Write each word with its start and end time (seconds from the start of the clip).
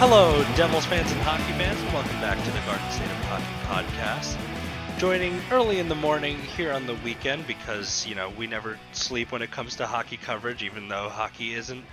Hello, 0.00 0.42
Devils 0.56 0.86
fans 0.86 1.12
and 1.12 1.20
hockey 1.20 1.52
fans, 1.58 1.78
and 1.78 1.92
welcome 1.92 2.18
back 2.22 2.42
to 2.42 2.50
the 2.52 2.58
Garden 2.60 2.90
State 2.90 3.04
of 3.04 3.24
Hockey 3.26 3.84
podcast. 3.84 4.98
Joining 4.98 5.38
early 5.50 5.78
in 5.78 5.90
the 5.90 5.94
morning 5.94 6.38
here 6.38 6.72
on 6.72 6.86
the 6.86 6.94
weekend 6.94 7.46
because, 7.46 8.06
you 8.06 8.14
know, 8.14 8.30
we 8.30 8.46
never 8.46 8.78
sleep 8.92 9.30
when 9.30 9.42
it 9.42 9.50
comes 9.50 9.76
to 9.76 9.86
hockey 9.86 10.16
coverage, 10.16 10.62
even 10.62 10.88
though 10.88 11.10
hockey 11.10 11.52
isn't 11.52 11.84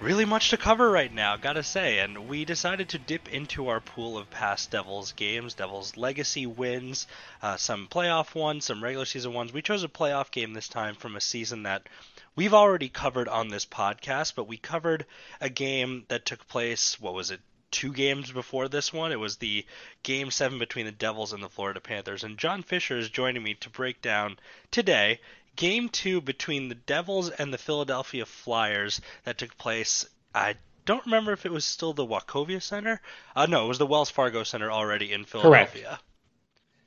really 0.00 0.24
much 0.24 0.50
to 0.50 0.56
cover 0.56 0.90
right 0.90 1.14
now, 1.14 1.36
gotta 1.36 1.62
say. 1.62 2.00
And 2.00 2.28
we 2.28 2.44
decided 2.44 2.88
to 2.88 2.98
dip 2.98 3.32
into 3.32 3.68
our 3.68 3.78
pool 3.78 4.18
of 4.18 4.28
past 4.28 4.72
Devils 4.72 5.12
games, 5.12 5.54
Devils 5.54 5.96
legacy 5.96 6.46
wins, 6.46 7.06
uh, 7.42 7.56
some 7.56 7.86
playoff 7.86 8.34
ones, 8.34 8.64
some 8.64 8.82
regular 8.82 9.06
season 9.06 9.32
ones. 9.34 9.52
We 9.52 9.62
chose 9.62 9.84
a 9.84 9.88
playoff 9.88 10.32
game 10.32 10.52
this 10.52 10.66
time 10.66 10.96
from 10.96 11.14
a 11.14 11.20
season 11.20 11.62
that 11.62 11.88
we've 12.36 12.54
already 12.54 12.88
covered 12.88 13.28
on 13.28 13.48
this 13.48 13.66
podcast, 13.66 14.34
but 14.36 14.46
we 14.46 14.58
covered 14.58 15.06
a 15.40 15.48
game 15.48 16.04
that 16.08 16.24
took 16.24 16.46
place, 16.46 17.00
what 17.00 17.14
was 17.14 17.30
it? 17.30 17.40
Two 17.72 17.92
games 17.92 18.30
before 18.30 18.68
this 18.68 18.92
one, 18.92 19.10
it 19.10 19.18
was 19.18 19.36
the 19.36 19.66
game 20.02 20.30
seven 20.30 20.58
between 20.58 20.86
the 20.86 20.92
Devils 20.92 21.32
and 21.32 21.42
the 21.42 21.48
Florida 21.48 21.80
Panthers. 21.80 22.22
And 22.22 22.38
John 22.38 22.62
Fisher 22.62 22.96
is 22.96 23.10
joining 23.10 23.42
me 23.42 23.54
to 23.54 23.70
break 23.70 24.00
down 24.00 24.38
today 24.70 25.20
game 25.56 25.88
two 25.88 26.20
between 26.20 26.68
the 26.68 26.74
Devils 26.74 27.30
and 27.30 27.52
the 27.52 27.58
Philadelphia 27.58 28.24
Flyers 28.24 29.00
that 29.24 29.38
took 29.38 29.56
place. 29.58 30.06
I 30.34 30.54
don't 30.84 31.04
remember 31.06 31.32
if 31.32 31.44
it 31.44 31.52
was 31.52 31.64
still 31.64 31.92
the 31.92 32.06
Wachovia 32.06 32.62
Center. 32.62 33.00
Uh, 33.34 33.46
no, 33.46 33.64
it 33.64 33.68
was 33.68 33.78
the 33.78 33.86
Wells 33.86 34.10
Fargo 34.10 34.44
Center 34.44 34.70
already 34.70 35.12
in 35.12 35.24
Philadelphia. 35.24 35.84
Correct. 35.84 36.02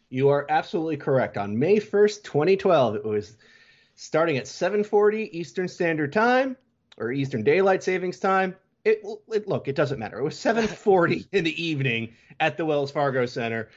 You 0.09 0.29
are 0.29 0.47
absolutely 0.49 0.97
correct. 0.97 1.37
On 1.37 1.59
May 1.59 1.77
1st, 1.77 2.23
2012, 2.23 2.95
it 2.95 3.05
was 3.05 3.35
starting 3.99 4.37
at 4.37 4.45
7:40 4.45 5.29
Eastern 5.33 5.67
Standard 5.67 6.13
Time 6.13 6.55
or 6.97 7.11
Eastern 7.11 7.43
Daylight 7.43 7.83
Savings 7.83 8.17
Time. 8.17 8.55
It, 8.85 9.03
it 9.29 9.45
look, 9.45 9.67
it 9.67 9.75
doesn't 9.75 9.99
matter. 9.99 10.19
It 10.19 10.23
was 10.23 10.35
7:40 10.35 11.27
in 11.33 11.43
the 11.43 11.61
evening 11.63 12.13
at 12.39 12.55
the 12.55 12.65
Wells 12.65 12.91
Fargo 12.91 13.25
Center. 13.25 13.69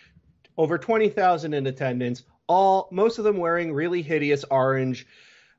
Over 0.56 0.78
20,000 0.78 1.54
in 1.54 1.66
attendance, 1.66 2.22
all 2.46 2.88
most 2.92 3.18
of 3.18 3.24
them 3.24 3.36
wearing 3.36 3.72
really 3.72 4.00
hideous 4.00 4.44
orange 4.44 5.06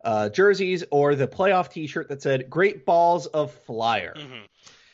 uh, 0.05 0.29
jerseys 0.29 0.83
or 0.91 1.15
the 1.15 1.27
playoff 1.27 1.69
T-shirt 1.69 2.07
that 2.07 2.21
said 2.21 2.49
"Great 2.49 2.85
Balls 2.85 3.25
of 3.27 3.51
Flyer." 3.51 4.13
Mm-hmm. 4.15 4.45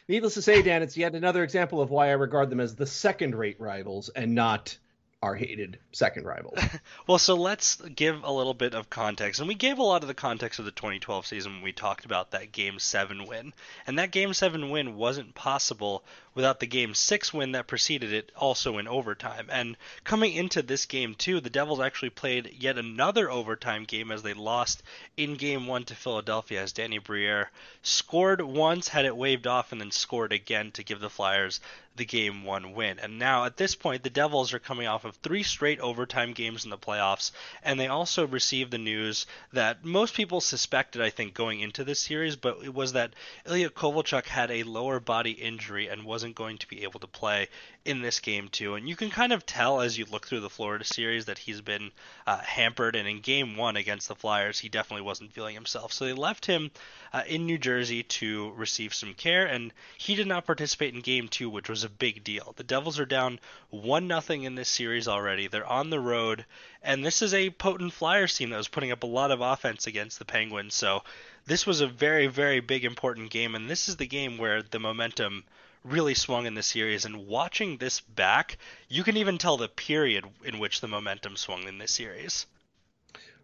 Needless 0.07 0.33
to 0.33 0.41
say, 0.41 0.63
Dan, 0.63 0.81
it's 0.81 0.97
yet 0.97 1.13
another 1.13 1.43
example 1.43 1.79
of 1.79 1.91
why 1.91 2.07
I 2.07 2.13
regard 2.13 2.49
them 2.49 2.59
as 2.59 2.75
the 2.75 2.87
second-rate 2.87 3.59
rivals 3.59 4.09
and 4.09 4.33
not 4.33 4.75
our 5.21 5.35
hated 5.35 5.77
second 5.91 6.25
rival. 6.25 6.57
well, 7.07 7.17
so 7.17 7.35
let's 7.35 7.75
give 7.75 8.23
a 8.23 8.31
little 8.31 8.53
bit 8.53 8.73
of 8.73 8.89
context. 8.89 9.41
And 9.41 9.49
we 9.49 9.55
gave 9.55 9.77
a 9.77 9.83
lot 9.83 10.01
of 10.01 10.07
the 10.07 10.13
context 10.13 10.59
of 10.59 10.65
the 10.65 10.71
2012 10.71 11.25
season 11.25 11.53
when 11.55 11.61
we 11.61 11.73
talked 11.73 12.05
about 12.05 12.31
that 12.31 12.53
Game 12.53 12.79
7 12.79 13.27
win. 13.27 13.53
And 13.85 13.99
that 13.99 14.11
Game 14.11 14.33
7 14.33 14.69
win 14.69 14.95
wasn't 14.95 15.35
possible 15.35 16.05
without 16.35 16.61
the 16.61 16.67
Game 16.67 16.93
6 16.93 17.33
win 17.33 17.51
that 17.51 17.67
preceded 17.67 18.13
it, 18.13 18.31
also 18.37 18.77
in 18.77 18.87
overtime. 18.87 19.47
And 19.51 19.75
coming 20.05 20.33
into 20.33 20.61
this 20.61 20.85
game, 20.85 21.15
too, 21.15 21.41
the 21.41 21.49
Devils 21.49 21.81
actually 21.81 22.11
played 22.11 22.53
yet 22.57 22.77
another 22.77 23.29
overtime 23.29 23.83
game 23.83 24.11
as 24.11 24.23
they 24.23 24.33
lost 24.33 24.83
in 25.17 25.35
Game 25.35 25.67
1 25.67 25.83
to 25.85 25.95
Philadelphia 25.95 26.61
as 26.61 26.71
Danny 26.71 26.97
Briere 26.97 27.51
scored 27.81 28.39
once, 28.39 28.87
had 28.87 29.03
it 29.03 29.17
waved 29.17 29.47
off, 29.47 29.73
and 29.73 29.81
then 29.81 29.91
scored 29.91 30.31
again 30.31 30.71
to 30.71 30.83
give 30.83 31.01
the 31.01 31.09
Flyers 31.09 31.59
the 31.99 32.05
game 32.05 32.43
one 32.43 32.73
win. 32.73 32.97
And 32.97 33.19
now 33.19 33.45
at 33.45 33.57
this 33.57 33.75
point, 33.75 34.01
the 34.01 34.09
Devils 34.09 34.53
are 34.53 34.59
coming 34.59 34.87
off 34.87 35.05
of 35.05 35.15
three 35.17 35.43
straight 35.43 35.79
overtime 35.79 36.33
games 36.33 36.63
in 36.63 36.71
the 36.71 36.77
playoffs, 36.77 37.31
and 37.63 37.79
they 37.79 37.87
also 37.87 38.25
received 38.25 38.71
the 38.71 38.79
news 38.79 39.27
that 39.53 39.85
most 39.85 40.15
people 40.15 40.41
suspected, 40.41 41.01
I 41.01 41.11
think, 41.11 41.35
going 41.35 41.59
into 41.59 41.83
this 41.83 41.99
series, 41.99 42.35
but 42.35 42.57
it 42.63 42.73
was 42.73 42.93
that 42.93 43.13
Ilya 43.45 43.69
Kovalchuk 43.69 44.25
had 44.25 44.49
a 44.49 44.63
lower 44.63 44.99
body 44.99 45.31
injury 45.31 45.87
and 45.87 46.03
wasn't 46.03 46.33
going 46.33 46.57
to 46.57 46.67
be 46.67 46.81
able 46.81 46.99
to 47.01 47.07
play 47.07 47.47
in 47.85 48.01
this 48.01 48.19
game 48.19 48.49
too. 48.49 48.75
And 48.75 48.89
you 48.89 48.95
can 48.95 49.09
kind 49.09 49.33
of 49.33 49.45
tell 49.45 49.81
as 49.81 49.97
you 49.97 50.05
look 50.09 50.27
through 50.27 50.41
the 50.41 50.49
Florida 50.49 50.83
series 50.83 51.25
that 51.25 51.37
he's 51.37 51.61
been 51.61 51.91
uh, 52.27 52.37
hampered. 52.37 52.95
And 52.95 53.07
in 53.07 53.21
game 53.21 53.57
one 53.57 53.77
against 53.77 54.07
the 54.07 54.15
Flyers, 54.15 54.59
he 54.59 54.69
definitely 54.69 55.05
wasn't 55.05 55.33
feeling 55.33 55.55
himself. 55.55 55.93
So 55.93 56.05
they 56.05 56.13
left 56.13 56.45
him 56.45 56.71
uh, 57.13 57.23
in 57.27 57.45
New 57.45 57.57
Jersey 57.57 58.03
to 58.03 58.51
receive 58.55 58.93
some 58.93 59.13
care, 59.13 59.45
and 59.45 59.73
he 59.97 60.15
did 60.15 60.27
not 60.27 60.45
participate 60.45 60.93
in 60.93 61.01
game 61.01 61.27
two, 61.27 61.49
which 61.49 61.69
was 61.69 61.83
a 61.83 61.88
big 61.89 62.23
deal. 62.23 62.53
The 62.55 62.63
Devils 62.63 62.99
are 62.99 63.05
down 63.05 63.39
one 63.69 64.07
nothing 64.07 64.43
in 64.43 64.55
this 64.55 64.69
series 64.69 65.07
already. 65.07 65.47
They're 65.47 65.65
on 65.65 65.89
the 65.89 65.99
road, 65.99 66.45
and 66.81 67.05
this 67.05 67.21
is 67.21 67.33
a 67.33 67.49
potent 67.49 67.93
Flyers 67.93 68.35
team 68.35 68.51
that 68.51 68.57
was 68.57 68.67
putting 68.67 68.91
up 68.91 69.03
a 69.03 69.07
lot 69.07 69.31
of 69.31 69.41
offense 69.41 69.87
against 69.87 70.19
the 70.19 70.25
Penguins. 70.25 70.75
So 70.75 71.03
this 71.45 71.65
was 71.65 71.81
a 71.81 71.87
very, 71.87 72.27
very 72.27 72.59
big 72.59 72.85
important 72.85 73.31
game, 73.31 73.55
and 73.55 73.69
this 73.69 73.89
is 73.89 73.97
the 73.97 74.07
game 74.07 74.37
where 74.37 74.61
the 74.61 74.79
momentum 74.79 75.43
really 75.83 76.13
swung 76.13 76.45
in 76.45 76.55
the 76.55 76.63
series. 76.63 77.05
And 77.05 77.27
watching 77.27 77.77
this 77.77 78.01
back, 78.01 78.57
you 78.87 79.03
can 79.03 79.17
even 79.17 79.37
tell 79.37 79.57
the 79.57 79.67
period 79.67 80.25
in 80.43 80.59
which 80.59 80.81
the 80.81 80.87
momentum 80.87 81.35
swung 81.37 81.63
in 81.63 81.77
this 81.77 81.91
series. 81.91 82.45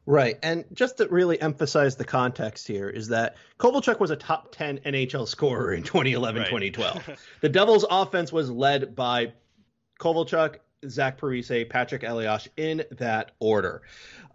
Right. 0.06 0.38
And 0.44 0.66
just 0.74 0.98
to 0.98 1.08
really 1.08 1.42
emphasize 1.42 1.96
the 1.96 2.06
context 2.06 2.68
here 2.68 2.90
is 2.90 3.08
that 3.08 3.38
Kovalchuk 3.60 4.00
was 4.00 4.12
a 4.12 4.16
top 4.16 4.52
10 4.52 4.80
NHL 4.80 5.28
scorer 5.28 5.74
in 5.74 5.84
2011 5.84 6.42
right. 6.42 6.48
2012. 6.48 7.20
the 7.42 7.50
Devils' 7.50 7.86
offense 7.90 8.32
was 8.32 8.50
led 8.52 8.96
by 8.96 9.34
Kovalchuk, 10.00 10.58
Zach 10.88 11.20
Parise, 11.20 11.68
Patrick 11.70 12.04
Elias 12.04 12.48
in 12.56 12.84
that 12.92 13.32
order. 13.40 13.82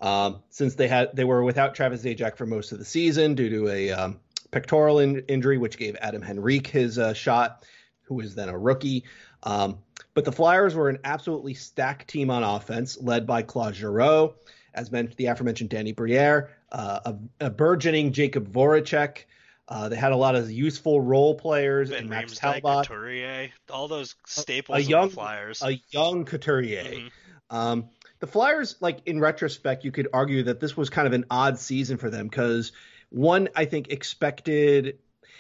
Um, 0.01 0.43
since 0.49 0.75
they 0.75 0.89
had 0.89 1.15
they 1.15 1.25
were 1.25 1.45
without 1.45 1.75
Travis 1.75 2.03
Zajac 2.03 2.37
for 2.37 2.47
most 2.47 2.73
of 2.73 2.79
the 2.79 2.85
season 2.85 3.35
due 3.35 3.51
to 3.51 3.69
a 3.69 3.91
um, 3.91 4.21
pectoral 4.51 4.99
in- 4.99 5.21
injury, 5.29 5.59
which 5.59 5.77
gave 5.77 5.95
Adam 6.01 6.25
Henrique 6.25 6.67
his 6.67 6.99
uh, 6.99 7.13
shot 7.13 7.65
who 8.11 8.17
was 8.17 8.35
then 8.35 8.49
a 8.49 8.59
rookie. 8.59 9.05
Um, 9.45 9.79
but 10.15 10.25
the 10.25 10.33
Flyers 10.33 10.75
were 10.75 10.89
an 10.89 10.99
absolutely 11.05 11.55
stacked 11.55 12.09
team 12.09 12.29
on 12.29 12.43
offense, 12.43 12.99
led 13.01 13.25
by 13.25 13.43
Claude 13.43 13.77
Giroux, 13.77 14.35
as 14.75 14.91
mentioned, 14.91 15.17
the 15.17 15.27
aforementioned 15.27 15.71
Danny 15.71 15.93
Briere, 15.93 16.51
uh, 16.73 17.01
a, 17.41 17.47
a, 17.47 17.51
burgeoning 17.51 18.13
Jacob 18.13 18.53
Voracek. 18.53 19.25
Uh, 19.69 19.89
they 19.89 19.97
had 19.97 20.13
a 20.13 20.17
lot 20.17 20.35
of 20.35 20.51
useful 20.51 21.01
role 21.01 21.35
players 21.35 21.91
and 21.91 22.11
Max 22.11 22.37
Talbot, 22.37 22.89
Couturier, 22.89 23.51
all 23.71 23.87
those 23.87 24.17
staples 24.27 24.79
a, 24.79 24.81
a 24.81 24.85
young, 24.85 25.11
Flyers. 25.11 25.63
A 25.63 25.81
young 25.91 26.25
Couturier. 26.25 26.83
Mm-hmm. 26.83 27.57
Um, 27.57 27.89
the 28.19 28.27
Flyers, 28.27 28.77
like 28.81 29.01
in 29.07 29.21
retrospect, 29.21 29.85
you 29.85 29.93
could 29.93 30.09
argue 30.13 30.45
that 30.45 30.61
this 30.61 30.77
was 30.77 30.91
kind 30.91 31.07
of 31.07 31.13
an 31.13 31.25
odd 31.31 31.59
season 31.59 31.99
for 31.99 32.11
them 32.11 32.27
because 32.27 32.73
one, 33.11 33.49
I 33.55 33.65
think, 33.65 33.89
expected 33.89 34.99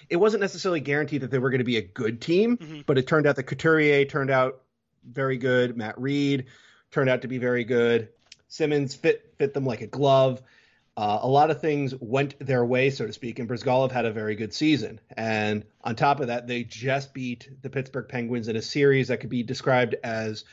it 0.09 0.17
wasn't 0.17 0.41
necessarily 0.41 0.81
guaranteed 0.81 1.23
that 1.23 1.31
they 1.31 1.39
were 1.39 1.51
going 1.51 1.59
to 1.59 1.65
be 1.65 1.77
a 1.77 1.83
good 1.83 2.21
team, 2.21 2.57
mm-hmm. 2.57 2.81
but 2.87 2.99
it 2.99 3.07
turned 3.07 3.27
out 3.27 3.37
that 3.37 3.45
Couturier 3.45 4.05
turned 4.05 4.31
out 4.31 4.63
very 5.05 5.37
good. 5.37 5.77
Matt 5.77 5.99
Read 6.01 6.47
turned 6.91 7.09
out 7.09 7.23
to 7.23 7.29
be 7.29 7.39
very 7.39 7.65
good. 7.65 8.09
Simmonds 8.51 8.97
fit 8.97 9.33
fit 9.39 9.55
them 9.55 9.65
like 9.65 9.81
a 9.81 9.87
glove. 9.87 10.43
Uh, 10.97 11.21
a 11.23 11.29
lot 11.29 11.51
of 11.51 11.61
things 11.61 11.95
went 11.95 12.35
their 12.45 12.65
way, 12.65 12.91
so 12.91 13.07
to 13.07 13.13
speak, 13.13 13.39
and 13.39 13.49
Bryzgalov 13.49 13.93
had 13.93 14.05
a 14.05 14.13
very 14.13 14.35
good 14.35 14.53
season. 14.53 15.01
And 15.17 15.65
on 15.83 15.95
top 15.95 16.21
of 16.21 16.27
that, 16.27 16.47
they 16.49 16.65
just 16.65 17.15
beat 17.15 17.49
the 17.63 17.71
Pittsburgh 17.71 18.09
Penguins 18.09 18.49
in 18.49 18.57
a 18.57 18.61
series 18.61 19.09
that 19.09 19.21
could 19.21 19.31
be 19.31 19.45
described 19.45 19.95
as 20.03 20.45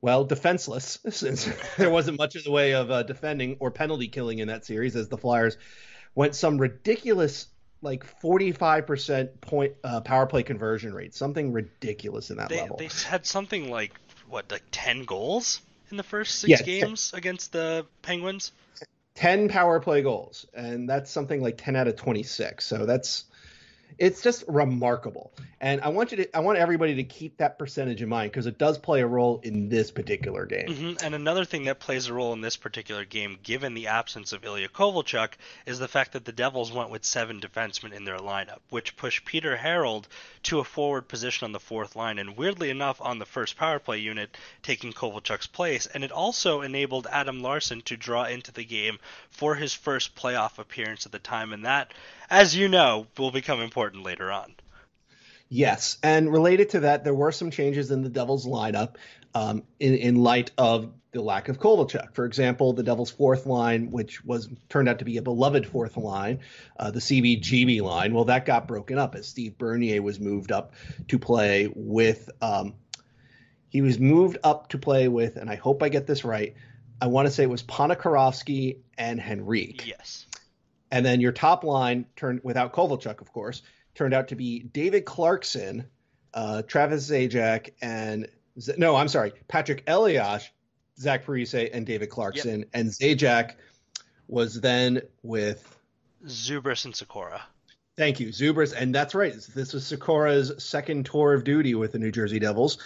well, 0.00 0.24
defenseless, 0.24 0.98
since 1.10 1.48
there 1.78 1.90
wasn't 1.90 2.18
much 2.18 2.34
in 2.34 2.42
the 2.44 2.50
way 2.50 2.74
of 2.74 2.90
uh, 2.90 3.04
defending 3.04 3.56
or 3.60 3.70
penalty 3.70 4.08
killing 4.08 4.40
in 4.40 4.48
that 4.48 4.66
series, 4.66 4.96
as 4.96 5.08
the 5.08 5.16
Flyers 5.16 5.56
went 6.16 6.34
some 6.34 6.58
ridiculous 6.58 7.46
like 7.82 8.04
45% 8.20 9.40
point 9.40 9.74
uh, 9.84 10.00
power 10.00 10.26
play 10.26 10.42
conversion 10.42 10.92
rate, 10.92 11.14
something 11.14 11.52
ridiculous 11.52 12.30
in 12.30 12.38
that 12.38 12.48
they, 12.48 12.60
level. 12.60 12.76
They 12.76 12.90
had 13.06 13.24
something 13.26 13.70
like 13.70 13.92
what, 14.28 14.50
like 14.50 14.64
10 14.72 15.04
goals 15.04 15.60
in 15.92 15.96
the 15.96 16.02
first 16.02 16.40
six 16.40 16.62
games 16.62 17.12
10, 17.12 17.18
against 17.18 17.52
the 17.52 17.86
Penguins. 18.00 18.50
10 19.14 19.48
power 19.48 19.78
play 19.78 20.02
goals, 20.02 20.46
and 20.54 20.88
that's 20.88 21.10
something 21.10 21.40
like 21.40 21.58
10 21.58 21.76
out 21.76 21.86
of 21.86 21.94
26. 21.96 22.64
So 22.64 22.86
that's 22.86 23.26
It's 23.98 24.22
just 24.22 24.44
remarkable. 24.48 25.32
And 25.60 25.80
I 25.80 25.88
want 25.88 26.10
you 26.10 26.16
to 26.18 26.36
I 26.36 26.40
want 26.40 26.58
everybody 26.58 26.96
to 26.96 27.04
keep 27.04 27.36
that 27.36 27.56
percentage 27.56 28.02
in 28.02 28.08
mind 28.08 28.32
because 28.32 28.46
it 28.46 28.58
does 28.58 28.78
play 28.78 29.00
a 29.00 29.06
role 29.06 29.40
in 29.44 29.68
this 29.68 29.92
particular 29.92 30.44
game. 30.44 30.66
Mm-hmm. 30.66 31.04
And 31.04 31.14
another 31.14 31.44
thing 31.44 31.64
that 31.64 31.78
plays 31.78 32.08
a 32.08 32.12
role 32.12 32.32
in 32.32 32.40
this 32.40 32.56
particular 32.56 33.04
game, 33.04 33.38
given 33.44 33.74
the 33.74 33.86
absence 33.86 34.32
of 34.32 34.44
Ilya 34.44 34.70
Kovalchuk, 34.70 35.34
is 35.64 35.78
the 35.78 35.86
fact 35.86 36.12
that 36.12 36.24
the 36.24 36.32
Devils 36.32 36.72
went 36.72 36.90
with 36.90 37.04
seven 37.04 37.40
defensemen 37.40 37.92
in 37.92 38.04
their 38.04 38.18
lineup, 38.18 38.58
which 38.70 38.96
pushed 38.96 39.24
Peter 39.24 39.56
Harrold 39.56 40.08
to 40.44 40.58
a 40.58 40.64
forward 40.64 41.06
position 41.06 41.44
on 41.44 41.52
the 41.52 41.60
fourth 41.60 41.94
line, 41.94 42.18
and 42.18 42.36
weirdly 42.36 42.70
enough, 42.70 43.00
on 43.00 43.20
the 43.20 43.24
first 43.24 43.56
power 43.56 43.78
play 43.78 43.98
unit, 43.98 44.36
taking 44.62 44.92
Kovalchuk's 44.92 45.46
place. 45.46 45.86
And 45.86 46.02
it 46.02 46.10
also 46.10 46.62
enabled 46.62 47.06
Adam 47.10 47.40
Larsson 47.40 47.82
to 47.82 47.96
draw 47.96 48.24
into 48.24 48.50
the 48.50 48.64
game 48.64 48.98
for 49.30 49.54
his 49.54 49.74
first 49.74 50.16
playoff 50.16 50.58
appearance 50.58 51.06
at 51.06 51.12
the 51.12 51.20
time, 51.20 51.52
and 51.52 51.64
that, 51.66 51.92
as 52.30 52.54
you 52.56 52.68
know, 52.68 53.06
will 53.18 53.30
become 53.30 53.60
important 53.60 54.04
later 54.04 54.30
on. 54.30 54.54
Yes, 55.48 55.98
and 56.02 56.32
related 56.32 56.70
to 56.70 56.80
that, 56.80 57.04
there 57.04 57.14
were 57.14 57.30
some 57.30 57.50
changes 57.50 57.90
in 57.90 58.02
the 58.02 58.08
Devils 58.08 58.46
lineup 58.46 58.94
um, 59.34 59.64
in, 59.78 59.94
in 59.96 60.16
light 60.16 60.50
of 60.56 60.92
the 61.12 61.20
lack 61.20 61.50
of 61.50 61.58
Kovalchuk. 61.58 62.14
For 62.14 62.24
example, 62.24 62.72
the 62.72 62.82
Devils' 62.82 63.10
fourth 63.10 63.44
line, 63.44 63.90
which 63.90 64.24
was 64.24 64.48
turned 64.70 64.88
out 64.88 65.00
to 65.00 65.04
be 65.04 65.18
a 65.18 65.22
beloved 65.22 65.66
fourth 65.66 65.98
line, 65.98 66.40
uh, 66.78 66.90
the 66.90 67.00
CBGB 67.00 67.82
line, 67.82 68.14
well, 68.14 68.24
that 68.24 68.46
got 68.46 68.66
broken 68.66 68.98
up 68.98 69.14
as 69.14 69.28
Steve 69.28 69.58
Bernier 69.58 70.00
was 70.00 70.18
moved 70.18 70.52
up 70.52 70.72
to 71.08 71.18
play 71.18 71.70
with. 71.74 72.30
Um, 72.40 72.74
he 73.68 73.82
was 73.82 73.98
moved 73.98 74.38
up 74.42 74.70
to 74.70 74.78
play 74.78 75.08
with, 75.08 75.36
and 75.36 75.50
I 75.50 75.56
hope 75.56 75.82
I 75.82 75.90
get 75.90 76.06
this 76.06 76.24
right. 76.24 76.54
I 77.00 77.06
want 77.06 77.26
to 77.26 77.32
say 77.32 77.42
it 77.42 77.50
was 77.50 77.62
Ponikarovsky 77.62 78.78
and 78.96 79.20
Henrique. 79.20 79.86
Yes. 79.86 80.26
And 80.92 81.04
then 81.04 81.22
your 81.22 81.32
top 81.32 81.64
line 81.64 82.04
turned 82.16 82.42
without 82.44 82.74
Kovalchuk, 82.74 83.22
of 83.22 83.32
course, 83.32 83.62
turned 83.94 84.12
out 84.12 84.28
to 84.28 84.36
be 84.36 84.60
David 84.60 85.06
Clarkson, 85.06 85.86
uh, 86.34 86.62
Travis 86.62 87.10
Zajac, 87.10 87.70
and 87.80 88.28
no, 88.76 88.94
I'm 88.94 89.08
sorry, 89.08 89.32
Patrick 89.48 89.84
Elias, 89.86 90.48
Zach 90.98 91.24
Parise, 91.24 91.70
and 91.72 91.86
David 91.86 92.10
Clarkson. 92.10 92.60
Yep. 92.60 92.68
And 92.74 92.90
Zajac 92.90 93.54
was 94.28 94.60
then 94.60 95.00
with 95.22 95.78
Zubrus 96.26 96.84
and 96.84 96.92
Sykora. 96.92 97.40
Thank 97.96 98.20
you, 98.20 98.28
Zubrus, 98.28 98.74
and 98.76 98.94
that's 98.94 99.14
right. 99.14 99.34
This 99.54 99.72
was 99.72 99.84
Sykora's 99.84 100.62
second 100.62 101.06
tour 101.06 101.32
of 101.32 101.44
duty 101.44 101.74
with 101.74 101.92
the 101.92 101.98
New 101.98 102.12
Jersey 102.12 102.38
Devils. 102.38 102.76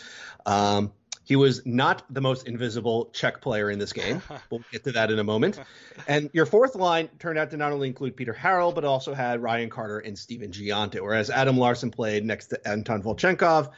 Um, 0.45 0.93
he 1.27 1.35
was 1.35 1.67
not 1.67 2.05
the 2.09 2.21
most 2.21 2.47
invisible 2.47 3.11
Czech 3.13 3.41
player 3.41 3.69
in 3.69 3.81
this 3.81 3.93
game. 3.93 4.23
we'll 4.51 4.63
get 4.71 4.85
to 4.85 4.93
that 4.93 5.11
in 5.11 5.19
a 5.19 5.25
moment. 5.25 5.59
And 6.07 6.31
your 6.33 6.47
fourth 6.47 6.77
line 6.77 7.09
turned 7.19 7.37
out 7.37 7.51
to 7.51 7.57
not 7.57 7.73
only 7.73 7.89
include 7.89 8.17
Peter 8.17 8.33
Harrold, 8.33 8.77
but 8.77 8.85
also 8.85 9.13
had 9.13 9.43
Ryan 9.43 9.69
Carter 9.69 9.99
and 9.99 10.17
Stephen 10.17 10.53
Gionta, 10.53 11.01
whereas 11.01 11.29
Adam 11.29 11.59
Larsson 11.59 11.91
played 11.91 12.25
next 12.25 12.47
to 12.47 12.69
Anton 12.69 13.03
Volchenkov. 13.03 13.73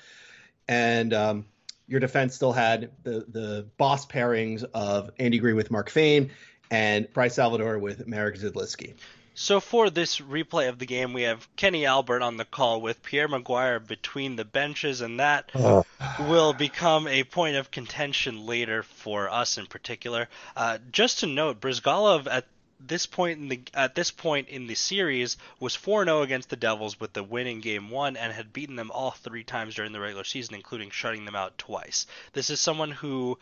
And 0.69 1.15
um, 1.15 1.47
your 1.87 2.00
defense 2.00 2.35
still 2.35 2.53
had 2.53 2.91
the, 3.03 3.25
the 3.27 3.67
boss 3.79 4.05
pairings 4.05 4.62
of 4.75 5.11
Andy 5.19 5.39
Greene 5.39 5.56
with 5.56 5.71
Mark 5.71 5.89
Fayne 5.89 6.31
and 6.71 7.11
Bryce 7.15 7.37
Salvador 7.37 7.79
with 7.79 8.06
Marek 8.06 8.37
Zidlicky. 8.37 8.93
So 9.40 9.61
for 9.61 9.88
this 9.88 10.19
replay 10.19 10.69
of 10.69 10.81
the 10.81 10.85
game, 10.85 11.12
we 11.12 11.23
have 11.23 11.46
Kenny 11.55 11.87
Albert 11.87 12.23
on 12.23 12.38
the 12.38 12.44
call 12.44 12.81
with 12.81 13.05
Pierre 13.05 13.29
McGuire 13.29 13.79
between 13.87 14.35
the 14.35 14.44
benches, 14.44 15.00
and 15.00 15.20
that 15.20 15.52
oh. 15.55 15.87
will 16.19 16.52
become 16.52 17.06
a 17.06 17.23
point 17.23 17.55
of 17.55 17.70
contention 17.70 18.46
later 18.46 18.82
for 18.82 19.31
us 19.31 19.56
in 19.56 19.67
particular. 19.67 20.29
Uh, 20.56 20.79
just 20.90 21.20
to 21.20 21.29
note, 21.29 21.61
Bryzgalov 21.61 22.26
at 22.26 22.46
this 22.81 23.06
point 23.06 23.38
in 23.38 23.49
the 23.49 23.61
at 23.75 23.94
this 23.94 24.11
point 24.11 24.49
in 24.49 24.67
the 24.67 24.75
series 24.75 25.37
was 25.61 25.76
4-0 25.76 26.25
against 26.25 26.50
the 26.50 26.56
Devils 26.56 26.99
with 26.99 27.12
the 27.12 27.23
win 27.23 27.46
in 27.46 27.61
game 27.61 27.90
1 27.90 28.17
and 28.17 28.32
had 28.32 28.52
beaten 28.52 28.75
them 28.75 28.90
all 28.90 29.12
3 29.12 29.44
times 29.44 29.76
during 29.76 29.93
the 29.93 30.00
regular 30.00 30.25
season 30.25 30.56
including 30.56 30.90
shutting 30.90 31.25
them 31.25 31.37
out 31.37 31.56
twice. 31.58 32.08
This 32.32 32.50
is 32.50 32.61
someone 32.61 32.90
who 32.90 33.38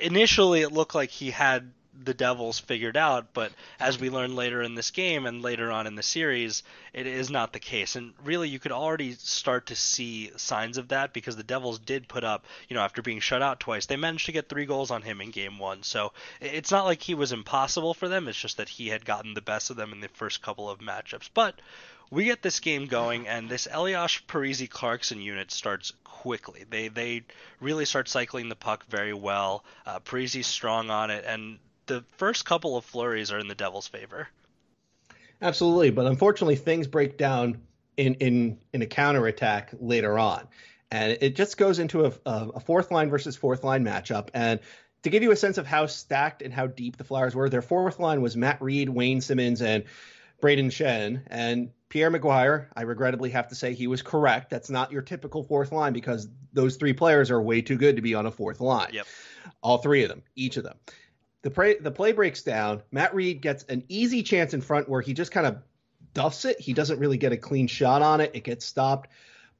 initially 0.00 0.62
it 0.62 0.70
looked 0.70 0.94
like 0.94 1.10
he 1.10 1.32
had 1.32 1.72
the 2.04 2.14
Devils 2.14 2.58
figured 2.58 2.96
out, 2.96 3.32
but 3.32 3.52
as 3.80 3.98
we 3.98 4.10
learn 4.10 4.36
later 4.36 4.62
in 4.62 4.74
this 4.74 4.90
game 4.90 5.26
and 5.26 5.42
later 5.42 5.70
on 5.70 5.86
in 5.86 5.94
the 5.94 6.02
series, 6.02 6.62
it 6.92 7.06
is 7.06 7.30
not 7.30 7.52
the 7.52 7.60
case. 7.60 7.96
And 7.96 8.12
really, 8.24 8.48
you 8.48 8.58
could 8.58 8.72
already 8.72 9.12
start 9.12 9.66
to 9.66 9.76
see 9.76 10.30
signs 10.36 10.78
of 10.78 10.88
that 10.88 11.12
because 11.12 11.36
the 11.36 11.42
Devils 11.42 11.78
did 11.78 12.08
put 12.08 12.24
up, 12.24 12.44
you 12.68 12.74
know, 12.74 12.82
after 12.82 13.02
being 13.02 13.20
shut 13.20 13.42
out 13.42 13.60
twice, 13.60 13.86
they 13.86 13.96
managed 13.96 14.26
to 14.26 14.32
get 14.32 14.48
three 14.48 14.66
goals 14.66 14.90
on 14.90 15.02
him 15.02 15.20
in 15.20 15.30
game 15.30 15.58
one. 15.58 15.82
So 15.82 16.12
it's 16.40 16.70
not 16.70 16.84
like 16.84 17.02
he 17.02 17.14
was 17.14 17.32
impossible 17.32 17.94
for 17.94 18.08
them, 18.08 18.28
it's 18.28 18.40
just 18.40 18.56
that 18.56 18.68
he 18.68 18.88
had 18.88 19.04
gotten 19.04 19.34
the 19.34 19.40
best 19.40 19.70
of 19.70 19.76
them 19.76 19.92
in 19.92 20.00
the 20.00 20.08
first 20.08 20.42
couple 20.42 20.68
of 20.68 20.80
matchups. 20.80 21.30
But 21.32 21.60
we 22.10 22.24
get 22.24 22.42
this 22.42 22.60
game 22.60 22.86
going, 22.86 23.26
and 23.26 23.48
this 23.48 23.66
Elias 23.70 24.20
Parise 24.28 24.70
Clarkson 24.70 25.20
unit 25.20 25.50
starts 25.50 25.92
quickly. 26.04 26.64
They 26.68 26.88
they 26.88 27.24
really 27.60 27.84
start 27.84 28.08
cycling 28.08 28.48
the 28.48 28.56
puck 28.56 28.84
very 28.86 29.12
well. 29.12 29.64
Uh, 29.84 30.00
Parise's 30.00 30.46
strong 30.46 30.90
on 30.90 31.10
it, 31.10 31.24
and 31.26 31.58
the 31.86 32.04
first 32.16 32.44
couple 32.44 32.76
of 32.76 32.84
flurries 32.84 33.32
are 33.32 33.38
in 33.38 33.48
the 33.48 33.54
Devils' 33.54 33.88
favor. 33.88 34.28
Absolutely, 35.40 35.90
but 35.90 36.06
unfortunately, 36.06 36.56
things 36.56 36.86
break 36.86 37.18
down 37.18 37.60
in 37.96 38.14
in 38.14 38.58
in 38.72 38.82
a 38.82 38.86
counterattack 38.86 39.70
later 39.80 40.18
on, 40.18 40.46
and 40.90 41.18
it 41.20 41.36
just 41.36 41.56
goes 41.56 41.78
into 41.78 42.06
a, 42.06 42.12
a 42.26 42.60
fourth 42.60 42.90
line 42.90 43.10
versus 43.10 43.36
fourth 43.36 43.64
line 43.64 43.84
matchup. 43.84 44.28
And 44.34 44.60
to 45.02 45.10
give 45.10 45.22
you 45.22 45.30
a 45.30 45.36
sense 45.36 45.58
of 45.58 45.66
how 45.66 45.86
stacked 45.86 46.42
and 46.42 46.52
how 46.52 46.66
deep 46.66 46.96
the 46.96 47.04
Flyers 47.04 47.34
were, 47.34 47.48
their 47.48 47.62
fourth 47.62 48.00
line 48.00 48.22
was 48.22 48.36
Matt 48.36 48.60
Read, 48.60 48.88
Wayne 48.88 49.20
Simmonds, 49.20 49.62
and 49.62 49.84
Brayden 50.40 50.70
Schenn, 50.70 51.22
And 51.28 51.70
Pierre 51.88 52.10
McGuire, 52.10 52.66
I 52.74 52.82
regrettably 52.82 53.30
have 53.30 53.48
to 53.48 53.54
say 53.54 53.72
he 53.72 53.86
was 53.86 54.02
correct. 54.02 54.50
That's 54.50 54.68
not 54.68 54.90
your 54.90 55.02
typical 55.02 55.44
fourth 55.44 55.70
line 55.70 55.92
because 55.92 56.28
those 56.52 56.76
three 56.76 56.92
players 56.92 57.30
are 57.30 57.40
way 57.40 57.62
too 57.62 57.76
good 57.76 57.96
to 57.96 58.02
be 58.02 58.14
on 58.14 58.26
a 58.26 58.30
fourth 58.30 58.60
line. 58.60 58.90
Yep. 58.92 59.06
All 59.62 59.78
three 59.78 60.02
of 60.02 60.08
them, 60.08 60.22
each 60.34 60.56
of 60.56 60.64
them 60.64 60.76
the 61.46 61.50
play 61.52 61.76
the 61.78 61.92
play 61.92 62.10
breaks 62.10 62.42
down. 62.42 62.82
Matt 62.90 63.14
Read 63.14 63.40
gets 63.40 63.62
an 63.68 63.84
easy 63.88 64.24
chance 64.24 64.52
in 64.52 64.60
front 64.60 64.88
where 64.88 65.00
he 65.00 65.14
just 65.14 65.30
kind 65.30 65.46
of 65.46 65.58
duffs 66.12 66.44
it. 66.44 66.58
He 66.58 66.72
doesn't 66.72 66.98
really 66.98 67.18
get 67.18 67.30
a 67.30 67.36
clean 67.36 67.68
shot 67.68 68.02
on 68.02 68.20
it. 68.20 68.32
It 68.34 68.42
gets 68.42 68.66
stopped, 68.66 69.10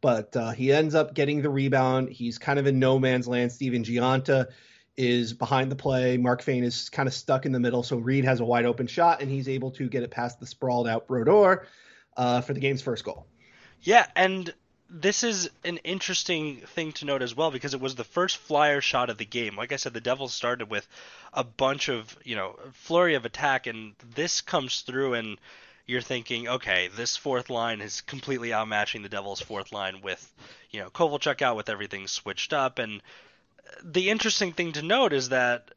but 0.00 0.36
uh, 0.36 0.50
he 0.50 0.72
ends 0.72 0.96
up 0.96 1.14
getting 1.14 1.42
the 1.42 1.48
rebound. 1.48 2.08
He's 2.08 2.38
kind 2.38 2.58
of 2.58 2.66
in 2.66 2.80
no 2.80 2.98
man's 2.98 3.28
land. 3.28 3.52
Stephen 3.52 3.84
Gionta 3.84 4.48
is 4.96 5.32
behind 5.32 5.70
the 5.70 5.76
play. 5.76 6.16
Mark 6.16 6.42
Fayne 6.42 6.64
is 6.64 6.88
kind 6.90 7.06
of 7.06 7.14
stuck 7.14 7.46
in 7.46 7.52
the 7.52 7.60
middle. 7.60 7.84
So 7.84 7.98
Read 7.98 8.24
has 8.24 8.40
a 8.40 8.44
wide 8.44 8.66
open 8.66 8.88
shot, 8.88 9.22
and 9.22 9.30
he's 9.30 9.48
able 9.48 9.70
to 9.72 9.88
get 9.88 10.02
it 10.02 10.10
past 10.10 10.40
the 10.40 10.46
sprawled 10.46 10.88
out 10.88 11.06
Brodeur 11.06 11.68
uh, 12.16 12.40
for 12.40 12.52
the 12.52 12.58
game's 12.58 12.82
first 12.82 13.04
goal. 13.04 13.28
Yeah, 13.82 14.08
and 14.16 14.52
this 14.88 15.24
is 15.24 15.50
an 15.64 15.78
interesting 15.78 16.58
thing 16.58 16.92
to 16.92 17.04
note 17.04 17.22
as 17.22 17.34
well 17.34 17.50
because 17.50 17.74
it 17.74 17.80
was 17.80 17.94
the 17.94 18.04
first 18.04 18.36
flyer 18.36 18.80
shot 18.80 19.10
of 19.10 19.18
the 19.18 19.24
game. 19.24 19.56
Like 19.56 19.72
I 19.72 19.76
said, 19.76 19.92
the 19.92 20.00
Devils 20.00 20.32
started 20.32 20.70
with 20.70 20.86
a 21.32 21.42
bunch 21.42 21.88
of, 21.88 22.16
you 22.24 22.36
know, 22.36 22.56
flurry 22.72 23.14
of 23.14 23.24
attack, 23.24 23.66
and 23.66 23.94
this 24.14 24.40
comes 24.40 24.82
through, 24.82 25.14
and 25.14 25.38
you're 25.86 26.00
thinking, 26.00 26.48
okay, 26.48 26.88
this 26.94 27.16
fourth 27.16 27.50
line 27.50 27.80
is 27.80 28.00
completely 28.00 28.50
outmatching 28.50 29.02
the 29.02 29.08
Devils' 29.08 29.40
fourth 29.40 29.72
line 29.72 30.02
with, 30.02 30.32
you 30.70 30.80
know, 30.80 30.90
Kovalchuk 30.90 31.42
out 31.42 31.56
with 31.56 31.68
everything 31.68 32.06
switched 32.06 32.52
up. 32.52 32.78
And 32.78 33.02
the 33.82 34.10
interesting 34.10 34.52
thing 34.52 34.72
to 34.72 34.82
note 34.82 35.12
is 35.12 35.30
that 35.30 35.68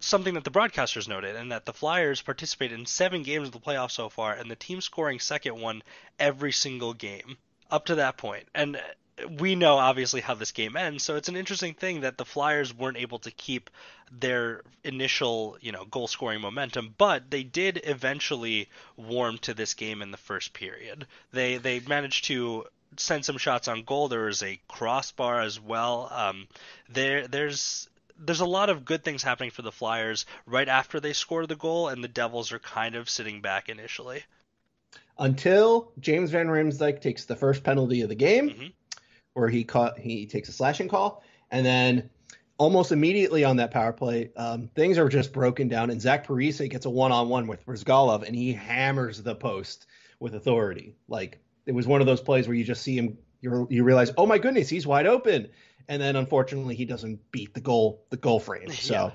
something 0.00 0.34
that 0.34 0.44
the 0.44 0.50
broadcasters 0.50 1.06
noted, 1.06 1.36
and 1.36 1.52
that 1.52 1.66
the 1.66 1.74
Flyers 1.74 2.22
participated 2.22 2.78
in 2.78 2.86
seven 2.86 3.22
games 3.22 3.48
of 3.48 3.52
the 3.52 3.60
playoffs 3.60 3.92
so 3.92 4.08
far, 4.08 4.32
and 4.32 4.50
the 4.50 4.56
team 4.56 4.80
scoring 4.80 5.20
second 5.20 5.60
one 5.60 5.82
every 6.18 6.52
single 6.52 6.94
game 6.94 7.36
up 7.72 7.86
to 7.86 7.96
that 7.96 8.18
point. 8.18 8.46
And 8.54 8.80
we 9.38 9.54
know 9.54 9.78
obviously 9.78 10.20
how 10.20 10.34
this 10.34 10.52
game 10.52 10.76
ends, 10.76 11.02
so 11.02 11.16
it's 11.16 11.28
an 11.28 11.36
interesting 11.36 11.74
thing 11.74 12.02
that 12.02 12.18
the 12.18 12.24
Flyers 12.24 12.74
weren't 12.74 12.98
able 12.98 13.18
to 13.20 13.30
keep 13.30 13.70
their 14.10 14.62
initial, 14.84 15.56
you 15.60 15.72
know, 15.72 15.84
goal 15.86 16.06
scoring 16.06 16.40
momentum, 16.40 16.94
but 16.98 17.30
they 17.30 17.42
did 17.42 17.80
eventually 17.84 18.68
warm 18.96 19.38
to 19.38 19.54
this 19.54 19.74
game 19.74 20.02
in 20.02 20.10
the 20.10 20.16
first 20.16 20.52
period. 20.52 21.06
They 21.32 21.56
they 21.56 21.80
managed 21.80 22.24
to 22.26 22.66
send 22.96 23.24
some 23.24 23.38
shots 23.38 23.68
on 23.68 23.84
goal. 23.84 24.08
There 24.08 24.26
was 24.26 24.42
a 24.42 24.60
crossbar 24.68 25.40
as 25.40 25.58
well. 25.58 26.08
Um, 26.10 26.46
there 26.90 27.26
there's 27.26 27.88
there's 28.18 28.40
a 28.40 28.46
lot 28.46 28.70
of 28.70 28.84
good 28.84 29.02
things 29.02 29.22
happening 29.22 29.50
for 29.50 29.62
the 29.62 29.72
Flyers 29.72 30.26
right 30.46 30.68
after 30.68 31.00
they 31.00 31.12
score 31.12 31.46
the 31.46 31.56
goal, 31.56 31.88
and 31.88 32.04
the 32.04 32.08
Devils 32.08 32.52
are 32.52 32.58
kind 32.58 32.94
of 32.94 33.08
sitting 33.08 33.40
back 33.40 33.68
initially 33.68 34.24
until 35.22 35.92
James 36.00 36.30
Van 36.30 36.48
Riemsdyk 36.48 37.00
takes 37.00 37.24
the 37.24 37.36
first 37.36 37.62
penalty 37.62 38.02
of 38.02 38.08
the 38.08 38.14
game, 38.14 38.50
mm-hmm. 38.50 38.66
where 39.34 39.48
he 39.48 39.62
caught 39.62 39.98
he 39.98 40.26
takes 40.26 40.48
a 40.48 40.52
slashing 40.52 40.88
call, 40.88 41.22
and 41.50 41.64
then 41.64 42.10
almost 42.58 42.90
immediately 42.90 43.44
on 43.44 43.56
that 43.56 43.70
power 43.70 43.92
play, 43.92 44.30
um, 44.36 44.68
things 44.74 44.98
are 44.98 45.08
just 45.08 45.32
broken 45.32 45.68
down, 45.68 45.90
and 45.90 46.02
Zach 46.02 46.26
Parise 46.26 46.68
gets 46.68 46.86
a 46.86 46.90
one-on-one 46.90 47.46
with 47.46 47.64
Bryzgalov, 47.64 48.24
and 48.26 48.34
he 48.34 48.52
hammers 48.52 49.22
the 49.22 49.34
post 49.34 49.86
with 50.18 50.34
authority. 50.34 50.96
Like 51.06 51.38
it 51.66 51.72
was 51.72 51.86
one 51.86 52.00
of 52.00 52.06
those 52.08 52.20
plays 52.20 52.48
where 52.48 52.56
you 52.56 52.64
just 52.64 52.82
see 52.82 52.96
him, 52.96 53.16
you 53.40 53.68
you 53.70 53.84
realize, 53.84 54.10
oh 54.18 54.26
my 54.26 54.38
goodness, 54.38 54.68
he's 54.68 54.88
wide 54.88 55.06
open, 55.06 55.48
and 55.88 56.02
then 56.02 56.16
unfortunately 56.16 56.74
he 56.74 56.84
doesn't 56.84 57.30
beat 57.30 57.54
the 57.54 57.60
goal 57.60 58.04
the 58.10 58.16
goal 58.16 58.40
frame. 58.40 58.68
So. 58.72 58.94
Yeah. 58.94 59.10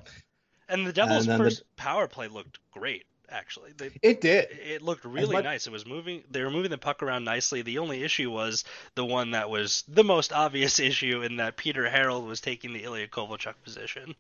And 0.70 0.86
the 0.86 0.92
Devils' 0.92 1.28
and 1.28 1.38
first 1.38 1.60
the, 1.60 1.66
power 1.78 2.10
play 2.10 2.28
looked 2.28 2.60
great 2.72 3.06
Actually, 3.30 3.74
they, 3.76 3.92
it 4.02 4.22
did. 4.22 4.48
It 4.52 4.82
looked 4.82 5.04
really 5.04 5.34
much... 5.34 5.44
nice. 5.44 5.68
It 5.68 5.72
was 5.72 5.86
moving. 5.86 6.24
They 6.32 6.42
were 6.44 6.50
moving 6.50 6.72
the 6.72 6.78
puck 6.78 7.04
around 7.04 7.26
nicely. 7.26 7.62
The 7.62 7.80
only 7.80 8.04
issue 8.04 8.32
was 8.32 8.64
the 8.96 9.04
one 9.04 9.32
that 9.32 9.50
was 9.50 9.84
the 9.88 10.04
most 10.04 10.32
obvious 10.32 10.80
issue 10.92 11.22
in 11.24 11.38
that 11.38 11.58
Peter 11.58 11.90
Harrold 11.90 12.26
was 12.26 12.40
taking 12.40 12.72
the 12.72 12.84
Ilya 12.84 13.10
Kovalchuk 13.10 13.56
position. 13.64 14.16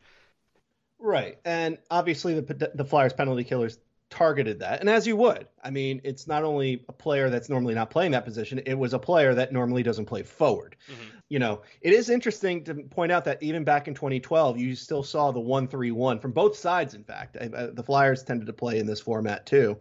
Right, 0.99 1.37
and 1.45 1.77
obviously 1.89 2.39
the 2.39 2.71
the 2.73 2.83
Flyers 2.83 3.13
penalty 3.13 3.43
killers 3.43 3.77
targeted 4.09 4.59
that, 4.59 4.79
and 4.79 4.89
as 4.89 5.05
you 5.05 5.15
would. 5.17 5.47
I 5.63 5.69
mean, 5.69 6.01
it's 6.03 6.27
not 6.27 6.43
only 6.43 6.83
a 6.87 6.93
player 6.93 7.29
that's 7.29 7.49
normally 7.49 7.73
not 7.73 7.89
playing 7.89 8.11
that 8.11 8.25
position; 8.25 8.59
it 8.65 8.75
was 8.75 8.93
a 8.93 8.99
player 8.99 9.33
that 9.35 9.51
normally 9.51 9.83
doesn't 9.83 10.05
play 10.05 10.23
forward. 10.23 10.75
Mm-hmm. 10.89 11.17
You 11.29 11.39
know, 11.39 11.61
it 11.81 11.93
is 11.93 12.09
interesting 12.09 12.63
to 12.65 12.75
point 12.75 13.11
out 13.11 13.25
that 13.25 13.43
even 13.43 13.63
back 13.63 13.87
in 13.87 13.93
2012, 13.93 14.57
you 14.57 14.75
still 14.75 15.03
saw 15.03 15.31
the 15.31 15.39
one-three-one 15.39 16.19
from 16.19 16.31
both 16.31 16.55
sides. 16.55 16.93
In 16.93 17.03
fact, 17.03 17.33
the 17.33 17.83
Flyers 17.85 18.23
tended 18.23 18.47
to 18.47 18.53
play 18.53 18.79
in 18.79 18.87
this 18.87 19.01
format 19.01 19.45
too, 19.45 19.77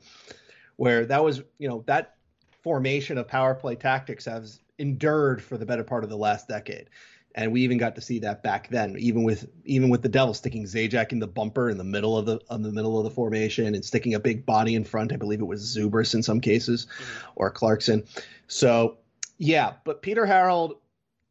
where 0.76 1.06
that 1.06 1.22
was, 1.22 1.42
you 1.58 1.68
know, 1.68 1.84
that 1.86 2.16
formation 2.62 3.16
of 3.16 3.28
power 3.28 3.54
play 3.54 3.76
tactics 3.76 4.24
has 4.24 4.60
endured 4.78 5.42
for 5.42 5.56
the 5.56 5.64
better 5.64 5.84
part 5.84 6.02
of 6.02 6.10
the 6.10 6.16
last 6.16 6.48
decade 6.48 6.90
and 7.36 7.52
we 7.52 7.60
even 7.62 7.76
got 7.76 7.94
to 7.94 8.00
see 8.00 8.18
that 8.20 8.42
back 8.42 8.68
then, 8.68 8.96
even 8.98 9.22
with 9.22 9.46
even 9.66 9.90
with 9.90 10.02
the 10.02 10.08
Devil 10.08 10.32
sticking 10.32 10.64
Zajac 10.64 11.12
in 11.12 11.18
the 11.18 11.26
bumper 11.26 11.68
in 11.68 11.76
the 11.76 11.84
middle 11.84 12.16
of 12.16 12.24
the 12.24 12.40
in 12.50 12.62
the 12.62 12.72
middle 12.72 12.98
of 12.98 13.04
the 13.04 13.10
formation 13.10 13.74
and 13.74 13.84
sticking 13.84 14.14
a 14.14 14.20
big 14.20 14.46
body 14.46 14.74
in 14.74 14.84
front. 14.84 15.12
I 15.12 15.16
believe 15.16 15.40
it 15.40 15.44
was 15.44 15.62
Zubrus 15.62 16.14
in 16.14 16.22
some 16.22 16.40
cases, 16.40 16.86
mm-hmm. 16.86 17.30
or 17.36 17.50
Clarkson. 17.50 18.04
So 18.48 18.96
yeah, 19.36 19.74
but 19.84 20.00
Peter 20.00 20.24
Harrold, 20.24 20.76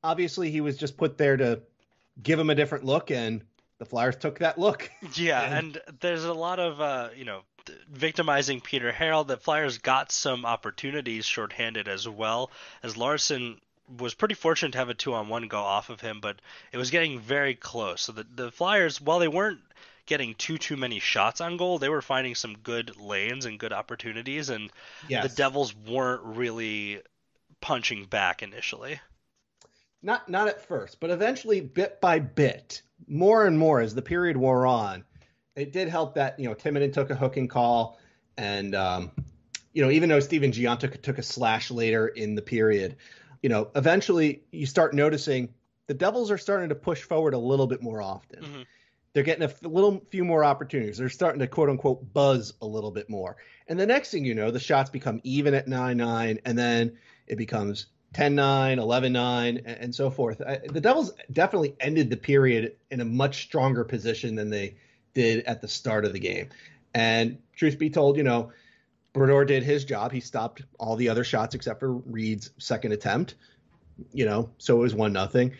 obviously 0.03 0.51
he 0.51 0.62
was 0.62 0.77
just 0.77 0.95
put 0.95 1.17
there 1.17 1.38
to 1.38 1.62
give 2.21 2.39
him 2.39 2.51
a 2.51 2.55
different 2.55 2.85
look, 2.85 3.09
and 3.09 3.41
the 3.79 3.85
Flyers 3.85 4.15
took 4.15 4.39
that 4.39 4.59
look. 4.59 4.89
Yeah, 5.15 5.41
and, 5.41 5.81
and 5.88 6.00
there's 6.01 6.24
a 6.24 6.33
lot 6.33 6.59
of 6.59 6.79
uh, 6.79 7.09
you 7.15 7.25
know 7.25 7.41
victimizing 7.91 8.62
Peter 8.62 8.91
Harrold. 8.91 9.27
The 9.27 9.38
Flyers 9.38 9.79
got 9.79 10.12
some 10.12 10.45
opportunities 10.45 11.25
shorthanded 11.25 11.88
as 11.88 12.07
well 12.07 12.51
as 12.83 12.95
Larsson 12.95 13.59
was 14.00 14.13
pretty 14.13 14.36
fortunate 14.36 14.72
to 14.74 14.77
have 14.77 14.89
a 14.89 14.94
two 14.94 15.13
on 15.13 15.30
one 15.30 15.48
go 15.48 15.60
off 15.60 15.89
of 15.89 16.01
him, 16.01 16.20
but 16.22 16.42
it 16.72 16.77
was 16.77 16.92
getting 16.92 17.20
very 17.20 17.56
close. 17.56 18.01
So 18.01 18.12
the 18.12 18.25
the 18.36 18.51
Flyers, 18.51 19.00
while 19.00 19.20
they 19.20 19.27
weren't 19.27 19.60
getting 20.06 20.36
too 20.36 20.58
too 20.58 20.77
many 20.77 21.00
shots 21.00 21.42
on 21.42 21.58
goal, 21.58 21.80
they 21.80 21.89
were 21.89 22.01
finding 22.01 22.36
some 22.36 22.58
good 22.58 22.98
lanes 22.98 23.46
and 23.46 23.60
good 23.60 23.74
opportunities, 23.74 24.50
and 24.50 24.72
yes. 25.08 25.24
the 25.24 25.36
Devils 25.36 25.75
weren't 25.75 26.24
really 26.24 27.01
punching 27.62 28.06
back 28.06 28.44
initially. 28.44 29.00
Not 30.01 30.30
not 30.30 30.48
at 30.48 30.68
first, 30.68 31.00
but 31.00 31.10
eventually, 31.10 31.62
bit 31.62 32.00
by 32.00 32.20
bit, 32.20 32.82
more 33.08 33.46
and 33.46 33.58
more 33.58 33.82
as 33.82 33.96
the 33.96 34.01
period 34.01 34.38
wore 34.38 34.68
on, 34.68 35.04
it 35.56 35.72
did 35.72 35.88
help 35.89 36.15
that 36.15 36.39
you 36.39 36.48
know 36.48 36.56
Timonen 36.56 36.94
took 36.94 37.10
a 37.10 37.15
hooking 37.15 37.48
call, 37.48 38.00
and 38.38 38.75
um, 38.75 39.12
you 39.74 39.84
know 39.84 39.89
even 39.89 40.10
though 40.10 40.20
Stephen 40.20 40.51
took, 40.51 41.01
took 41.01 41.18
a 41.18 41.24
slash 41.24 41.72
later 41.72 42.08
in 42.08 42.36
the 42.36 42.42
period, 42.42 42.98
you 43.42 43.50
know, 43.50 43.70
eventually 43.75 44.44
you 44.51 44.65
start 44.65 44.94
noticing 44.94 45.54
the 45.88 45.94
Devils 45.94 46.32
are 46.32 46.38
starting 46.38 46.70
to 46.70 46.75
push 46.75 47.01
forward 47.04 47.34
a 47.34 47.38
little 47.38 47.68
bit 47.68 47.82
more 47.82 48.01
often. 48.01 48.44
Mm-hmm. 48.44 48.62
They're 49.13 49.24
getting 49.24 49.44
a 49.44 49.48
f- 49.48 49.63
little 49.63 50.04
few 50.10 50.25
more 50.25 50.44
opportunities. 50.44 50.98
They're 50.98 51.10
starting 51.10 51.39
to 51.39 51.48
quote 51.48 51.70
unquote 51.70 52.13
buzz 52.13 52.54
a 52.62 52.65
little 52.65 52.92
bit 52.92 53.10
more. 53.10 53.38
And 53.68 53.80
the 53.80 53.86
next 53.86 54.12
thing 54.12 54.25
you 54.25 54.36
know, 54.36 54.51
the 54.51 54.60
shots 54.60 54.89
become 54.89 55.22
even 55.24 55.54
at 55.54 55.68
9 55.68 55.98
9, 55.98 56.39
and 56.44 56.58
then 56.58 56.98
it 57.27 57.38
becomes 57.38 57.88
10 58.13 58.36
9, 58.36 58.80
11 58.80 59.13
9, 59.13 59.58
and, 59.58 59.68
and 59.68 59.96
so 59.96 60.10
forth. 60.10 60.42
I, 60.42 60.60
the 60.70 60.82
Devils 60.82 61.13
definitely 61.32 61.75
ended 61.80 62.10
the 62.10 62.18
period 62.18 62.75
in 62.92 63.00
a 63.00 63.06
much 63.06 63.44
stronger 63.44 63.84
position 63.84 64.36
than 64.36 64.50
they 64.50 64.75
did 65.13 65.46
at 65.46 65.62
the 65.62 65.68
start 65.68 66.06
of 66.06 66.13
the 66.13 66.20
game. 66.20 66.50
And 66.94 67.39
truth 67.56 67.77
be 67.77 67.89
told, 67.89 68.18
you 68.18 68.24
know, 68.24 68.51
Brodeur 69.15 69.45
did 69.45 69.63
his 69.63 69.86
job. 69.86 70.12
He 70.12 70.19
stopped 70.19 70.62
all 70.77 70.95
the 70.95 71.10
other 71.10 71.24
shots 71.24 71.55
except 71.55 71.79
for 71.79 71.91
Read's 71.91 72.51
second 72.57 72.91
attempt. 72.91 73.36
You 74.12 74.25
know, 74.25 74.50
so 74.57 74.75
it 74.75 74.81
was 74.81 74.93
one 74.93 75.13
nothing. 75.13 75.53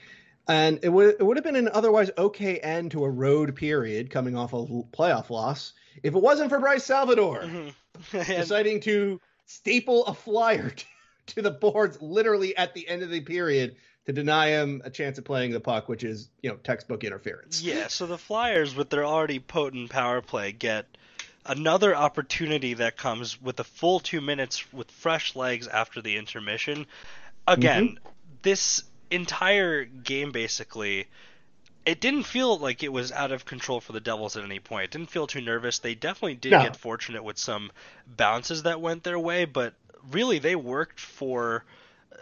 And 0.48 0.80
it 0.84 0.90
would 0.90 1.16
it 1.20 1.24
would 1.24 1.38
have 1.38 1.44
been 1.44 1.56
an 1.56 1.70
otherwise 1.70 2.12
okay 2.18 2.60
end 2.60 2.92
to 2.92 3.06
a 3.06 3.10
road 3.10 3.56
period 3.56 4.10
coming 4.10 4.38
off 4.38 4.54
a 4.54 4.58
playoff 4.58 5.30
loss 5.30 5.74
if 6.04 6.14
it 6.14 6.22
wasn't 6.22 6.50
for 6.50 6.60
Bryce 6.60 6.84
Salvador 6.84 7.42
mm-hmm. 7.42 8.18
deciding 8.28 8.82
to 8.82 9.20
staple 9.46 10.06
a 10.06 10.14
flyer 10.14 10.70
to, 10.76 10.86
to 11.28 11.42
the 11.42 11.52
boards 11.52 11.98
literally 12.02 12.56
at 12.58 12.74
the 12.74 12.88
end 12.88 13.02
of 13.02 13.10
the 13.10 13.22
period 13.22 13.78
to 14.06 14.14
deny 14.14 14.50
him 14.50 14.82
a 14.86 14.90
chance 14.90 15.18
of 15.18 15.26
playing 15.26 15.52
the 15.52 15.60
puck, 15.60 15.90
which 15.90 16.04
is 16.04 16.30
you 16.42 16.50
know 16.50 16.58
textbook 16.58 17.04
interference. 17.04 17.62
Yeah, 17.62 17.88
so 17.88 18.06
the 18.06 18.18
Flyers 18.18 18.76
with 18.76 18.90
their 18.90 19.06
already 19.06 19.40
potent 19.40 19.90
power 19.90 20.22
play 20.22 20.52
get 20.52 20.86
another 21.46 21.96
opportunity 21.96 22.76
that 22.76 22.98
comes 22.98 23.42
with 23.42 23.60
a 23.60 23.64
full 23.64 24.00
two 24.00 24.22
minutes 24.22 24.72
with 24.74 24.90
fresh 24.92 25.36
legs 25.36 25.68
after 25.68 26.02
the 26.02 26.18
intermission. 26.18 26.86
Again, 27.48 27.90
mm-hmm. 27.90 28.08
this 28.42 28.84
entire 29.12 29.86
game 29.86 30.32
basically 30.32 31.08
it 31.86 32.02
didn't 32.02 32.24
feel 32.24 32.58
like 32.58 32.82
it 32.82 32.92
was 32.92 33.12
out 33.12 33.32
of 33.32 33.46
control 33.46 33.80
for 33.80 33.92
the 33.94 34.00
Devils 34.00 34.36
at 34.36 34.44
any 34.44 34.60
point. 34.60 34.86
It 34.86 34.92
didn't 34.92 35.12
feel 35.12 35.28
too 35.28 35.42
nervous. 35.42 35.80
They 35.80 35.94
definitely 35.94 36.34
did 36.34 36.52
no. 36.52 36.64
get 36.64 36.76
fortunate 36.76 37.24
with 37.24 37.38
some 37.38 37.72
bounces 38.08 38.64
that 38.64 38.82
went 38.82 39.04
their 39.04 39.20
way, 39.20 39.46
but 39.46 39.76
really 40.12 40.40
they 40.40 40.56
worked 40.56 41.00
for 41.00 41.64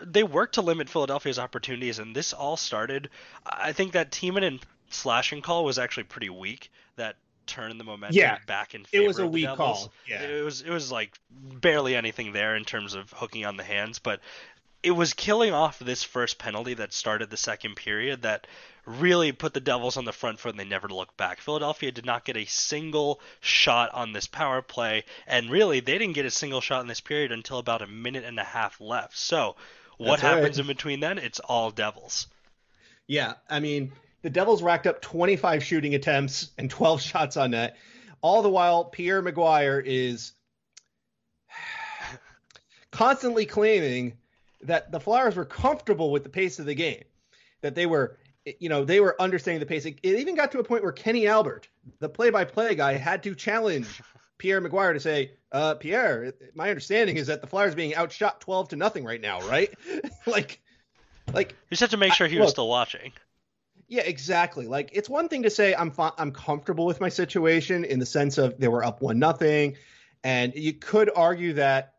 they 0.02 0.24
worked 0.24 0.56
to 0.56 0.62
limit 0.62 0.90
Philadelphia's 0.90 1.40
opportunities 1.40 2.00
and 2.00 2.16
this 2.16 2.34
all 2.34 2.58
started 2.58 3.10
I 3.46 3.74
think 3.74 3.94
that 3.94 4.12
Timonen 4.12 4.62
slashing 4.90 5.42
call 5.42 5.66
was 5.66 5.80
actually 5.80 6.04
pretty 6.04 6.30
weak. 6.30 6.72
That 6.96 7.16
turn 7.46 7.78
the 7.78 7.84
momentum 7.84 8.18
yeah, 8.18 8.38
back 8.48 8.74
in 8.74 8.84
favor 8.86 9.04
it 9.04 9.08
was 9.08 9.20
a 9.20 9.28
weak 9.28 9.46
Devils. 9.46 9.58
call 9.58 9.94
yeah 10.08 10.22
it 10.22 10.44
was 10.44 10.62
it 10.62 10.70
was 10.70 10.92
like 10.92 11.18
barely 11.32 11.96
anything 11.96 12.34
there 12.34 12.56
in 12.56 12.64
terms 12.64 12.94
of 12.94 13.12
hooking 13.12 13.46
on 13.46 13.58
the 13.58 13.64
hands 13.64 14.00
but 14.00 14.20
it 14.84 14.92
was 14.92 15.14
killing 15.14 15.54
off 15.54 15.80
this 15.80 16.04
first 16.04 16.38
penalty 16.38 16.74
that 16.74 16.94
started 16.94 17.30
the 17.30 17.38
second 17.38 17.76
period 17.76 18.24
that 18.24 18.46
really 18.86 19.32
put 19.32 19.54
the 19.54 19.62
Devils 19.62 19.96
on 19.96 20.04
the 20.04 20.12
front 20.12 20.40
foot 20.40 20.52
and 20.52 20.60
they 20.60 20.66
never 20.66 20.90
looked 20.90 21.16
back. 21.16 21.40
Philadelphia 21.40 21.92
did 21.92 22.06
not 22.06 22.26
get 22.26 22.36
a 22.36 22.46
single 22.46 23.22
shot 23.40 23.94
on 23.94 24.12
this 24.12 24.28
power 24.28 24.62
play, 24.62 25.06
and 25.26 25.50
really 25.50 25.80
they 25.80 25.98
didn't 25.98 26.16
get 26.16 26.26
a 26.26 26.32
single 26.32 26.60
shot 26.60 26.82
in 26.82 26.88
this 26.88 27.00
period 27.00 27.32
until 27.32 27.60
about 27.60 27.82
a 27.82 27.88
minute 27.88 28.26
and 28.26 28.38
a 28.38 28.44
half 28.44 28.82
left. 28.82 29.18
So, 29.18 29.56
what 29.98 30.20
That's 30.20 30.22
happens 30.22 30.58
right. 30.58 30.60
in 30.60 30.68
between 30.68 31.00
then? 31.00 31.18
It's 31.18 31.40
all 31.40 31.72
Devils. 31.72 32.28
Yeah, 33.08 33.36
I 33.50 33.62
mean, 33.62 33.94
the 34.24 34.30
Devils 34.30 34.64
racked 34.64 34.88
up 34.88 35.02
25 35.02 35.64
shooting 35.64 35.94
attempts 35.94 36.50
and 36.58 36.70
12 36.70 37.02
shots 37.12 37.38
on 37.38 37.52
net. 37.52 37.78
All 38.22 38.42
the 38.42 38.50
while, 38.50 38.86
Pierre 38.86 39.22
McGuire 39.22 39.84
is 39.86 40.32
constantly 42.92 43.46
claiming 43.46 44.14
that 44.64 44.92
the 44.92 45.00
Flyers 45.00 45.36
were 45.36 45.46
comfortable 45.46 46.10
with 46.10 46.24
the 46.24 46.30
pace 46.30 46.58
of 46.58 46.66
the 46.66 46.74
game, 46.74 47.04
that 47.62 47.76
they 47.76 47.86
were, 47.86 48.18
you 48.60 48.70
know, 48.70 48.86
they 48.86 49.02
were 49.02 49.22
understanding 49.22 49.60
the 49.60 49.66
pace. 49.66 49.86
It 49.86 50.00
even 50.04 50.36
got 50.36 50.54
to 50.54 50.60
a 50.60 50.64
point 50.64 50.84
where 50.84 50.94
Kenny 50.94 51.28
Albert, 51.28 51.68
the 52.00 52.08
play-by-play 52.08 52.76
guy, 52.76 52.94
had 52.94 53.24
to 53.24 53.36
challenge 53.36 54.02
Pierre 54.38 54.62
McGuire 54.62 54.94
to 54.94 55.02
say, 55.02 55.32
uh, 55.52 55.76
"Pierre, 55.76 56.34
my 56.56 56.70
understanding 56.70 57.18
is 57.18 57.28
that 57.28 57.42
the 57.42 57.48
Flyers 57.48 57.76
being 57.76 57.94
outshot 57.94 58.40
12 58.40 58.70
to 58.70 58.76
nothing 58.78 59.04
right 59.04 59.22
now, 59.22 59.42
right?" 59.50 59.74
like, 60.26 60.62
like 61.34 61.50
you 61.52 61.72
just 61.72 61.82
have 61.82 61.90
to 61.90 61.98
make 61.98 62.14
sure 62.14 62.28
he 62.28 62.38
was 62.38 62.46
look, 62.46 62.52
still 62.52 62.70
watching. 62.70 63.12
Yeah, 63.94 64.02
exactly. 64.02 64.66
Like 64.66 64.90
it's 64.94 65.08
one 65.08 65.30
thing 65.30 65.44
to 65.44 65.52
say 65.52 65.76
I'm 65.76 65.94
I'm 66.18 66.32
comfortable 66.32 66.88
with 66.88 67.00
my 67.00 67.10
situation 67.10 67.86
in 67.86 68.00
the 68.00 68.08
sense 68.08 68.40
of 68.40 68.58
they 68.58 68.68
were 68.68 68.84
up 68.84 69.04
one 69.04 69.20
nothing, 69.20 69.78
and 70.24 70.52
you 70.56 70.74
could 70.74 71.12
argue 71.16 71.54
that 71.54 71.94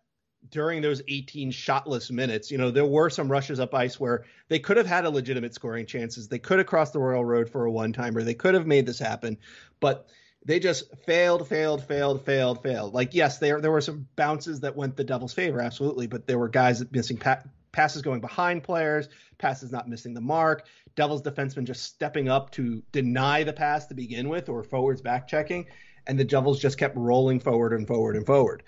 during 0.51 0.83
those 0.83 1.03
18 1.07 1.53
shotless 1.53 2.11
minutes, 2.11 2.51
you 2.51 2.59
know, 2.59 2.73
there 2.73 2.85
were 2.85 3.11
some 3.11 3.31
rushes 3.31 3.61
up 3.61 3.73
ice 3.75 4.01
where 4.01 4.25
they 4.49 4.59
could 4.59 4.77
have 4.77 4.89
had 4.89 5.05
a 5.05 5.11
legitimate 5.11 5.55
scoring 5.55 5.87
chances. 5.87 6.27
They 6.27 6.41
could 6.41 6.59
have 6.59 6.67
crossed 6.67 6.95
the 6.95 6.99
Royal 6.99 7.25
Road 7.25 7.49
for 7.49 7.65
a 7.65 7.71
one 7.71 7.93
timer. 7.93 8.25
They 8.25 8.35
could 8.35 8.55
have 8.55 8.67
made 8.67 8.87
this 8.87 8.99
happen, 8.99 9.39
but 9.79 10.09
they 10.45 10.59
just 10.59 10.93
failed, 11.07 11.47
failed, 11.47 11.85
failed, 11.85 12.25
failed, 12.25 12.61
failed. 12.61 12.93
Like 12.93 13.15
yes, 13.15 13.39
there 13.39 13.61
there 13.61 13.71
were 13.71 13.81
some 13.81 14.09
bounces 14.17 14.61
that 14.61 14.75
went 14.75 14.97
the 14.97 15.05
Devils' 15.05 15.33
favor, 15.33 15.61
absolutely, 15.61 16.09
but 16.09 16.27
there 16.27 16.41
were 16.41 16.49
guys 16.49 16.83
missing 16.91 17.19
pa- 17.19 17.45
passes 17.75 18.01
going 18.01 18.21
behind 18.21 18.63
players, 18.63 19.09
passes 19.37 19.71
not 19.73 19.89
missing 19.89 20.15
the 20.15 20.21
mark. 20.21 20.67
Devils 20.95 21.23
defensemen 21.23 21.65
just 21.65 21.83
stepping 21.83 22.29
up 22.29 22.51
to 22.53 22.83
deny 22.93 23.43
the 23.43 23.53
pass 23.53 23.87
to 23.87 23.95
begin 23.95 24.29
with, 24.29 24.49
or 24.49 24.63
forwards 24.63 25.03
back 25.03 25.27
checking, 25.27 25.67
and 26.07 26.19
the 26.19 26.25
Devils 26.25 26.61
just 26.61 26.79
kept 26.79 26.97
rolling 26.97 27.41
forward 27.41 27.73
and 27.73 27.87
forward 27.87 28.17
and 28.17 28.25
forward. 28.25 28.63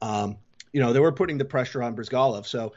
Um, 0.00 0.36
you 0.72 0.80
know, 0.80 0.92
they 0.92 1.00
were 1.00 1.12
putting 1.12 1.38
the 1.38 1.44
pressure 1.44 1.82
on 1.82 1.96
Bryzgalov. 1.96 2.46
So 2.46 2.72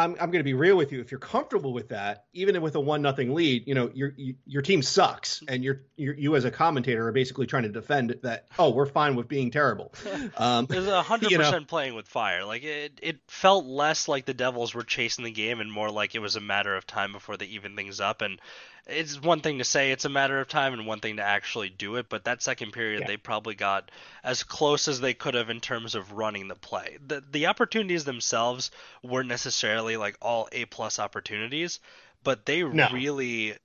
I'm, 0.00 0.12
I'm 0.12 0.30
going 0.30 0.40
to 0.40 0.44
be 0.44 0.54
real 0.54 0.76
with 0.76 0.92
you. 0.92 1.00
If 1.00 1.10
you're 1.10 1.20
comfortable 1.20 1.72
with 1.72 1.88
that, 1.88 2.24
even 2.32 2.60
with 2.60 2.74
a 2.74 2.80
one 2.80 3.02
nothing 3.02 3.34
lead, 3.34 3.66
you 3.66 3.74
know 3.74 3.90
your 3.94 4.12
your 4.46 4.62
team 4.62 4.82
sucks, 4.82 5.42
and 5.48 5.62
you're, 5.62 5.82
you're, 5.96 6.14
you 6.14 6.36
as 6.36 6.44
a 6.44 6.50
commentator 6.50 7.06
are 7.06 7.12
basically 7.12 7.46
trying 7.46 7.64
to 7.64 7.68
defend 7.68 8.16
that. 8.22 8.46
Oh, 8.58 8.70
we're 8.70 8.86
fine 8.86 9.16
with 9.16 9.28
being 9.28 9.50
terrible. 9.50 9.92
Um, 10.36 10.66
There's 10.66 10.86
a 10.86 11.02
hundred 11.02 11.32
percent 11.36 11.68
playing 11.68 11.94
with 11.94 12.06
fire. 12.06 12.44
Like 12.44 12.62
it, 12.62 12.98
it 13.02 13.18
felt 13.28 13.66
less 13.66 14.08
like 14.08 14.24
the 14.24 14.34
Devils 14.34 14.74
were 14.74 14.82
chasing 14.82 15.24
the 15.24 15.30
game 15.30 15.60
and 15.60 15.70
more 15.70 15.90
like 15.90 16.14
it 16.14 16.20
was 16.20 16.36
a 16.36 16.40
matter 16.40 16.74
of 16.74 16.86
time 16.86 17.12
before 17.12 17.36
they 17.36 17.46
even 17.46 17.76
things 17.76 18.00
up. 18.00 18.22
And 18.22 18.40
it's 18.86 19.20
one 19.20 19.40
thing 19.40 19.58
to 19.58 19.64
say 19.64 19.92
it's 19.92 20.04
a 20.04 20.10
matter 20.10 20.40
of 20.40 20.48
time 20.48 20.72
and 20.72 20.86
one 20.86 21.00
thing 21.00 21.16
to 21.16 21.22
actually 21.22 21.68
do 21.68 21.96
it, 21.96 22.08
but 22.08 22.24
that 22.24 22.42
second 22.42 22.72
period 22.72 23.02
yeah. 23.02 23.06
they 23.06 23.16
probably 23.16 23.54
got 23.54 23.90
as 24.24 24.42
close 24.42 24.88
as 24.88 25.00
they 25.00 25.14
could 25.14 25.34
have 25.34 25.50
in 25.50 25.60
terms 25.60 25.94
of 25.94 26.12
running 26.12 26.48
the 26.48 26.54
play. 26.54 26.98
The 27.06 27.22
the 27.30 27.46
opportunities 27.46 28.04
themselves 28.04 28.70
weren't 29.02 29.28
necessarily 29.28 29.96
like 29.96 30.16
all 30.20 30.48
A 30.52 30.64
plus 30.66 30.98
opportunities, 30.98 31.80
but 32.22 32.46
they 32.46 32.62
no. 32.62 32.88
really 32.92 33.56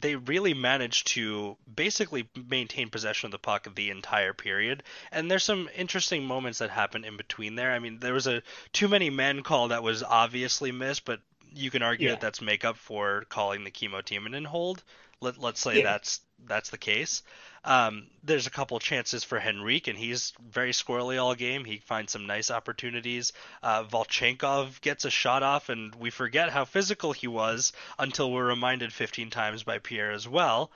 they 0.00 0.16
really 0.16 0.54
managed 0.54 1.08
to 1.08 1.56
basically 1.74 2.28
maintain 2.48 2.88
possession 2.88 3.26
of 3.26 3.32
the 3.32 3.38
puck 3.38 3.66
the 3.74 3.90
entire 3.90 4.32
period. 4.32 4.82
And 5.10 5.30
there's 5.30 5.44
some 5.44 5.68
interesting 5.76 6.24
moments 6.24 6.58
that 6.58 6.70
happened 6.70 7.04
in 7.04 7.16
between 7.16 7.56
there. 7.56 7.72
I 7.72 7.78
mean, 7.78 7.98
there 7.98 8.14
was 8.14 8.26
a 8.26 8.42
too 8.72 8.88
many 8.88 9.10
men 9.10 9.42
call 9.42 9.68
that 9.68 9.82
was 9.82 10.02
obviously 10.02 10.72
missed, 10.72 11.04
but 11.04 11.20
you 11.54 11.70
can 11.70 11.82
argue 11.82 12.08
yeah. 12.08 12.14
that 12.14 12.20
that's 12.20 12.40
makeup 12.40 12.76
for 12.76 13.24
calling 13.28 13.64
the 13.64 13.70
Timonen 13.70 14.46
hold. 14.46 14.82
Let, 15.20 15.38
let's 15.38 15.60
say 15.60 15.78
yeah. 15.78 15.84
that's 15.84 16.20
that's 16.46 16.70
the 16.70 16.78
case. 16.78 17.22
Um, 17.64 18.08
there's 18.24 18.48
a 18.48 18.50
couple 18.50 18.78
chances 18.80 19.22
for 19.22 19.40
Henrique, 19.40 19.86
and 19.86 19.96
he's 19.96 20.32
very 20.50 20.72
squirrely 20.72 21.22
all 21.22 21.36
game. 21.36 21.64
He 21.64 21.78
finds 21.78 22.12
some 22.12 22.26
nice 22.26 22.50
opportunities. 22.50 23.32
Uh, 23.62 23.84
Volchenkov 23.84 24.80
gets 24.80 25.04
a 25.04 25.10
shot 25.10 25.44
off, 25.44 25.68
and 25.68 25.94
we 25.94 26.10
forget 26.10 26.50
how 26.50 26.64
physical 26.64 27.12
he 27.12 27.28
was 27.28 27.72
until 28.00 28.32
we're 28.32 28.46
reminded 28.46 28.92
15 28.92 29.30
times 29.30 29.62
by 29.62 29.78
Pierre 29.78 30.10
as 30.10 30.26
well. 30.26 30.72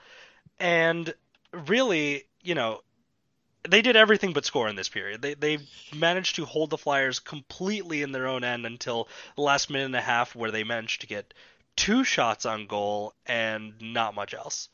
And 0.59 1.13
really, 1.51 2.23
you 2.41 2.55
know, 2.55 2.81
they 3.67 3.81
did 3.81 3.95
everything 3.95 4.33
but 4.33 4.45
score 4.45 4.67
in 4.67 4.75
this 4.75 4.89
period. 4.89 5.21
They 5.21 5.33
they 5.33 5.59
managed 5.93 6.35
to 6.35 6.45
hold 6.45 6.69
the 6.69 6.77
Flyers 6.77 7.19
completely 7.19 8.01
in 8.01 8.11
their 8.11 8.27
own 8.27 8.43
end 8.43 8.65
until 8.65 9.07
the 9.35 9.41
last 9.41 9.69
minute 9.69 9.85
and 9.85 9.95
a 9.95 10.01
half, 10.01 10.35
where 10.35 10.51
they 10.51 10.63
managed 10.63 11.01
to 11.01 11.07
get 11.07 11.33
two 11.75 12.03
shots 12.03 12.45
on 12.45 12.67
goal 12.67 13.13
and 13.25 13.73
not 13.79 14.15
much 14.15 14.33
else. 14.33 14.69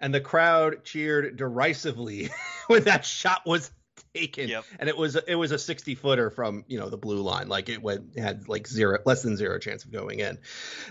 And 0.00 0.14
the 0.14 0.20
crowd 0.20 0.84
cheered 0.84 1.36
derisively 1.36 2.30
when 2.66 2.84
that 2.84 3.04
shot 3.04 3.46
was 3.46 3.70
taken. 4.16 4.48
Yep. 4.48 4.64
And 4.78 4.88
it 4.88 4.96
was 4.96 5.16
it 5.16 5.34
was 5.34 5.52
a 5.52 5.58
60 5.58 5.94
footer 5.94 6.30
from 6.30 6.64
you 6.68 6.78
know 6.78 6.88
the 6.88 6.96
blue 6.96 7.20
line. 7.20 7.48
Like 7.48 7.68
it 7.68 7.82
went 7.82 8.18
had 8.18 8.48
like 8.48 8.66
zero 8.66 8.98
less 9.04 9.22
than 9.22 9.36
zero 9.36 9.58
chance 9.58 9.84
of 9.84 9.92
going 9.92 10.20
in. 10.20 10.38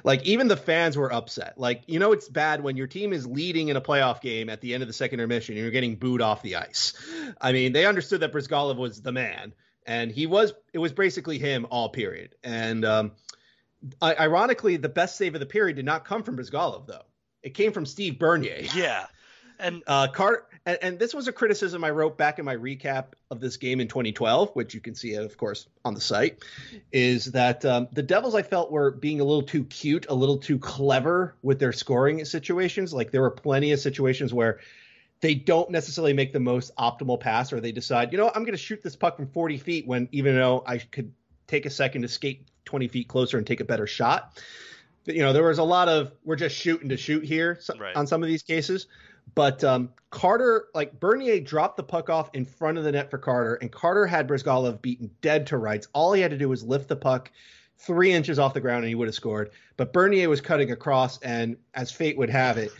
Like 0.03 0.24
even 0.24 0.48
the 0.48 0.58
fans 0.58 0.98
were 0.98 1.12
upset. 1.12 1.58
Like 1.58 1.84
you 1.88 2.00
know 2.00 2.12
it's 2.12 2.29
bad 2.29 2.63
when 2.63 2.77
your 2.77 2.88
team 2.88 3.13
is 3.13 3.25
leading 3.25 3.70
in 3.70 3.77
a 3.77 3.82
playoff 3.82 4.22
game 4.22 4.50
at 4.50 4.62
the 4.62 4.74
end 4.74 4.84
of 4.84 4.88
the 4.88 4.94
second 4.94 5.20
intermission 5.20 5.55
and 5.55 5.62
you're 5.62 5.72
getting 5.72 5.96
booed 5.96 6.22
off 6.22 6.41
the 6.41 6.58
ice. 6.58 6.94
I 7.41 7.51
mean 7.51 7.74
they 7.74 7.86
understood 7.86 8.22
that 8.22 8.32
Bryzgalov 8.32 8.77
was 8.77 9.01
the 9.01 9.12
man, 9.12 9.53
and 9.86 10.12
he 10.12 10.27
was. 10.27 10.53
It 10.74 10.79
was 10.79 10.94
basically 10.94 11.39
him 11.39 11.65
all 11.70 11.89
period. 11.89 12.36
And 12.44 12.86
um, 12.86 13.12
ironically, 14.01 14.77
the 14.77 14.89
best 14.89 15.17
save 15.17 15.36
of 15.36 15.39
the 15.39 15.46
period 15.46 15.75
did 15.75 15.86
not 15.86 16.05
come 16.05 16.24
from 16.24 16.38
Bryzgalov 16.38 16.88
though. 16.88 17.05
It 17.44 17.53
came 17.53 17.72
from 17.72 17.86
Steve 17.86 18.17
Bernier. 18.17 18.65
Yeah. 18.74 19.05
And 19.60 19.84
uh, 19.88 20.08
Carter, 20.08 20.46
and, 20.65 20.77
and, 20.81 21.00
this 21.00 21.13
was 21.13 21.27
a 21.27 21.31
criticism 21.31 21.84
I 21.84 21.91
wrote 21.91 22.17
back 22.17 22.39
in 22.39 22.45
my 22.45 22.55
recap 22.55 23.05
of 23.29 23.39
this 23.39 23.57
game 23.57 23.79
in 23.79 23.88
2012, 23.88 24.51
which 24.53 24.74
you 24.74 24.81
can 24.81 24.95
see, 24.95 25.13
of 25.13 25.38
course, 25.38 25.67
on 25.84 25.93
the 25.93 26.01
site, 26.01 26.43
is 26.91 27.25
that 27.34 27.63
um, 27.65 27.88
the 27.91 28.01
Devils 28.01 28.36
I 28.36 28.41
felt 28.41 28.72
were 28.72 28.91
being 28.91 29.22
a 29.22 29.24
little 29.24 29.43
too 29.43 29.63
cute, 29.65 30.07
a 30.10 30.13
little 30.15 30.38
too 30.38 30.57
clever 30.57 31.36
with 31.41 31.60
their 31.60 31.74
scoring 31.74 32.24
situations. 32.25 32.93
Like 32.93 33.12
there 33.12 33.22
were 33.22 33.31
plenty 33.31 33.72
of 33.74 33.79
situations 33.79 34.34
where 34.34 34.60
they 35.22 35.36
don't 35.36 35.69
necessarily 35.69 36.13
make 36.13 36.34
the 36.34 36.39
most 36.39 36.75
optimal 36.77 37.19
pass, 37.19 37.53
or 37.53 37.60
they 37.60 37.72
decide, 37.72 38.12
you 38.12 38.17
know, 38.17 38.27
I'm 38.27 38.43
going 38.43 38.53
to 38.53 38.57
shoot 38.57 38.81
this 38.81 38.95
puck 38.95 39.17
from 39.17 39.27
40 39.27 39.57
feet 39.57 39.88
when 39.88 40.10
even 40.12 40.36
though 40.36 40.63
I 40.65 40.79
could 40.79 41.13
take 41.48 41.65
a 41.65 41.69
second 41.69 42.01
to 42.01 42.07
skate 42.07 42.48
20 42.65 42.88
feet 42.88 43.07
closer 43.07 43.38
and 43.38 43.45
take 43.45 43.60
a 43.60 43.65
better 43.65 43.88
shot. 43.88 44.41
You 45.05 45.19
know, 45.19 45.34
there 45.34 45.43
was 45.43 45.60
a 45.60 45.63
lot 45.63 45.88
of 45.88 46.12
we're 46.24 46.36
just 46.36 46.55
shooting 46.55 46.89
to 46.89 46.98
shoot 46.98 47.24
here 47.24 47.60
right. 47.79 47.95
on 47.95 48.07
some 48.07 48.24
of 48.24 48.27
these 48.27 48.41
cases. 48.41 48.88
But 49.34 49.63
um, 49.63 49.89
Carter, 50.12 50.67
like 50.74 51.00
Bernier, 51.00 51.39
dropped 51.39 51.77
the 51.77 51.84
puck 51.84 52.10
off 52.10 52.29
in 52.34 52.46
front 52.46 52.77
of 52.77 52.84
the 52.84 52.91
net 52.91 53.10
for 53.10 53.17
Carter, 53.17 53.55
and 53.55 53.72
Carter 53.72 54.05
had 54.05 54.27
Bryzgalov 54.27 54.82
beaten 54.82 55.10
dead 55.22 55.48
to 55.48 55.58
rights. 55.58 55.88
All 55.94 56.13
he 56.13 56.22
had 56.22 56.32
to 56.32 56.38
do 56.38 56.48
was 56.48 56.63
lift 56.63 56.88
the 56.88 56.96
puck 56.96 57.32
three 57.77 58.12
inches 58.12 58.39
off 58.39 58.53
the 58.53 58.62
ground, 58.62 58.79
and 58.79 58.89
he 58.89 58.96
would 58.96 59.08
have 59.08 59.15
scored. 59.15 59.51
But 59.77 59.91
Bernier 59.91 60.29
was 60.29 60.41
cutting 60.41 60.72
across, 60.72 61.20
and 61.20 61.58
as 61.74 61.91
fate 61.91 62.17
would 62.17 62.29
have 62.29 62.58
it, 62.58 62.72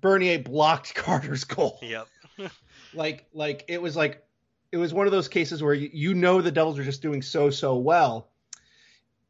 Bernier 0.00 0.38
blocked 0.38 0.94
Carter's 0.94 1.44
goal. 1.44 1.78
Yep. 1.82 2.08
like, 2.94 3.26
like 3.34 3.64
it 3.68 3.82
was 3.82 3.96
like 3.96 4.24
it 4.72 4.76
was 4.76 4.94
one 4.94 5.06
of 5.06 5.12
those 5.12 5.28
cases 5.28 5.62
where 5.62 5.74
you, 5.74 5.90
you 5.92 6.14
know 6.14 6.40
the 6.40 6.52
Devils 6.52 6.78
are 6.78 6.84
just 6.84 7.02
doing 7.02 7.22
so 7.22 7.50
so 7.50 7.76
well 7.76 8.29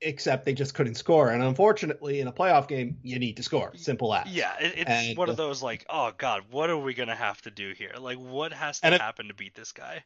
except 0.01 0.45
they 0.45 0.55
just 0.55 0.75
couldn't 0.75 0.95
score. 0.95 1.31
And 1.31 1.43
unfortunately, 1.43 2.21
in 2.21 2.29
a 2.29 2.33
playoff 2.33 2.69
game, 2.69 2.99
you 3.03 3.19
need 3.19 3.37
to 3.37 3.43
score. 3.43 3.73
Simple 3.77 4.15
as. 4.15 4.27
Yeah, 4.29 4.53
it, 4.61 4.75
it's 4.77 4.91
and, 4.91 5.19
one 5.19 5.29
of 5.29 5.35
uh, 5.35 5.45
those 5.45 5.63
like, 5.63 5.85
oh 5.89 6.13
god, 6.17 6.45
what 6.51 6.71
are 6.71 6.79
we 6.79 6.95
gonna 6.95 7.15
have 7.15 7.41
to 7.43 7.51
do 7.51 7.73
here? 7.73 7.95
Like, 7.99 8.19
what 8.19 8.53
has 8.53 8.81
to 8.81 8.99
happen 8.99 9.29
to 9.29 9.35
beat 9.35 9.55
this 9.55 9.73
guy? 9.73 10.05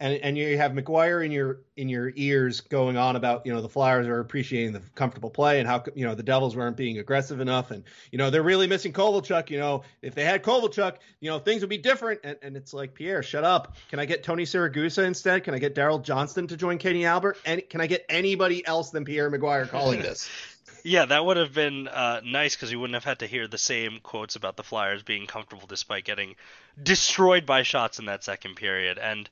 And 0.00 0.14
and 0.14 0.38
you 0.38 0.56
have 0.56 0.72
McGuire 0.72 1.24
in 1.24 1.32
your 1.32 1.60
in 1.76 1.88
your 1.88 2.12
ears 2.14 2.60
going 2.60 2.96
on 2.96 3.16
about 3.16 3.44
you 3.44 3.52
know 3.52 3.60
the 3.60 3.68
Flyers 3.68 4.06
are 4.06 4.20
appreciating 4.20 4.72
the 4.72 4.82
comfortable 4.94 5.30
play 5.30 5.58
and 5.58 5.68
how 5.68 5.82
you 5.94 6.06
know 6.06 6.14
the 6.14 6.22
Devils 6.22 6.56
weren't 6.56 6.76
being 6.76 6.98
aggressive 6.98 7.40
enough 7.40 7.70
and 7.70 7.84
you 8.12 8.18
know 8.18 8.30
they're 8.30 8.42
really 8.42 8.66
missing 8.66 8.92
Kovalchuk. 8.92 9.50
You 9.50 9.58
know 9.58 9.82
if 10.02 10.14
they 10.14 10.24
had 10.24 10.42
Kovalchuk, 10.42 10.96
you 11.20 11.30
know 11.30 11.38
things 11.38 11.62
would 11.62 11.70
be 11.70 11.78
different. 11.78 12.20
And, 12.22 12.36
and 12.42 12.56
it's 12.56 12.72
like 12.72 12.94
Pierre, 12.94 13.22
shut 13.22 13.44
up. 13.44 13.76
Can 13.90 13.98
I 13.98 14.04
get 14.04 14.22
Tony 14.22 14.44
Siragusa 14.44 15.04
instead? 15.04 15.44
Can 15.44 15.54
I 15.54 15.58
get 15.58 15.74
Daryl 15.74 16.02
Johnston 16.02 16.46
to 16.48 16.56
join 16.56 16.78
Kenny 16.78 17.04
Albert? 17.04 17.38
And 17.44 17.62
can 17.68 17.80
I 17.80 17.86
get 17.86 18.04
anybody 18.08 18.66
else 18.66 18.90
than 18.90 19.04
Pierre 19.04 19.30
McGuire 19.30 19.68
calling 19.68 20.00
this? 20.00 20.28
Yeah, 20.84 21.06
that 21.06 21.24
would 21.24 21.36
have 21.36 21.52
been 21.52 21.88
uh, 21.88 22.20
nice 22.24 22.54
because 22.54 22.70
you 22.70 22.78
wouldn't 22.80 22.94
have 22.94 23.04
had 23.04 23.18
to 23.18 23.26
hear 23.26 23.48
the 23.48 23.58
same 23.58 23.98
quotes 24.02 24.36
about 24.36 24.56
the 24.56 24.62
Flyers 24.62 25.02
being 25.02 25.26
comfortable 25.26 25.66
despite 25.66 26.04
getting 26.04 26.36
destroyed 26.80 27.44
by 27.44 27.62
shots 27.62 27.98
in 27.98 28.06
that 28.06 28.24
second 28.24 28.54
period. 28.54 28.96
And 28.96 29.28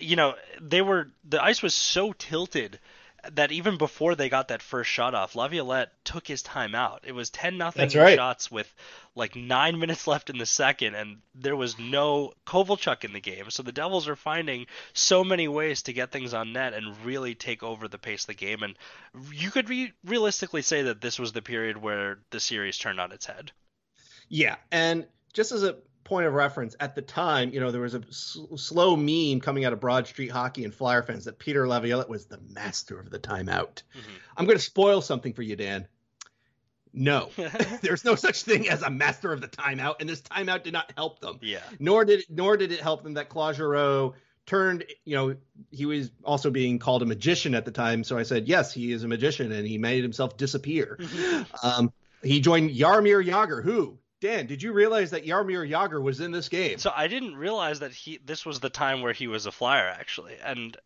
you 0.00 0.16
know, 0.16 0.34
they 0.60 0.82
were 0.82 1.10
the 1.24 1.42
ice 1.42 1.62
was 1.62 1.74
so 1.74 2.12
tilted 2.12 2.78
that 3.32 3.52
even 3.52 3.76
before 3.76 4.14
they 4.14 4.28
got 4.28 4.48
that 4.48 4.62
first 4.62 4.90
shot 4.90 5.14
off, 5.14 5.36
Laviolette 5.36 5.92
took 6.04 6.26
his 6.26 6.42
time 6.42 6.74
out. 6.74 7.04
It 7.06 7.12
was 7.12 7.30
ten 7.30 7.58
nothing 7.58 7.90
right. 7.94 8.16
shots 8.16 8.50
with 8.50 8.72
like 9.14 9.36
nine 9.36 9.78
minutes 9.80 10.06
left 10.06 10.30
in 10.30 10.38
the 10.38 10.46
second, 10.46 10.94
and 10.94 11.18
there 11.34 11.56
was 11.56 11.78
no 11.78 12.32
Kovalchuk 12.46 13.04
in 13.04 13.12
the 13.12 13.20
game. 13.20 13.50
So 13.50 13.62
the 13.62 13.72
Devils 13.72 14.08
are 14.08 14.16
finding 14.16 14.66
so 14.92 15.22
many 15.22 15.48
ways 15.48 15.82
to 15.82 15.92
get 15.92 16.10
things 16.10 16.34
on 16.34 16.52
net 16.52 16.74
and 16.74 17.04
really 17.04 17.34
take 17.34 17.62
over 17.62 17.88
the 17.88 17.98
pace 17.98 18.22
of 18.22 18.28
the 18.28 18.34
game. 18.34 18.62
And 18.62 18.76
you 19.32 19.50
could 19.50 19.68
re- 19.68 19.92
realistically 20.04 20.62
say 20.62 20.82
that 20.82 21.00
this 21.00 21.18
was 21.18 21.32
the 21.32 21.42
period 21.42 21.76
where 21.76 22.18
the 22.30 22.40
series 22.40 22.78
turned 22.78 23.00
on 23.00 23.12
its 23.12 23.26
head. 23.26 23.52
Yeah, 24.28 24.56
and 24.70 25.06
just 25.32 25.52
as 25.52 25.62
a 25.62 25.76
point 26.10 26.26
of 26.26 26.34
reference 26.34 26.74
at 26.80 26.96
the 26.96 27.02
time, 27.02 27.52
you 27.52 27.60
know, 27.60 27.70
there 27.70 27.80
was 27.80 27.94
a 27.94 28.02
s- 28.08 28.36
slow 28.56 28.96
meme 28.96 29.40
coming 29.40 29.64
out 29.64 29.72
of 29.72 29.78
Broad 29.78 30.08
Street 30.08 30.28
Hockey 30.28 30.64
and 30.64 30.74
Flyer 30.74 31.04
fans 31.04 31.24
that 31.26 31.38
Peter 31.38 31.68
Laviolette 31.68 32.08
was 32.08 32.26
the 32.26 32.40
master 32.52 32.98
of 32.98 33.10
the 33.10 33.18
timeout. 33.20 33.84
Mm-hmm. 33.94 34.10
I'm 34.36 34.44
going 34.44 34.58
to 34.58 34.62
spoil 34.62 35.02
something 35.02 35.32
for 35.32 35.42
you, 35.42 35.54
Dan. 35.54 35.86
No, 36.92 37.30
there's 37.82 38.04
no 38.04 38.16
such 38.16 38.42
thing 38.42 38.68
as 38.68 38.82
a 38.82 38.90
master 38.90 39.32
of 39.32 39.40
the 39.40 39.46
timeout, 39.46 40.00
and 40.00 40.08
this 40.08 40.20
timeout 40.20 40.64
did 40.64 40.72
not 40.72 40.92
help 40.96 41.20
them. 41.20 41.38
Yeah. 41.42 41.60
Nor 41.78 42.04
did 42.04 42.24
nor 42.28 42.56
did 42.56 42.72
it 42.72 42.80
help 42.80 43.04
them 43.04 43.14
that 43.14 43.28
Claude 43.28 43.54
Giroux 43.54 44.12
turned. 44.46 44.84
You 45.04 45.14
know, 45.16 45.36
he 45.70 45.86
was 45.86 46.10
also 46.24 46.50
being 46.50 46.80
called 46.80 47.02
a 47.02 47.06
magician 47.06 47.54
at 47.54 47.64
the 47.64 47.70
time, 47.70 48.02
so 48.02 48.18
I 48.18 48.24
said 48.24 48.48
yes, 48.48 48.74
he 48.74 48.90
is 48.90 49.04
a 49.04 49.08
magician, 49.08 49.52
and 49.52 49.64
he 49.64 49.78
made 49.78 50.02
himself 50.02 50.36
disappear. 50.36 50.98
Mm-hmm. 51.00 51.66
um, 51.66 51.92
he 52.24 52.40
joined 52.40 52.70
Jaromir 52.70 53.24
Jagr, 53.24 53.62
who 53.62 53.99
Dan, 54.20 54.46
did 54.46 54.62
you 54.62 54.72
realize 54.72 55.10
that 55.10 55.24
Jaromir 55.24 55.68
Jagr 55.68 56.02
was 56.02 56.20
in 56.20 56.30
this 56.30 56.48
game? 56.48 56.78
So 56.78 56.92
I 56.94 57.08
didn't 57.08 57.36
realize 57.36 57.80
that 57.80 57.92
he 57.92 58.18
this 58.24 58.44
was 58.44 58.60
the 58.60 58.68
time 58.68 59.00
where 59.00 59.12
he 59.12 59.26
was 59.26 59.46
a 59.46 59.52
flyer 59.52 59.88
actually, 59.88 60.36
and 60.44 60.76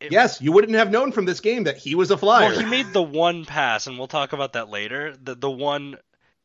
it, 0.00 0.12
yes, 0.12 0.40
you 0.40 0.50
wouldn't 0.50 0.76
have 0.76 0.90
known 0.90 1.12
from 1.12 1.26
this 1.26 1.40
game 1.40 1.64
that 1.64 1.76
he 1.76 1.94
was 1.94 2.10
a 2.10 2.16
flyer. 2.16 2.48
Well, 2.48 2.58
he 2.58 2.64
made 2.64 2.92
the 2.92 3.02
one 3.02 3.44
pass, 3.44 3.86
and 3.86 3.98
we'll 3.98 4.08
talk 4.08 4.32
about 4.32 4.54
that 4.54 4.70
later. 4.70 5.14
The 5.22 5.34
the 5.34 5.50
one, 5.50 5.98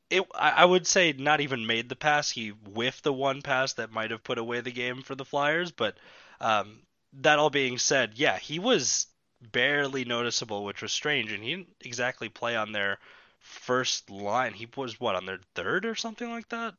it 0.09 0.23
I 0.35 0.65
would 0.65 0.85
say 0.85 1.13
not 1.13 1.41
even 1.41 1.65
made 1.65 1.87
the 1.87 1.95
pass. 1.95 2.29
He 2.29 2.49
whiffed 2.49 3.03
the 3.03 3.13
one 3.13 3.41
pass 3.41 3.73
that 3.73 3.91
might 3.91 4.11
have 4.11 4.23
put 4.23 4.37
away 4.37 4.61
the 4.61 4.71
game 4.71 5.01
for 5.01 5.15
the 5.15 5.25
Flyers. 5.25 5.71
But 5.71 5.95
um, 6.41 6.79
that 7.21 7.39
all 7.39 7.49
being 7.49 7.77
said, 7.77 8.13
yeah, 8.15 8.37
he 8.37 8.59
was 8.59 9.07
barely 9.41 10.05
noticeable, 10.05 10.65
which 10.65 10.81
was 10.81 10.91
strange, 10.91 11.31
and 11.31 11.43
he 11.43 11.51
didn't 11.51 11.75
exactly 11.81 12.29
play 12.29 12.55
on 12.55 12.73
their 12.73 12.99
first 13.45 14.09
line. 14.09 14.53
He 14.53 14.67
was 14.75 14.99
what 14.99 15.15
on 15.15 15.25
their 15.25 15.39
third 15.53 15.85
or 15.85 15.95
something 15.95 16.29
like 16.29 16.49
that. 16.49 16.73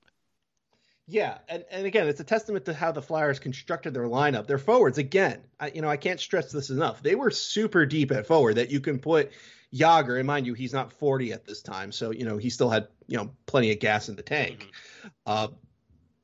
Yeah, 1.09 1.39
and, 1.49 1.65
and 1.71 1.87
again, 1.87 2.09
it's 2.09 2.19
a 2.19 2.25
testament 2.25 2.65
to 2.65 2.75
how 2.75 2.91
the 2.91 3.01
Flyers 3.01 3.39
constructed 3.39 3.95
their 3.95 4.07
lineup. 4.07 4.49
Their 4.49 4.59
forwards, 4.59 4.99
again, 4.99 5.41
I, 5.61 5.69
you 5.69 5.81
know, 5.81 5.89
I 5.89 5.97
can't 5.97 6.19
stress 6.19 6.51
this 6.51 6.71
enough. 6.71 7.01
They 7.01 7.15
were 7.15 7.31
super 7.31 7.87
deep 7.87 8.11
at 8.11 8.27
forward 8.27 8.57
that 8.57 8.73
you 8.73 8.81
can 8.81 8.99
put 8.99 9.31
Jagr, 9.73 10.19
and 10.19 10.27
mind 10.27 10.47
you, 10.47 10.55
he's 10.55 10.73
not 10.73 10.93
40 10.93 11.33
at 11.33 11.45
this 11.45 11.63
time, 11.63 11.93
so 11.93 12.11
you 12.11 12.25
know 12.25 12.39
he 12.39 12.51
still 12.51 12.71
had 12.71 12.89
you 13.07 13.17
know 13.17 13.31
plenty 13.47 13.71
of 13.73 13.79
gas 13.79 14.09
in 14.09 14.17
the 14.17 14.23
tank. 14.23 14.61
Mm-hmm. 14.61 15.09
Uh, 15.27 15.49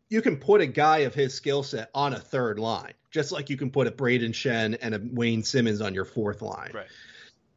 you 0.08 0.20
can 0.20 0.36
put 0.36 0.60
a 0.60 0.66
guy 0.66 0.98
of 0.98 1.14
his 1.14 1.32
skill 1.32 1.62
set 1.62 1.90
on 1.94 2.12
a 2.12 2.18
third 2.18 2.58
line, 2.58 2.94
just 3.10 3.32
like 3.32 3.50
you 3.50 3.56
can 3.56 3.70
put 3.70 3.86
a 3.86 3.90
Brayden 3.90 4.30
Schenn 4.30 4.76
and 4.80 4.94
a 4.94 5.00
Wayne 5.02 5.42
Simmonds 5.42 5.80
on 5.80 5.94
your 5.94 6.04
fourth 6.04 6.42
line. 6.42 6.70
Right. 6.74 6.86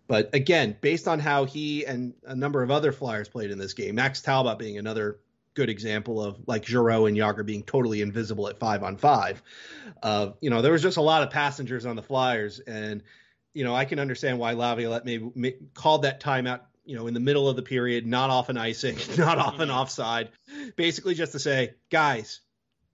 But 0.07 0.29
again, 0.33 0.77
based 0.81 1.07
on 1.07 1.19
how 1.19 1.45
he 1.45 1.85
and 1.85 2.13
a 2.25 2.35
number 2.35 2.61
of 2.61 2.71
other 2.71 2.91
Flyers 2.91 3.27
played 3.27 3.51
in 3.51 3.57
this 3.57 3.73
game, 3.73 3.95
Max 3.95 4.21
Talbot 4.21 4.59
being 4.59 4.77
another 4.77 5.19
good 5.55 5.69
example 5.69 6.21
of 6.21 6.37
like 6.47 6.65
Giroux 6.65 7.05
and 7.07 7.17
Jagr 7.17 7.45
being 7.45 7.63
totally 7.63 8.01
invisible 8.01 8.47
at 8.47 8.59
five 8.59 8.83
on 8.83 8.97
five. 8.97 9.41
Uh, 10.03 10.31
you 10.41 10.49
know, 10.49 10.61
there 10.61 10.73
was 10.73 10.83
just 10.83 10.97
a 10.97 11.01
lot 11.01 11.23
of 11.23 11.31
passengers 11.31 11.85
on 11.85 11.95
the 11.95 12.03
Flyers, 12.03 12.59
and 12.59 13.01
you 13.53 13.63
know, 13.63 13.73
I 13.73 13.85
can 13.85 13.99
understand 13.99 14.37
why 14.37 14.53
Laviolette 14.53 15.05
maybe 15.05 15.31
may, 15.33 15.55
called 15.73 16.03
that 16.03 16.21
timeout. 16.21 16.61
You 16.83 16.95
know, 16.95 17.07
in 17.07 17.15
the 17.15 17.19
middle 17.19 17.49
of 17.49 17.55
the 17.55 17.63
period, 17.63 18.05
not 18.05 18.29
off 18.29 18.49
an 18.49 18.57
icing, 18.57 18.97
not 19.17 19.39
off 19.39 19.59
an 19.59 19.71
offside, 19.71 20.29
basically 20.75 21.15
just 21.15 21.31
to 21.31 21.39
say, 21.39 21.73
guys, 21.89 22.41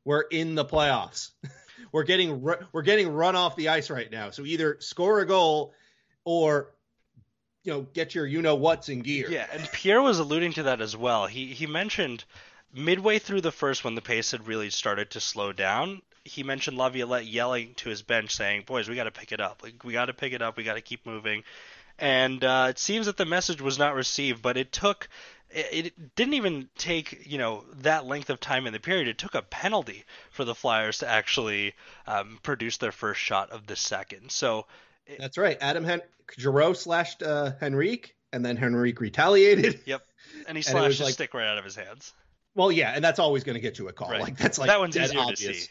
we're 0.06 0.22
in 0.22 0.56
the 0.56 0.64
playoffs. 0.64 1.32
we're 1.92 2.04
getting 2.04 2.42
we're 2.42 2.82
getting 2.84 3.10
run 3.10 3.36
off 3.36 3.58
the 3.58 3.70
ice 3.70 3.90
right 3.90 4.10
now. 4.10 4.30
So 4.30 4.46
either 4.46 4.78
score 4.80 5.20
a 5.20 5.26
goal 5.26 5.74
or 6.24 6.72
you 7.64 7.74
know 7.74 7.82
get 7.94 8.16
your 8.16 8.26
you 8.26 8.42
know 8.42 8.56
what's 8.56 8.90
in 8.90 9.00
gear. 9.00 9.28
Yeah, 9.30 9.48
and 9.52 9.70
Pierre 9.72 10.02
was 10.02 10.20
alluding 10.20 10.54
to 10.54 10.64
that 10.64 10.82
as 10.82 10.96
well. 10.96 11.28
He 11.28 11.48
he 11.48 11.68
mentioned 11.68 12.24
midway 12.74 13.20
through 13.20 13.42
the 13.42 13.52
first 13.52 13.84
when 13.84 13.96
the 13.96 14.02
pace 14.02 14.32
had 14.32 14.48
really 14.48 14.70
started 14.70 15.12
to 15.12 15.20
slow 15.20 15.52
down. 15.52 16.02
He 16.24 16.44
mentioned 16.44 16.78
Laviolette 16.78 17.26
yelling 17.26 17.74
to 17.76 17.90
his 17.90 18.02
bench 18.02 18.32
saying, 18.32 18.64
"Boys, 18.64 18.90
we 18.90 18.96
got 18.96 19.06
to 19.06 19.12
pick 19.12 19.32
it 19.32 19.42
up. 19.42 19.62
Like 19.64 19.84
we 19.84 19.94
got 19.94 20.06
to 20.06 20.14
pick 20.14 20.34
it 20.34 20.42
up. 20.42 20.58
We 20.58 20.64
got 20.64 20.76
to 20.76 20.82
keep 20.82 21.06
moving." 21.06 21.44
And 22.00 22.44
uh, 22.44 22.68
it 22.70 22.80
seems 22.80 23.06
that 23.06 23.18
the 23.18 23.26
message 23.26 23.62
was 23.62 23.78
not 23.78 23.94
received, 23.94 24.42
but 24.42 24.58
it 24.58 24.72
took 24.72 25.08
it 25.54 26.16
didn't 26.16 26.36
even 26.36 26.70
take 26.78 27.28
you 27.28 27.38
know 27.38 27.64
that 27.80 28.06
length 28.06 28.30
of 28.30 28.40
time 28.40 28.66
in 28.66 28.74
the 28.74 28.80
period. 28.80 29.08
It 29.08 29.18
took 29.18 29.36
a 29.36 29.42
penalty 29.42 30.06
for 30.32 30.46
the 30.46 30.56
Flyers 30.56 31.00
to 31.00 31.08
actually 31.08 31.76
um, 32.08 32.40
produce 32.42 32.78
their 32.78 32.92
first 32.92 33.20
shot 33.20 33.52
of 33.52 33.68
the 33.68 33.76
second. 33.76 34.32
So 34.32 34.66
it, 35.06 35.20
that's 35.20 35.38
right. 35.38 35.58
Adam 35.62 35.84
Hen- 35.84 36.02
Giroux 36.38 36.74
slashed 36.74 37.24
uh, 37.24 37.54
Henrique, 37.62 38.16
and 38.32 38.46
then 38.46 38.58
Henrique 38.58 39.00
retaliated. 39.00 39.82
Yep, 39.86 40.02
and 40.48 40.58
he 40.58 40.62
slashed 40.62 40.88
his 40.88 41.02
like, 41.02 41.14
stick 41.14 41.34
right 41.34 41.48
out 41.48 41.58
of 41.58 41.64
his 41.64 41.76
hands. 41.76 42.14
Well, 42.56 42.72
yeah, 42.72 42.92
and 42.94 43.04
that's 43.04 43.20
always 43.20 43.44
going 43.44 43.56
to 43.56 43.62
get 43.62 43.80
you 43.80 43.88
a 43.88 43.94
call. 43.94 44.10
Right. 44.10 44.22
Like 44.22 44.38
that's 44.38 44.58
like 44.60 44.68
that 44.68 44.80
one's 44.80 44.98
easier 44.98 45.20
obvious. 45.20 45.40
to 45.40 45.54
see. 45.54 45.68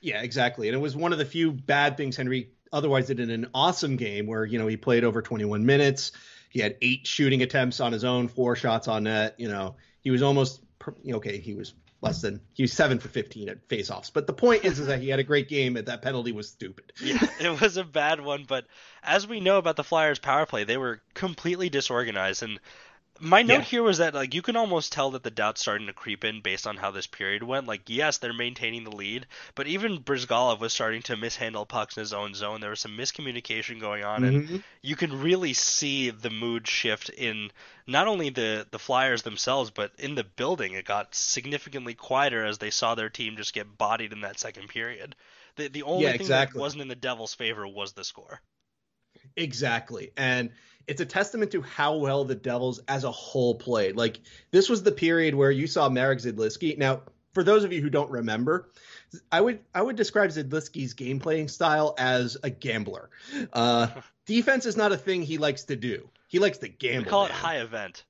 Yeah, 0.00 0.22
exactly. 0.22 0.68
And 0.68 0.74
it 0.74 0.80
was 0.80 0.96
one 0.96 1.12
of 1.12 1.18
the 1.18 1.24
few 1.24 1.52
bad 1.52 1.96
things 1.96 2.18
Henrique 2.18 2.52
otherwise 2.72 3.06
did 3.06 3.20
in 3.20 3.30
an 3.30 3.48
awesome 3.54 3.96
game 3.96 4.26
where 4.26 4.44
you 4.44 4.58
know 4.58 4.66
he 4.66 4.76
played 4.76 5.04
over 5.04 5.22
21 5.22 5.64
minutes. 5.64 6.12
He 6.50 6.60
had 6.60 6.76
eight 6.82 7.06
shooting 7.06 7.42
attempts 7.42 7.80
on 7.80 7.92
his 7.92 8.04
own, 8.04 8.28
four 8.28 8.56
shots 8.56 8.88
on 8.88 9.04
net. 9.04 9.34
You 9.38 9.48
know, 9.48 9.76
he 10.00 10.10
was 10.10 10.22
almost 10.22 10.62
okay. 11.08 11.38
He 11.38 11.54
was 11.54 11.74
less 12.02 12.20
than 12.20 12.40
he 12.52 12.64
was 12.64 12.72
seven 12.72 12.98
for 12.98 13.08
15 13.08 13.48
at 13.48 13.68
faceoffs. 13.68 14.10
But 14.12 14.26
the 14.26 14.32
point 14.32 14.64
is, 14.64 14.78
is 14.78 14.88
that 14.88 15.00
he 15.00 15.08
had 15.08 15.20
a 15.20 15.24
great 15.24 15.48
game, 15.48 15.76
and 15.76 15.86
that 15.86 16.02
penalty 16.02 16.32
was 16.32 16.48
stupid. 16.48 16.92
yeah, 17.02 17.24
it 17.40 17.60
was 17.60 17.76
a 17.76 17.84
bad 17.84 18.20
one. 18.20 18.44
But 18.46 18.66
as 19.02 19.26
we 19.26 19.40
know 19.40 19.58
about 19.58 19.76
the 19.76 19.84
Flyers' 19.84 20.18
power 20.18 20.44
play, 20.44 20.64
they 20.64 20.76
were 20.76 21.00
completely 21.14 21.70
disorganized, 21.70 22.42
and 22.42 22.58
my 23.22 23.42
note 23.42 23.58
yeah. 23.58 23.62
here 23.62 23.82
was 23.84 23.98
that 23.98 24.14
like 24.14 24.34
you 24.34 24.42
can 24.42 24.56
almost 24.56 24.92
tell 24.92 25.12
that 25.12 25.22
the 25.22 25.30
doubt's 25.30 25.60
starting 25.60 25.86
to 25.86 25.92
creep 25.92 26.24
in 26.24 26.40
based 26.40 26.66
on 26.66 26.76
how 26.76 26.90
this 26.90 27.06
period 27.06 27.44
went. 27.44 27.68
Like 27.68 27.82
yes, 27.86 28.18
they're 28.18 28.32
maintaining 28.32 28.82
the 28.82 28.90
lead, 28.90 29.26
but 29.54 29.68
even 29.68 30.02
Bryzgalov 30.02 30.58
was 30.58 30.72
starting 30.72 31.02
to 31.02 31.16
mishandle 31.16 31.64
pucks 31.64 31.96
in 31.96 32.00
his 32.00 32.12
own 32.12 32.34
zone. 32.34 32.60
There 32.60 32.70
was 32.70 32.80
some 32.80 32.96
miscommunication 32.98 33.80
going 33.80 34.02
on, 34.02 34.22
mm-hmm. 34.22 34.54
and 34.54 34.64
you 34.82 34.96
can 34.96 35.22
really 35.22 35.52
see 35.52 36.10
the 36.10 36.30
mood 36.30 36.66
shift 36.66 37.10
in 37.10 37.52
not 37.86 38.08
only 38.08 38.30
the 38.30 38.66
the 38.72 38.80
Flyers 38.80 39.22
themselves, 39.22 39.70
but 39.70 39.92
in 39.98 40.16
the 40.16 40.24
building. 40.24 40.72
It 40.72 40.84
got 40.84 41.14
significantly 41.14 41.94
quieter 41.94 42.44
as 42.44 42.58
they 42.58 42.70
saw 42.70 42.96
their 42.96 43.10
team 43.10 43.36
just 43.36 43.54
get 43.54 43.78
bodied 43.78 44.12
in 44.12 44.22
that 44.22 44.40
second 44.40 44.68
period. 44.68 45.14
The 45.54 45.68
the 45.68 45.84
only 45.84 46.04
yeah, 46.04 46.12
thing 46.12 46.22
exactly. 46.22 46.58
that 46.58 46.60
wasn't 46.60 46.82
in 46.82 46.88
the 46.88 46.96
Devils' 46.96 47.34
favor 47.34 47.68
was 47.68 47.92
the 47.92 48.04
score. 48.04 48.40
Exactly, 49.36 50.10
and 50.16 50.50
it's 50.86 51.00
a 51.00 51.06
testament 51.06 51.52
to 51.52 51.62
how 51.62 51.96
well 51.96 52.24
the 52.24 52.34
Devils 52.34 52.80
as 52.88 53.04
a 53.04 53.10
whole 53.10 53.54
played. 53.54 53.96
Like 53.96 54.20
this 54.50 54.68
was 54.68 54.82
the 54.82 54.92
period 54.92 55.34
where 55.34 55.50
you 55.50 55.66
saw 55.66 55.88
Marek 55.88 56.20
Zidlicky. 56.20 56.76
Now, 56.78 57.02
for 57.32 57.42
those 57.42 57.64
of 57.64 57.72
you 57.72 57.80
who 57.80 57.90
don't 57.90 58.10
remember, 58.10 58.70
I 59.30 59.40
would 59.40 59.60
I 59.74 59.82
would 59.82 59.96
describe 59.96 60.30
Zidlicky's 60.30 60.94
game 60.94 61.20
playing 61.20 61.48
style 61.48 61.94
as 61.98 62.36
a 62.42 62.50
gambler. 62.50 63.10
Uh, 63.52 63.88
defense 64.26 64.66
is 64.66 64.76
not 64.76 64.92
a 64.92 64.96
thing 64.96 65.22
he 65.22 65.38
likes 65.38 65.64
to 65.64 65.76
do. 65.76 66.08
He 66.28 66.38
likes 66.38 66.58
to 66.58 66.68
gamble. 66.68 67.04
We 67.04 67.10
call 67.10 67.24
man. 67.24 67.30
it 67.30 67.34
high 67.34 67.56
event. 67.58 68.04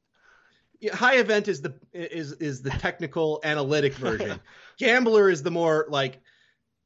Yeah, 0.81 0.97
high 0.97 1.17
event 1.17 1.49
is 1.49 1.63
the 1.63 1.75
is 1.93 2.33
is 2.33 2.63
the 2.63 2.71
technical 2.71 3.41
analytic 3.45 3.95
version. 3.95 4.41
Gambler 4.79 5.31
is 5.31 5.43
the 5.43 5.51
more 5.51 5.87
like 5.89 6.21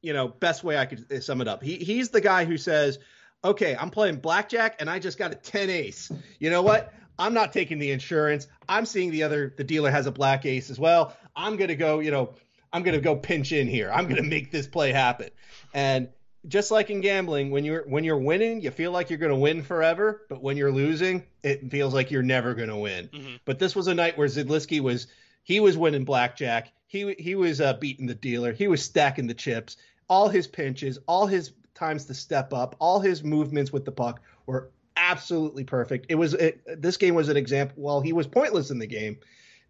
you 0.01 0.13
know 0.13 0.27
best 0.27 0.63
way 0.63 0.77
I 0.77 0.85
could 0.85 1.23
sum 1.23 1.41
it 1.41 1.47
up. 1.47 1.63
He 1.63 1.77
he's 1.77 2.09
the 2.09 2.21
guy 2.21 2.45
who 2.45 2.57
says, 2.57 2.99
okay, 3.43 3.75
I'm 3.75 3.89
playing 3.89 4.17
blackjack 4.17 4.77
and 4.79 4.89
I 4.89 4.99
just 4.99 5.17
got 5.17 5.31
a 5.31 5.35
10 5.35 5.69
ace. 5.69 6.11
You 6.39 6.49
know 6.49 6.61
what? 6.61 6.93
I'm 7.19 7.33
not 7.33 7.53
taking 7.53 7.79
the 7.79 7.91
insurance. 7.91 8.47
I'm 8.69 8.85
seeing 8.85 9.11
the 9.11 9.23
other 9.23 9.53
the 9.57 9.63
dealer 9.63 9.89
has 9.89 10.05
a 10.05 10.11
black 10.11 10.45
ace 10.45 10.69
as 10.69 10.79
well. 10.79 11.15
I'm 11.35 11.55
going 11.55 11.69
to 11.69 11.75
go, 11.75 11.99
you 11.99 12.11
know, 12.11 12.33
I'm 12.71 12.83
going 12.83 12.95
to 12.95 13.01
go 13.01 13.15
pinch 13.15 13.51
in 13.51 13.67
here. 13.67 13.91
I'm 13.91 14.05
going 14.05 14.21
to 14.21 14.29
make 14.29 14.51
this 14.51 14.67
play 14.67 14.91
happen. 14.91 15.29
And 15.73 16.09
just 16.47 16.71
like 16.71 16.89
in 16.89 17.01
gambling, 17.01 17.51
when 17.51 17.65
you're 17.65 17.83
when 17.87 18.03
you're 18.03 18.17
winning, 18.17 18.61
you 18.61 18.71
feel 18.71 18.91
like 18.91 19.09
you're 19.09 19.19
going 19.19 19.31
to 19.31 19.37
win 19.37 19.63
forever, 19.63 20.25
but 20.29 20.41
when 20.41 20.57
you're 20.57 20.71
losing, 20.71 21.23
it 21.43 21.71
feels 21.71 21.93
like 21.93 22.11
you're 22.11 22.23
never 22.23 22.53
going 22.53 22.69
to 22.69 22.77
win. 22.77 23.07
Mm-hmm. 23.07 23.35
But 23.45 23.59
this 23.59 23.75
was 23.75 23.87
a 23.87 23.93
night 23.93 24.17
where 24.17 24.27
Zidlicky 24.27 24.79
was 24.79 25.07
he 25.43 25.59
was 25.59 25.77
winning 25.77 26.05
blackjack. 26.05 26.71
He 26.87 27.15
he 27.17 27.35
was 27.35 27.59
uh, 27.59 27.73
beating 27.73 28.05
the 28.05 28.15
dealer. 28.15 28.53
He 28.53 28.67
was 28.67 28.83
stacking 28.83 29.27
the 29.27 29.33
chips. 29.33 29.77
All 30.09 30.29
his 30.29 30.47
pinches, 30.47 30.99
all 31.05 31.27
his 31.27 31.51
times 31.77 32.05
to 32.05 32.13
step 32.13 32.53
up. 32.53 32.75
All 32.79 32.99
his 32.99 33.23
movements 33.23 33.71
with 33.71 33.85
the 33.85 33.91
puck 33.91 34.21
were 34.45 34.71
absolutely 34.95 35.63
perfect. 35.63 36.07
It 36.09 36.15
was 36.15 36.33
it, 36.33 36.81
this 36.81 36.97
game 36.97 37.15
was 37.15 37.29
an 37.29 37.37
example. 37.37 37.75
While 37.81 38.01
he 38.01 38.13
was 38.13 38.27
pointless 38.27 38.71
in 38.71 38.79
the 38.79 38.87
game, 38.87 39.19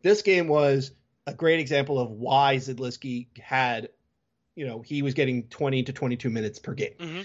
this 0.02 0.22
game 0.22 0.48
was 0.48 0.92
a 1.28 1.34
great 1.34 1.60
example 1.60 2.00
of 2.00 2.10
why 2.10 2.56
Zidlicky 2.56 3.28
had, 3.38 3.90
you 4.56 4.66
know, 4.66 4.82
he 4.82 5.02
was 5.02 5.14
getting 5.14 5.44
20 5.44 5.84
to 5.84 5.94
22 5.94 6.30
minutes 6.30 6.60
per 6.60 6.74
game. 6.74 6.94
Mm-hmm. 6.98 7.22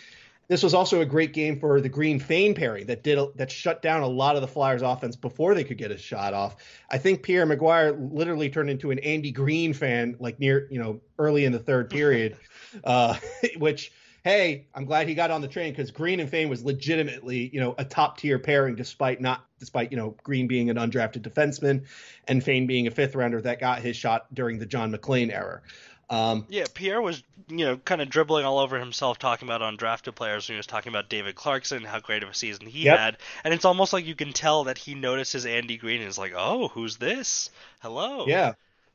This 0.48 0.62
was 0.62 0.74
also 0.74 1.00
a 1.00 1.06
great 1.06 1.32
game 1.32 1.58
for 1.60 1.80
the 1.80 1.88
Greene 1.88 2.18
Fayne 2.18 2.54
pairing 2.54 2.86
that 2.86 3.02
did 3.02 3.18
that 3.36 3.50
shut 3.50 3.80
down 3.80 4.02
a 4.02 4.08
lot 4.08 4.34
of 4.34 4.42
the 4.42 4.48
Flyers' 4.48 4.82
offense 4.82 5.16
before 5.16 5.54
they 5.54 5.64
could 5.64 5.78
get 5.78 5.90
a 5.90 5.96
shot 5.96 6.34
off. 6.34 6.56
I 6.90 6.98
think 6.98 7.22
Pierre 7.22 7.46
McGuire 7.46 7.96
literally 8.12 8.50
turned 8.50 8.68
into 8.68 8.90
an 8.90 8.98
Andy 8.98 9.30
Greene 9.30 9.72
fan 9.72 10.16
like 10.18 10.40
near 10.40 10.66
you 10.70 10.78
know 10.78 11.00
early 11.18 11.44
in 11.44 11.52
the 11.52 11.58
third 11.58 11.88
period, 11.88 12.36
uh, 12.84 13.16
which 13.56 13.92
hey, 14.24 14.66
I'm 14.74 14.84
glad 14.84 15.08
he 15.08 15.14
got 15.14 15.30
on 15.30 15.40
the 15.40 15.48
train 15.48 15.72
because 15.72 15.90
Greene 15.90 16.20
and 16.20 16.30
Fayne 16.30 16.48
was 16.48 16.64
legitimately, 16.64 17.50
you 17.52 17.60
know, 17.60 17.74
a 17.78 17.84
top 17.84 18.18
tier 18.18 18.38
pairing, 18.38 18.76
despite 18.76 19.20
not, 19.20 19.44
despite 19.58 19.90
you 19.90 19.96
know, 19.96 20.14
Greene 20.22 20.46
being 20.46 20.70
an 20.70 20.76
undrafted 20.76 21.22
defenseman 21.22 21.84
and 22.28 22.42
Fayne 22.42 22.66
being 22.66 22.86
a 22.86 22.90
fifth 22.90 23.14
rounder 23.14 23.40
that 23.42 23.58
got 23.60 23.80
his 23.80 23.96
shot 23.96 24.32
during 24.32 24.58
the 24.58 24.66
John 24.66 24.90
MacLean 24.90 25.30
era. 25.30 25.60
Um, 26.08 26.46
yeah, 26.50 26.66
Pierre 26.72 27.00
was, 27.00 27.22
you 27.48 27.64
know, 27.64 27.78
kind 27.78 28.02
of 28.02 28.10
dribbling 28.10 28.44
all 28.44 28.58
over 28.58 28.78
himself, 28.78 29.18
talking 29.18 29.48
about 29.48 29.62
undrafted 29.62 30.14
players. 30.14 30.46
When 30.46 30.54
he 30.54 30.58
was 30.58 30.66
talking 30.66 30.90
about 30.90 31.08
David 31.08 31.34
Clarkson, 31.34 31.84
how 31.84 32.00
great 32.00 32.22
of 32.22 32.28
a 32.28 32.34
season 32.34 32.66
he 32.66 32.84
yep. 32.84 32.98
had, 32.98 33.16
and 33.44 33.54
it's 33.54 33.64
almost 33.64 33.94
like 33.94 34.04
you 34.04 34.14
can 34.14 34.34
tell 34.34 34.64
that 34.64 34.76
he 34.76 34.94
notices 34.94 35.46
Andy 35.46 35.78
Greene 35.78 36.00
and 36.00 36.10
is 36.10 36.18
like, 36.18 36.34
"Oh, 36.36 36.68
who's 36.68 36.98
this? 36.98 37.48
Hello." 37.80 38.26
Yeah, 38.26 38.52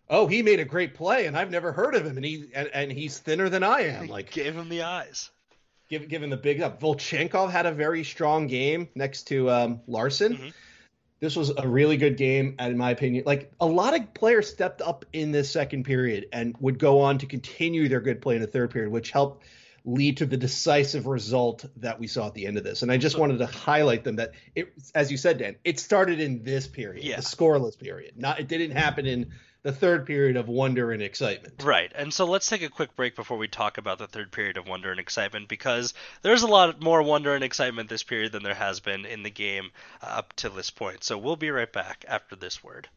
oh, 0.10 0.28
he 0.28 0.42
made 0.42 0.60
a 0.60 0.66
great 0.66 0.94
play, 0.94 1.26
and 1.26 1.38
I've 1.38 1.52
never 1.52 1.72
heard 1.72 1.96
of 1.96 2.06
him, 2.06 2.18
and 2.18 2.26
he 2.26 2.50
and, 2.54 2.70
and 2.74 2.92
he's 2.92 3.18
thinner 3.18 3.50
than 3.50 3.64
I 3.64 3.82
am. 3.82 4.08
Like, 4.08 4.32
gave 4.32 4.56
him 4.56 4.70
the 4.70 4.84
eyes. 4.84 5.30
Give, 5.90 6.08
give 6.08 6.22
him 6.22 6.30
the 6.30 6.38
big 6.38 6.62
up. 6.62 6.82
Volchenkov 6.82 7.50
had 7.50 7.66
a 7.66 7.72
very 7.72 8.04
strong 8.04 8.48
game 8.48 8.90
next 8.94 9.24
to 9.30 9.50
um, 9.50 9.82
Larsson. 9.88 10.34
Mm-hmm. 10.34 10.48
This 11.20 11.36
was 11.36 11.50
a 11.50 11.68
really 11.68 11.98
good 11.98 12.18
game, 12.18 12.56
in 12.60 12.78
my 12.78 12.92
opinion. 12.92 13.24
Like 13.26 13.52
a 13.60 13.66
lot 13.66 13.98
of 13.98 14.14
players 14.14 14.50
stepped 14.50 14.82
up 14.82 15.06
in 15.14 15.32
this 15.32 15.50
second 15.50 15.86
period 15.86 16.28
and 16.32 16.56
would 16.60 16.78
go 16.78 17.00
on 17.00 17.18
to 17.20 17.26
continue 17.26 17.88
their 17.88 18.02
good 18.02 18.22
play 18.22 18.36
in 18.36 18.42
the 18.42 18.48
third 18.48 18.70
period, 18.70 18.92
which 18.92 19.12
helped 19.12 19.46
lead 19.84 20.18
to 20.18 20.26
the 20.26 20.38
decisive 20.38 21.08
result 21.08 21.66
that 21.78 21.98
we 22.00 22.06
saw 22.06 22.28
at 22.28 22.34
the 22.34 22.46
end 22.46 22.58
of 22.58 22.64
this. 22.64 22.84
And 22.84 22.92
I 22.92 22.98
just 22.98 23.18
wanted 23.18 23.40
to 23.40 23.46
highlight 23.46 24.04
them 24.04 24.18
that 24.18 24.34
it, 24.54 24.74
as 24.94 25.10
you 25.10 25.18
said, 25.18 25.38
Dan, 25.40 25.56
it 25.64 25.80
started 25.80 26.20
in 26.20 26.44
this 26.44 26.68
period, 26.68 27.06
yeah. 27.06 27.16
the 27.16 27.22
scoreless 27.22 27.80
period. 27.80 28.12
Not 28.18 28.40
it 28.40 28.50
didn't 28.50 28.72
happen 28.72 29.06
in 29.06 29.32
the 29.68 29.74
third 29.74 30.06
period 30.06 30.38
of 30.38 30.48
wonder 30.48 30.94
and 30.94 31.02
excitement. 31.02 31.62
Right. 31.62 31.92
And 31.94 32.14
so 32.14 32.24
let's 32.24 32.48
take 32.48 32.62
a 32.62 32.70
quick 32.70 32.96
break 32.96 33.18
before 33.18 33.38
we 33.38 33.50
talk 33.50 33.78
about 33.78 33.98
the 33.98 34.08
third 34.08 34.32
period 34.32 34.56
of 34.56 34.66
wonder 34.66 34.92
and 34.92 35.00
excitement 35.00 35.50
because 35.50 35.94
there's 36.22 36.44
a 36.44 36.48
lot 36.48 36.82
more 36.82 37.04
wonder 37.04 37.36
and 37.36 37.44
excitement 37.44 37.90
this 37.90 38.04
period 38.04 38.32
than 38.32 38.44
there 38.44 38.54
has 38.54 38.80
been 38.80 39.06
in 39.06 39.24
the 39.24 39.30
game 39.30 39.72
uh, 40.02 40.06
up 40.06 40.32
to 40.38 40.48
this 40.48 40.70
point. 40.70 41.04
So 41.04 41.18
we'll 41.18 41.36
be 41.36 41.52
right 41.52 41.70
back 41.70 42.06
after 42.08 42.38
this 42.38 42.64
word. 42.64 42.88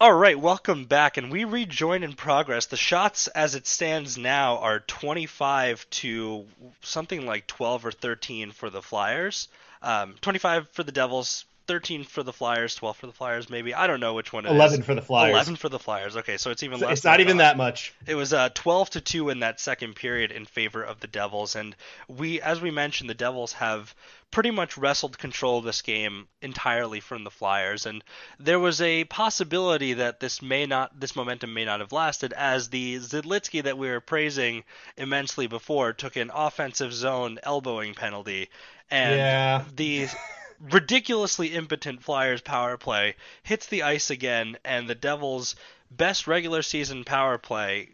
All 0.00 0.12
right, 0.12 0.38
welcome 0.38 0.86
back, 0.86 1.18
and 1.18 1.30
we 1.30 1.44
rejoin 1.44 2.02
in 2.02 2.14
progress. 2.14 2.66
The 2.66 2.76
shots, 2.76 3.28
as 3.28 3.54
it 3.54 3.68
stands 3.68 4.18
now, 4.18 4.58
are 4.58 4.80
25 4.80 5.88
to 5.88 6.46
something 6.82 7.24
like 7.24 7.46
12 7.46 7.86
or 7.86 7.92
13 7.92 8.50
for 8.50 8.70
the 8.70 8.82
Flyers, 8.82 9.46
um, 9.82 10.16
25 10.20 10.68
for 10.70 10.82
the 10.82 10.90
Devils, 10.90 11.44
13 11.66 12.04
for 12.04 12.22
the 12.22 12.32
Flyers, 12.32 12.74
12 12.74 12.96
for 12.96 13.06
the 13.06 13.12
Flyers, 13.12 13.50
maybe. 13.50 13.74
I 13.74 13.86
don't 13.86 14.00
know 14.00 14.14
which 14.14 14.32
one 14.32 14.46
it 14.46 14.50
11 14.50 14.80
is. 14.80 14.86
for 14.86 14.94
the 14.94 15.02
Flyers. 15.02 15.32
11 15.32 15.56
for 15.56 15.68
the 15.68 15.78
Flyers. 15.78 16.16
Okay, 16.16 16.36
so 16.36 16.50
it's 16.50 16.62
even 16.62 16.80
less. 16.80 16.92
It's 16.98 17.04
not 17.04 17.20
even 17.20 17.38
that 17.38 17.56
much. 17.56 17.92
It 18.06 18.14
was 18.14 18.32
uh, 18.32 18.50
12 18.54 18.90
to 18.90 19.00
2 19.00 19.30
in 19.30 19.40
that 19.40 19.60
second 19.60 19.94
period 19.96 20.30
in 20.32 20.44
favor 20.46 20.82
of 20.82 21.00
the 21.00 21.06
Devils. 21.06 21.56
And 21.56 21.74
we, 22.08 22.40
as 22.40 22.60
we 22.60 22.70
mentioned, 22.70 23.10
the 23.10 23.14
Devils 23.14 23.52
have 23.54 23.94
pretty 24.30 24.50
much 24.50 24.76
wrestled 24.76 25.16
control 25.18 25.58
of 25.58 25.64
this 25.64 25.82
game 25.82 26.26
entirely 26.42 27.00
from 27.00 27.24
the 27.24 27.30
Flyers. 27.30 27.86
And 27.86 28.02
there 28.38 28.58
was 28.58 28.80
a 28.80 29.04
possibility 29.04 29.94
that 29.94 30.20
this 30.20 30.42
may 30.42 30.66
not, 30.66 30.98
this 30.98 31.14
momentum 31.16 31.54
may 31.54 31.64
not 31.64 31.80
have 31.80 31.92
lasted, 31.92 32.32
as 32.32 32.68
the 32.68 32.96
Zidlicky 32.96 33.62
that 33.62 33.78
we 33.78 33.88
were 33.88 34.00
praising 34.00 34.64
immensely 34.96 35.46
before 35.46 35.92
took 35.92 36.16
an 36.16 36.30
offensive 36.34 36.92
zone 36.92 37.38
elbowing 37.42 37.94
penalty. 37.94 38.48
And 38.90 39.16
Yeah. 39.16 39.64
the 39.74 40.08
ridiculously 40.60 41.48
impotent 41.48 42.02
Flyers 42.02 42.40
power 42.40 42.76
play 42.76 43.14
hits 43.42 43.66
the 43.66 43.82
ice 43.82 44.10
again, 44.10 44.56
and 44.64 44.88
the 44.88 44.94
Devils' 44.94 45.56
best 45.90 46.26
regular 46.26 46.62
season 46.62 47.04
power 47.04 47.38
play, 47.38 47.90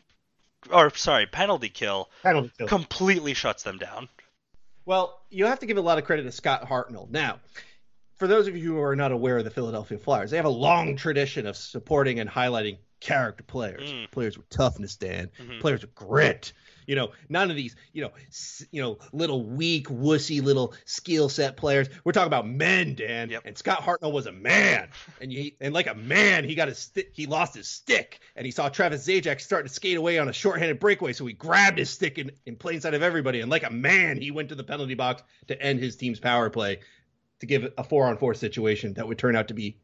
or 0.70 0.94
sorry, 0.94 1.26
penalty 1.26 1.68
kill, 1.68 2.08
Penalty 2.22 2.50
kill. 2.58 2.66
completely 2.68 3.34
shuts 3.34 3.62
them 3.62 3.78
down. 3.78 4.08
Well, 4.84 5.20
you 5.30 5.46
have 5.46 5.60
to 5.60 5.66
give 5.66 5.76
a 5.76 5.80
lot 5.82 5.98
of 5.98 6.04
credit 6.04 6.24
to 6.24 6.32
Scott 6.32 6.68
Hartnell. 6.68 7.08
Now, 7.10 7.38
for 8.18 8.26
those 8.26 8.48
of 8.48 8.56
you 8.56 8.74
who 8.74 8.80
are 8.80 8.96
not 8.96 9.12
aware 9.12 9.38
of 9.38 9.44
the 9.44 9.50
Philadelphia 9.50 9.98
Flyers, 9.98 10.30
they 10.30 10.36
have 10.36 10.46
a 10.46 10.48
long 10.50 10.96
tradition 10.96 11.46
of 11.46 11.56
supporting 11.56 12.18
and 12.20 12.28
highlighting 12.28 12.78
character 13.00 13.42
players, 13.44 13.82
Mm. 13.92 14.10
players 14.10 14.36
with 14.36 14.48
toughness, 14.48 14.96
Dan, 14.96 15.30
Mhm. 15.40 15.60
players 15.60 15.82
with 15.82 15.94
grit. 15.94 16.52
You 16.86 16.96
know, 16.96 17.12
none 17.28 17.50
of 17.50 17.56
these, 17.56 17.76
you 17.92 18.02
know, 18.02 18.12
s- 18.28 18.64
you 18.70 18.82
know, 18.82 18.98
little 19.12 19.44
weak, 19.44 19.88
wussy 19.88 20.42
little 20.42 20.74
skill 20.84 21.28
set 21.28 21.56
players. 21.56 21.88
We're 22.04 22.12
talking 22.12 22.26
about 22.26 22.46
men, 22.48 22.94
Dan. 22.94 23.30
Yep. 23.30 23.42
And 23.44 23.56
Scott 23.58 23.80
Hartnell 23.80 24.12
was 24.12 24.26
a 24.26 24.32
man, 24.32 24.88
and 25.20 25.30
he, 25.30 25.56
and 25.60 25.72
like 25.72 25.86
a 25.86 25.94
man, 25.94 26.44
he 26.44 26.54
got 26.54 26.68
his 26.68 26.78
sti- 26.78 27.08
he 27.12 27.26
lost 27.26 27.54
his 27.54 27.68
stick, 27.68 28.20
and 28.36 28.44
he 28.44 28.52
saw 28.52 28.68
Travis 28.68 29.06
Zajac 29.06 29.40
starting 29.40 29.68
to 29.68 29.74
skate 29.74 29.96
away 29.96 30.18
on 30.18 30.28
a 30.28 30.32
shorthanded 30.32 30.80
breakaway, 30.80 31.12
so 31.12 31.26
he 31.26 31.32
grabbed 31.34 31.78
his 31.78 31.90
stick 31.90 32.18
in, 32.18 32.32
in 32.46 32.56
plain 32.56 32.80
sight 32.80 32.94
of 32.94 33.02
everybody, 33.02 33.40
and 33.40 33.50
like 33.50 33.64
a 33.64 33.70
man, 33.70 34.20
he 34.20 34.30
went 34.30 34.48
to 34.48 34.54
the 34.54 34.64
penalty 34.64 34.94
box 34.94 35.22
to 35.48 35.60
end 35.62 35.78
his 35.80 35.96
team's 35.96 36.20
power 36.20 36.50
play 36.50 36.80
to 37.40 37.46
give 37.46 37.72
a 37.78 37.84
four 37.84 38.06
on 38.06 38.16
four 38.16 38.34
situation 38.34 38.94
that 38.94 39.06
would 39.06 39.18
turn 39.18 39.34
out 39.36 39.48
to 39.48 39.54
be 39.54 39.76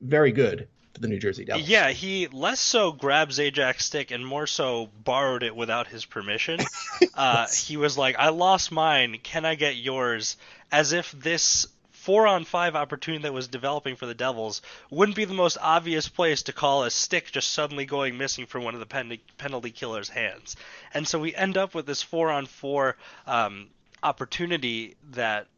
very 0.00 0.32
good 0.32 0.68
for 0.94 1.00
the 1.00 1.08
New 1.08 1.18
Jersey 1.18 1.44
Devils. 1.44 1.68
Yeah, 1.68 1.90
he 1.90 2.28
less 2.28 2.60
so 2.60 2.92
grabbed 2.92 3.32
Zajac's 3.32 3.84
stick 3.84 4.10
and 4.10 4.24
more 4.26 4.46
so 4.46 4.88
borrowed 5.04 5.42
it 5.42 5.54
without 5.54 5.86
his 5.88 6.04
permission. 6.04 6.60
uh, 7.14 7.46
he 7.48 7.76
was 7.76 7.98
like, 7.98 8.16
"I 8.18 8.28
lost 8.30 8.72
mine. 8.72 9.18
Can 9.22 9.44
I 9.44 9.54
get 9.54 9.76
yours?" 9.76 10.36
As 10.70 10.92
if 10.92 11.12
this 11.12 11.66
four 11.92 12.26
on 12.26 12.42
five 12.44 12.74
opportunity 12.74 13.24
that 13.24 13.34
was 13.34 13.48
developing 13.48 13.94
for 13.94 14.06
the 14.06 14.14
Devils 14.14 14.62
wouldn't 14.88 15.16
be 15.16 15.26
the 15.26 15.34
most 15.34 15.58
obvious 15.60 16.08
place 16.08 16.42
to 16.44 16.54
call 16.54 16.84
a 16.84 16.90
stick 16.90 17.30
just 17.30 17.50
suddenly 17.50 17.84
going 17.84 18.16
missing 18.16 18.46
from 18.46 18.64
one 18.64 18.72
of 18.72 18.80
the 18.80 18.86
pen- 18.86 19.18
penalty 19.36 19.70
killer's 19.70 20.08
hands. 20.08 20.56
And 20.94 21.06
so 21.06 21.18
we 21.18 21.34
end 21.34 21.58
up 21.58 21.74
with 21.74 21.84
this 21.84 22.02
four 22.02 22.30
on 22.30 22.46
four 22.46 22.96
um, 23.26 23.68
opportunity 24.02 24.96
that 25.10 25.48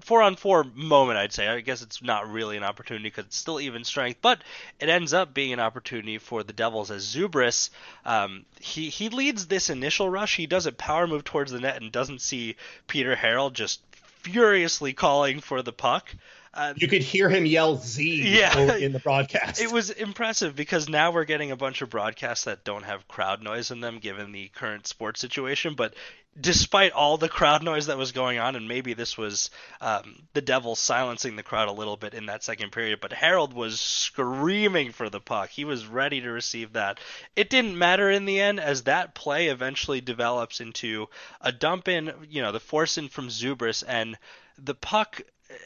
four 0.00 0.22
on 0.22 0.36
four 0.36 0.64
moment, 0.74 1.18
I'd 1.18 1.32
say. 1.32 1.48
I 1.48 1.60
guess 1.60 1.82
it's 1.82 2.02
not 2.02 2.30
really 2.30 2.56
an 2.56 2.64
opportunity 2.64 3.08
because 3.08 3.26
it's 3.26 3.36
still 3.36 3.60
even 3.60 3.84
strength, 3.84 4.20
but 4.22 4.42
it 4.80 4.88
ends 4.88 5.12
up 5.12 5.34
being 5.34 5.52
an 5.52 5.60
opportunity 5.60 6.18
for 6.18 6.42
the 6.42 6.52
Devils 6.52 6.90
as 6.90 7.04
Zubrus. 7.04 7.70
Um, 8.04 8.44
he 8.60 8.88
he 8.88 9.08
leads 9.08 9.46
this 9.46 9.70
initial 9.70 10.08
rush. 10.08 10.36
He 10.36 10.46
does 10.46 10.66
a 10.66 10.72
power 10.72 11.06
move 11.06 11.24
towards 11.24 11.52
the 11.52 11.60
net 11.60 11.80
and 11.80 11.92
doesn't 11.92 12.20
see 12.20 12.56
Peter 12.86 13.16
Harrold 13.16 13.54
just 13.54 13.80
furiously 14.22 14.92
calling 14.92 15.40
for 15.40 15.62
the 15.62 15.72
puck. 15.72 16.14
Uh, 16.54 16.74
You 16.76 16.88
could 16.88 17.02
hear 17.02 17.28
him 17.28 17.44
yell 17.46 17.76
Z 17.76 18.22
Yeah. 18.38 18.76
in 18.76 18.92
the 18.92 18.98
broadcast. 18.98 19.60
it 19.60 19.70
was 19.70 19.90
impressive 19.90 20.56
because 20.56 20.88
now 20.88 21.10
we're 21.10 21.24
getting 21.24 21.50
a 21.50 21.56
bunch 21.56 21.82
of 21.82 21.90
broadcasts 21.90 22.44
that 22.44 22.64
don't 22.64 22.84
have 22.84 23.06
crowd 23.08 23.42
noise 23.42 23.70
in 23.70 23.80
them 23.80 23.98
given 23.98 24.32
the 24.32 24.48
current 24.48 24.86
sports 24.86 25.20
situation. 25.20 25.74
But 25.74 25.94
despite 26.40 26.92
all 26.92 27.16
the 27.16 27.28
crowd 27.28 27.62
noise 27.64 27.86
that 27.86 27.98
was 27.98 28.12
going 28.12 28.38
on, 28.38 28.54
and 28.54 28.68
maybe 28.68 28.94
this 28.94 29.18
was 29.18 29.50
um, 29.80 30.22
the 30.34 30.40
devil 30.40 30.76
silencing 30.76 31.34
the 31.36 31.42
crowd 31.42 31.68
a 31.68 31.72
little 31.72 31.96
bit 31.96 32.14
in 32.14 32.26
that 32.26 32.44
second 32.44 32.70
period, 32.70 33.00
but 33.00 33.12
Harrold 33.12 33.52
was 33.52 33.80
screaming 33.80 34.92
for 34.92 35.10
the 35.10 35.20
puck. 35.20 35.50
He 35.50 35.64
was 35.64 35.86
ready 35.86 36.20
to 36.20 36.30
receive 36.30 36.74
that. 36.74 36.98
It 37.36 37.50
didn't 37.50 37.76
matter 37.76 38.10
in 38.10 38.24
the 38.24 38.40
end 38.40 38.60
as 38.60 38.82
that 38.84 39.14
play 39.14 39.48
eventually 39.48 40.00
develops 40.00 40.60
into 40.60 41.08
a 41.40 41.52
dump 41.52 41.88
in, 41.88 42.12
you 42.28 42.40
know, 42.42 42.52
the 42.52 42.60
force 42.60 42.98
in 42.98 43.08
from 43.08 43.28
Zubrus 43.28 43.82
and 43.86 44.16
the 44.58 44.74
puck 44.74 45.20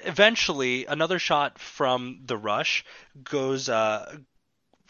eventually 0.05 0.87
another 0.87 1.19
shot 1.19 1.59
from 1.59 2.21
the 2.25 2.37
rush 2.37 2.85
goes 3.25 3.69
uh 3.69 4.17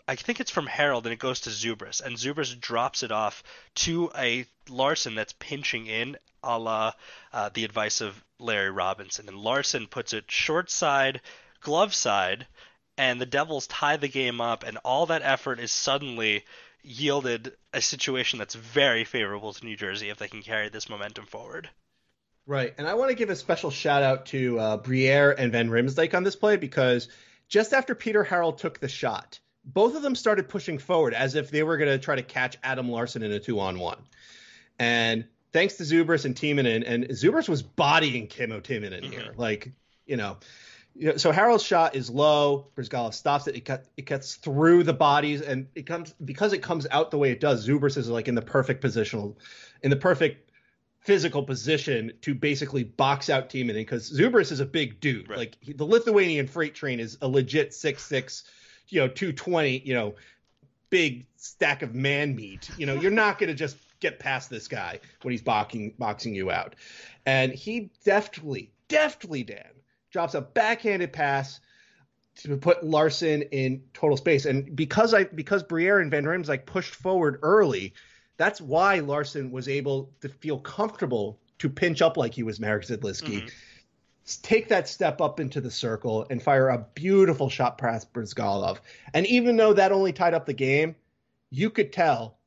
I 0.09 0.17
think 0.17 0.41
it's 0.41 0.51
from 0.51 0.67
Harrold 0.67 1.07
and 1.07 1.13
it 1.13 1.19
goes 1.19 1.41
to 1.41 1.51
Zubrus 1.51 2.01
and 2.01 2.17
Zubrus 2.17 2.59
drops 2.59 3.03
it 3.03 3.13
off 3.13 3.43
to 3.77 4.11
a 4.17 4.47
Larsson 4.69 5.15
that's 5.15 5.33
pinching 5.39 5.87
in 5.87 6.19
a 6.43 6.59
la 6.59 6.93
uh, 7.33 7.51
the 7.55 7.65
advice 7.65 8.01
of 8.01 8.23
Larry 8.39 8.71
Robinson 8.71 9.29
and 9.29 9.39
Larsson 9.39 9.87
puts 9.87 10.13
it 10.13 10.31
short 10.31 10.71
side 10.71 11.21
glove 11.61 11.95
side 11.95 12.47
and 12.99 13.21
the 13.21 13.27
Devils 13.27 13.69
tie 13.69 13.97
the 13.97 14.09
game 14.09 14.41
up 14.41 14.65
and 14.65 14.77
all 14.79 15.07
that 15.07 15.23
effort 15.23 15.61
is 15.61 15.73
suddenly 15.73 16.45
yielded 16.83 17.57
a 17.73 17.81
situation 17.81 18.39
that's 18.39 18.55
very 18.55 19.05
favorable 19.05 19.53
to 19.53 19.65
New 19.65 19.77
Jersey 19.77 20.11
if 20.11 20.19
they 20.19 20.29
can 20.29 20.43
carry 20.43 20.69
this 20.69 20.89
momentum 20.89 21.27
forward. 21.27 21.71
Right. 22.47 22.75
And 22.77 22.87
I 22.87 22.95
want 22.95 23.11
to 23.11 23.15
give 23.15 23.31
a 23.31 23.37
special 23.37 23.71
shout 23.71 24.03
out 24.03 24.27
to 24.27 24.59
uh, 24.59 24.77
Briere 24.79 25.31
and 25.31 25.53
Van 25.53 25.71
Riemsdyk 25.71 26.15
on 26.15 26.25
this 26.25 26.37
play 26.37 26.57
because 26.57 27.09
just 27.49 27.73
after 27.73 27.95
Peter 27.95 28.25
Harrold 28.25 28.59
took 28.59 28.81
the 28.81 28.89
shot, 28.89 29.39
both 29.65 29.95
of 29.95 30.03
them 30.03 30.17
started 30.17 30.49
pushing 30.49 30.79
forward 30.79 31.15
as 31.15 31.35
if 31.35 31.51
they 31.51 31.63
were 31.63 31.77
going 31.77 31.91
to 31.91 31.99
try 31.99 32.17
to 32.17 32.23
catch 32.23 32.57
Adam 32.65 32.91
Larsson 32.91 33.23
in 33.23 33.31
a 33.31 33.39
two 33.39 33.61
on 33.61 33.79
one. 33.79 33.99
And 34.79 35.27
thanks 35.53 35.77
to 35.77 35.85
Zubrus 35.85 36.25
and 36.25 36.35
Timonen, 36.35 36.83
and 36.85 37.05
Zubrus 37.11 37.49
was 37.49 37.63
bodying 37.63 38.27
Kimmo 38.27 38.61
Timonen 38.61 39.05
here. 39.05 39.35
Like, 39.37 39.71
you 40.07 40.17
know, 40.17 40.39
you 40.95 41.09
know, 41.09 41.17
so 41.17 41.31
Harrold's 41.31 41.63
shot 41.63 41.95
is 41.95 42.11
low. 42.11 42.69
Bryzgalov 42.77 43.15
stops 43.15 43.47
it. 43.47 43.57
It, 43.57 43.65
cut, 43.65 43.87
it 43.97 44.03
cuts 44.03 44.35
through 44.35 44.83
the 44.83 44.93
bodies, 44.93 45.41
and 45.41 45.69
it 45.75 45.87
comes 45.87 46.15
because 46.25 46.53
it 46.53 46.63
comes 46.63 46.87
out 46.91 47.11
the 47.11 47.19
way 47.19 47.31
it 47.31 47.41
does. 47.41 47.67
Zubris 47.67 47.97
is 47.97 48.09
like 48.09 48.29
in 48.29 48.35
the 48.35 48.43
perfect 48.43 48.83
positional, 48.83 49.37
in 49.83 49.91
the 49.91 49.97
perfect 49.97 50.52
physical 51.03 51.43
position 51.43 52.13
to 52.23 52.35
basically 52.35 52.85
box 52.85 53.29
out 53.29 53.49
Timonen 53.49 53.75
because 53.75 54.11
Zubrus 54.11 54.53
is 54.53 54.61
a 54.61 54.67
big 54.67 55.01
dude. 55.01 55.29
Right. 55.29 55.39
Like 55.39 55.57
he, 55.61 55.73
the 55.73 55.85
Lithuanian 55.85 56.47
freight 56.47 56.75
train 56.75 57.01
is 57.01 57.19
a 57.23 57.29
legit 57.29 57.75
six 57.75 58.05
six, 58.05 58.45
you 58.89 59.01
know, 59.01 59.09
two 59.09 59.33
twenty, 59.33 59.79
you 59.85 59.95
know, 59.95 60.15
big 60.91 61.27
stack 61.37 61.83
of 61.83 61.95
man 61.95 62.37
meat. 62.37 62.71
You 62.79 62.87
know, 62.87 62.95
you're 62.95 63.11
not 63.11 63.39
going 63.39 63.49
to 63.49 63.55
just 63.55 63.77
get 64.01 64.19
past 64.19 64.49
this 64.51 64.69
guy 64.69 65.01
when 65.23 65.33
he's 65.33 65.43
boxing 65.43 65.95
boxing 65.99 66.35
you 66.35 66.51
out. 66.51 66.77
And 67.27 67.53
he 67.53 67.91
deftly, 68.05 68.71
deftly, 68.89 69.43
Dan 69.43 69.71
drops 70.11 70.35
a 70.35 70.41
backhanded 70.41 71.13
pass 71.13 71.61
to 72.35 72.57
put 72.57 72.85
Larsson 72.85 73.43
in 73.43 73.83
total 73.93 74.17
space. 74.17 74.47
And 74.47 74.75
because 74.77 75.15
I 75.15 75.25
because 75.25 75.63
Briere 75.63 75.99
and 75.99 76.11
Van 76.11 76.27
Rims 76.27 76.49
like 76.49 76.65
pushed 76.67 76.95
forward 76.95 77.41
early, 77.43 77.95
that's 78.43 78.61
why 78.61 78.99
Larsson 78.99 79.53
was 79.53 79.69
able 79.69 80.11
to 80.21 80.29
feel 80.29 80.59
comfortable 80.59 81.39
to 81.59 81.69
pinch 81.69 82.03
up 82.03 82.17
like 82.17 82.35
he 82.35 82.43
was 82.43 82.59
Marek 82.59 82.85
Zidlicky. 82.85 83.43
Mhm. 83.43 83.51
Take 84.43 84.69
that 84.69 84.89
step 84.89 85.21
up 85.21 85.39
into 85.39 85.61
the 85.61 85.71
circle 85.71 86.27
and 86.29 86.43
fire 86.43 86.69
a 86.71 86.79
beautiful 86.95 87.49
shot 87.49 87.79
past 87.79 88.13
Bryzgalov. 88.13 88.79
And 89.15 89.27
even 89.27 89.57
though 89.57 89.73
that 89.75 89.93
only 89.93 90.13
tied 90.13 90.35
up 90.35 90.47
the 90.47 90.53
game, 90.53 90.97
you 91.51 91.71
could 91.71 91.93
tell, 91.93 92.39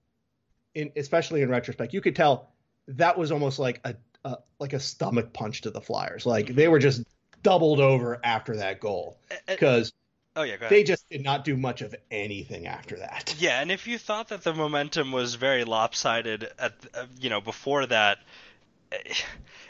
in 0.74 0.92
especially 0.98 1.42
in 1.42 1.50
retrospect, 1.50 1.94
you 1.94 2.02
could 2.02 2.16
tell 2.16 2.52
that 2.90 3.18
was 3.18 3.32
almost 3.32 3.58
like 3.58 3.80
a, 3.86 3.96
a 4.26 4.38
like 4.60 4.74
a 4.74 4.80
stomach 4.80 5.32
punch 5.32 5.62
to 5.62 5.72
the 5.72 5.82
Flyers. 5.82 6.26
Like 6.26 6.48
they 6.48 6.68
were 6.68 6.80
just 6.80 7.04
doubled 7.42 7.80
over 7.80 8.20
after 8.24 8.58
that 8.58 8.82
goal 8.82 9.18
because 9.48 9.94
oh 10.36 10.44
yeah, 10.44 10.58
they 10.70 10.84
just 10.84 11.10
did 11.10 11.24
not 11.24 11.46
do 11.46 11.56
much 11.56 11.82
of 11.82 11.96
anything 12.12 12.68
after 12.68 12.98
that. 12.98 13.36
Yeah, 13.38 13.62
and 13.62 13.72
if 13.72 13.88
you 13.88 13.98
thought 13.98 14.30
that 14.30 14.44
the 14.44 14.54
momentum 14.54 15.12
was 15.12 15.36
very 15.36 15.64
lopsided 15.64 16.50
at 16.60 16.74
uh, 16.94 17.06
you 17.20 17.30
know 17.30 17.42
before 17.42 17.86
that, 17.86 18.20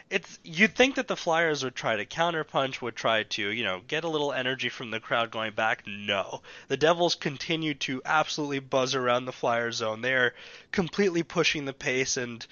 it's 0.07 0.37
you'd 0.43 0.75
think 0.75 0.95
that 0.95 1.07
the 1.07 1.15
Flyers 1.15 1.63
would 1.63 1.73
try 1.73 1.95
to 1.95 2.05
counterpunch, 2.05 2.79
would 2.79 2.95
try 2.95 3.23
to 3.23 3.49
you 3.49 3.63
know 3.63 3.81
get 3.87 4.03
a 4.03 4.09
little 4.09 4.31
energy 4.31 4.69
from 4.69 4.91
the 4.91 4.99
crowd 4.99 5.31
going 5.31 5.53
back. 5.53 5.83
No, 5.87 6.41
the 6.67 6.77
Devils 6.77 7.15
continue 7.15 7.73
to 7.73 8.03
absolutely 8.05 8.59
buzz 8.59 8.93
around 8.93 9.25
the 9.25 9.31
Flyer 9.31 9.71
zone. 9.71 10.01
They're 10.01 10.35
completely 10.71 11.23
pushing 11.23 11.65
the 11.65 11.73
pace, 11.73 12.17
and 12.17 12.45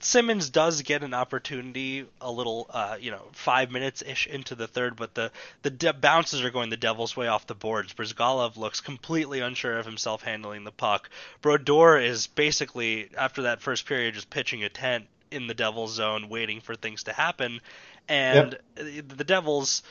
Simmonds 0.00 0.48
does 0.48 0.82
get 0.82 1.02
an 1.02 1.12
opportunity 1.12 2.06
a 2.20 2.32
little 2.32 2.66
uh, 2.70 2.96
you 2.98 3.10
know 3.10 3.28
five 3.32 3.70
minutes 3.70 4.02
ish 4.02 4.26
into 4.26 4.54
the 4.54 4.66
third, 4.66 4.96
but 4.96 5.14
the 5.14 5.30
the 5.62 5.70
de- 5.70 5.92
bounces 5.92 6.42
are 6.42 6.50
going 6.50 6.70
the 6.70 6.78
Devils' 6.78 7.16
way 7.16 7.28
off 7.28 7.46
the 7.46 7.54
boards. 7.54 7.92
Bryzgalov 7.92 8.56
looks 8.56 8.80
completely 8.80 9.40
unsure 9.40 9.78
of 9.78 9.84
himself 9.84 10.22
handling 10.22 10.64
the 10.64 10.72
puck. 10.72 11.10
Brodeur 11.42 11.98
is 11.98 12.26
basically 12.26 13.10
after 13.18 13.42
that 13.42 13.60
first 13.60 13.84
period 13.84 14.14
just 14.14 14.30
pitching 14.30 14.64
a 14.64 14.70
tent 14.70 15.08
in 15.30 15.46
the 15.46 15.54
Devils' 15.54 15.94
zone, 15.94 16.28
waiting 16.28 16.60
for 16.60 16.74
things 16.74 17.04
to 17.04 17.12
happen, 17.12 17.60
and 18.08 18.58
the 18.76 19.24
Devils 19.24 19.82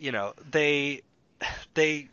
you 0.00 0.10
know, 0.10 0.32
they 0.50 1.02
they 1.74 2.08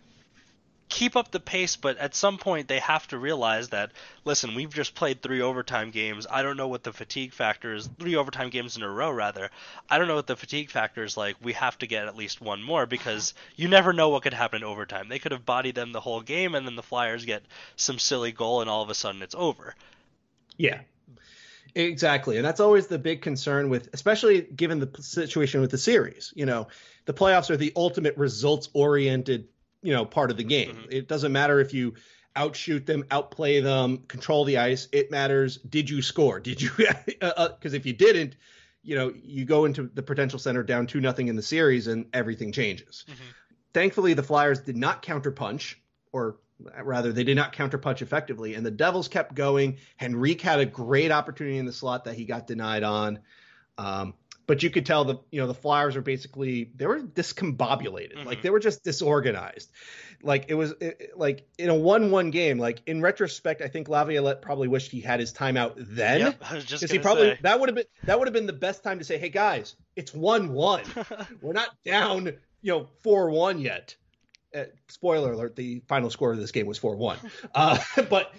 keep 0.89 1.15
up 1.15 1.31
the 1.31 1.39
pace, 1.39 1.75
but 1.75 1.97
at 1.97 2.15
some 2.15 2.37
point 2.37 2.67
they 2.67 2.79
have 2.79 3.07
to 3.07 3.17
realize 3.17 3.69
that 3.69 3.91
listen, 4.25 4.55
we've 4.55 4.73
just 4.73 4.93
played 4.93 5.21
three 5.21 5.41
overtime 5.41 5.89
games. 5.89 6.27
I 6.29 6.43
don't 6.43 6.57
know 6.57 6.67
what 6.67 6.83
the 6.83 6.93
fatigue 6.93 7.33
factor 7.33 7.73
is. 7.73 7.89
Three 7.99 8.15
overtime 8.15 8.49
games 8.49 8.77
in 8.77 8.83
a 8.83 8.89
row, 8.89 9.09
rather. 9.09 9.49
I 9.89 9.97
don't 9.97 10.07
know 10.07 10.15
what 10.15 10.27
the 10.27 10.35
fatigue 10.35 10.69
factor 10.69 11.03
is 11.03 11.17
like. 11.17 11.37
We 11.41 11.53
have 11.53 11.77
to 11.79 11.87
get 11.87 12.07
at 12.07 12.15
least 12.15 12.41
one 12.41 12.61
more 12.61 12.85
because 12.85 13.33
you 13.55 13.67
never 13.67 13.93
know 13.93 14.09
what 14.09 14.23
could 14.23 14.33
happen 14.33 14.61
in 14.61 14.67
overtime. 14.67 15.09
They 15.09 15.19
could 15.19 15.31
have 15.31 15.45
bodied 15.45 15.75
them 15.75 15.93
the 15.93 16.01
whole 16.01 16.21
game, 16.21 16.55
and 16.55 16.67
then 16.67 16.75
the 16.75 16.83
Flyers 16.83 17.25
get 17.25 17.43
some 17.75 17.99
silly 17.99 18.31
goal, 18.31 18.61
and 18.61 18.69
all 18.69 18.83
of 18.83 18.89
a 18.89 18.95
sudden 18.95 19.21
it's 19.21 19.35
over. 19.35 19.75
Yeah, 20.57 20.79
Exactly. 21.77 22.37
And 22.37 22.45
that's 22.45 22.59
always 22.59 22.87
the 22.87 22.97
big 22.97 23.21
concern 23.21 23.69
with, 23.69 23.89
especially 23.93 24.41
given 24.41 24.79
the 24.79 24.89
situation 24.99 25.61
with 25.61 25.69
the 25.69 25.77
series. 25.77 26.33
You 26.35 26.47
know, 26.47 26.67
the 27.05 27.13
playoffs 27.13 27.51
are 27.51 27.57
the 27.57 27.71
ultimate 27.75 28.17
results 28.17 28.69
oriented, 28.73 29.47
you 29.83 29.93
know, 29.93 30.03
part 30.03 30.31
of 30.31 30.37
the 30.37 30.43
game. 30.43 30.75
Mm-hmm. 30.75 30.91
It 30.91 31.07
doesn't 31.07 31.31
matter 31.31 31.59
if 31.59 31.75
you 31.75 31.93
outshoot 32.35 32.87
them, 32.87 33.05
outplay 33.11 33.61
them, 33.61 33.99
control 34.07 34.43
the 34.43 34.57
ice. 34.57 34.87
It 34.91 35.11
matters. 35.11 35.57
Did 35.57 35.87
you 35.87 36.01
score? 36.01 36.39
Did 36.39 36.61
you? 36.61 36.71
Because 36.75 36.95
uh, 37.21 37.33
uh 37.37 37.55
if 37.61 37.85
you 37.85 37.93
didn't, 37.93 38.37
you 38.81 38.95
know, 38.95 39.13
you 39.23 39.45
go 39.45 39.65
into 39.65 39.89
the 39.93 40.01
Prudential 40.01 40.39
Center 40.39 40.63
down 40.63 40.87
two 40.87 40.99
nothing 40.99 41.27
in 41.27 41.35
the 41.35 41.43
series 41.43 41.85
and 41.85 42.07
everything 42.11 42.51
changes. 42.51 43.05
Mm-hmm. 43.07 43.23
Thankfully, 43.73 44.15
the 44.15 44.23
Flyers 44.23 44.61
did 44.61 44.77
not 44.77 45.03
counterpunch 45.03 45.75
or 46.11 46.37
rather 46.83 47.11
they 47.11 47.23
did 47.23 47.35
not 47.35 47.53
counterpunch 47.53 48.01
effectively 48.01 48.55
and 48.55 48.65
the 48.65 48.71
devils 48.71 49.07
kept 49.07 49.35
going. 49.35 49.77
Henrique 50.01 50.41
had 50.41 50.59
a 50.59 50.65
great 50.65 51.11
opportunity 51.11 51.57
in 51.57 51.65
the 51.65 51.73
slot 51.73 52.05
that 52.05 52.15
he 52.15 52.25
got 52.25 52.47
denied 52.47 52.83
on. 52.83 53.19
Um, 53.77 54.15
but 54.47 54.63
you 54.63 54.69
could 54.69 54.85
tell 54.85 55.03
the 55.03 55.17
you 55.29 55.39
know 55.41 55.47
the 55.47 55.53
flyers 55.53 55.95
were 55.95 56.01
basically 56.01 56.71
they 56.75 56.87
were 56.87 57.01
discombobulated. 57.01 58.15
Mm-hmm. 58.17 58.27
like 58.27 58.41
they 58.41 58.49
were 58.49 58.59
just 58.59 58.83
disorganized. 58.83 59.71
Like 60.23 60.45
it 60.47 60.55
was 60.55 60.73
it, 60.79 61.11
like 61.15 61.45
in 61.59 61.69
a 61.69 61.75
one-one 61.75 62.31
game 62.31 62.57
like 62.57 62.81
in 62.87 63.01
retrospect 63.01 63.61
i 63.61 63.67
think 63.67 63.87
laviolette 63.87 64.41
probably 64.41 64.67
wished 64.67 64.89
he 64.89 65.01
had 65.01 65.19
his 65.19 65.33
timeout 65.33 65.73
then. 65.77 66.21
Yep, 66.21 66.39
because 66.39 66.91
he 66.91 66.97
probably 66.97 67.31
say. 67.31 67.39
that 67.43 67.59
would 67.59 67.69
have 67.69 67.75
been 67.75 67.85
that 68.05 68.17
would 68.17 68.27
have 68.27 68.33
been 68.33 68.47
the 68.47 68.53
best 68.53 68.83
time 68.83 68.97
to 68.97 69.05
say 69.05 69.19
hey 69.19 69.29
guys 69.29 69.75
it's 69.95 70.13
one-one. 70.13 70.83
We're 71.41 71.53
not 71.53 71.69
down 71.83 72.25
you 72.61 72.71
know 72.71 72.87
four-one 73.03 73.59
yet 73.59 73.95
uh, 74.55 74.63
spoiler 74.87 75.33
alert, 75.33 75.55
the 75.55 75.81
final 75.87 76.09
score 76.09 76.31
of 76.31 76.37
this 76.37 76.51
game 76.51 76.65
was 76.65 76.77
4 76.77 76.95
1. 76.95 77.17
Uh, 77.53 77.77
but, 78.09 78.33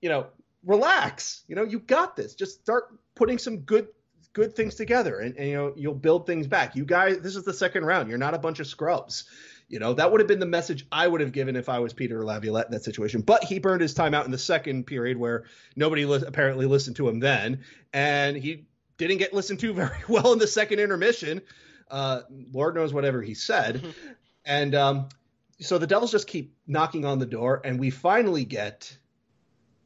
you 0.00 0.08
know, 0.08 0.26
relax. 0.64 1.44
You 1.48 1.56
know, 1.56 1.64
you 1.64 1.78
got 1.78 2.16
this. 2.16 2.34
Just 2.34 2.60
start 2.60 2.96
putting 3.14 3.38
some 3.38 3.58
good 3.58 3.88
good 4.34 4.56
things 4.56 4.74
together 4.76 5.18
and, 5.20 5.36
and, 5.36 5.46
you 5.46 5.54
know 5.54 5.74
you'll 5.76 5.94
build 5.94 6.26
things 6.26 6.46
back. 6.46 6.74
You 6.74 6.84
guys 6.84 7.18
this 7.18 7.36
is 7.36 7.44
the 7.44 7.52
second 7.52 7.84
round. 7.84 8.08
You're 8.08 8.18
not 8.18 8.34
a 8.34 8.38
bunch 8.38 8.60
of 8.60 8.66
scrubs. 8.66 9.24
You 9.68 9.78
know 9.78 9.92
that 9.94 10.10
would 10.10 10.20
have 10.20 10.28
been 10.28 10.38
the 10.38 10.46
message 10.46 10.86
i 10.90 11.06
would 11.06 11.20
have 11.20 11.32
given 11.32 11.56
if 11.56 11.68
i 11.68 11.78
was 11.78 11.92
peter 11.92 12.24
laviolette 12.24 12.66
in 12.66 12.72
that 12.72 12.84
situation. 12.84 13.20
But 13.20 13.44
he 13.44 13.58
burned 13.58 13.82
his 13.82 13.94
time 13.94 14.14
out 14.14 14.24
in 14.24 14.30
the 14.30 14.38
second 14.38 14.86
period 14.86 15.18
where 15.18 15.44
nobody 15.76 16.06
li- 16.06 16.24
apparently 16.26 16.66
listened 16.66 16.96
to 16.96 17.08
him 17.08 17.20
then. 17.20 17.64
And 17.92 18.36
he 18.36 18.64
didn't 18.96 19.18
get 19.18 19.34
listened 19.34 19.60
to 19.60 19.74
very 19.74 20.02
well 20.08 20.32
in 20.32 20.38
the 20.38 20.46
second 20.46 20.80
intermission. 20.80 21.42
Uh, 21.90 22.22
lord 22.52 22.74
knows 22.74 22.94
whatever 22.94 23.20
he 23.20 23.34
said. 23.34 23.82
And 24.44 24.74
um, 24.74 25.08
so 25.62 25.78
the 25.78 25.86
Devils 25.86 26.12
just 26.12 26.26
keep 26.26 26.54
knocking 26.66 27.04
on 27.04 27.18
the 27.18 27.26
door, 27.26 27.60
and 27.64 27.80
we 27.80 27.90
finally 27.90 28.44
get 28.44 28.96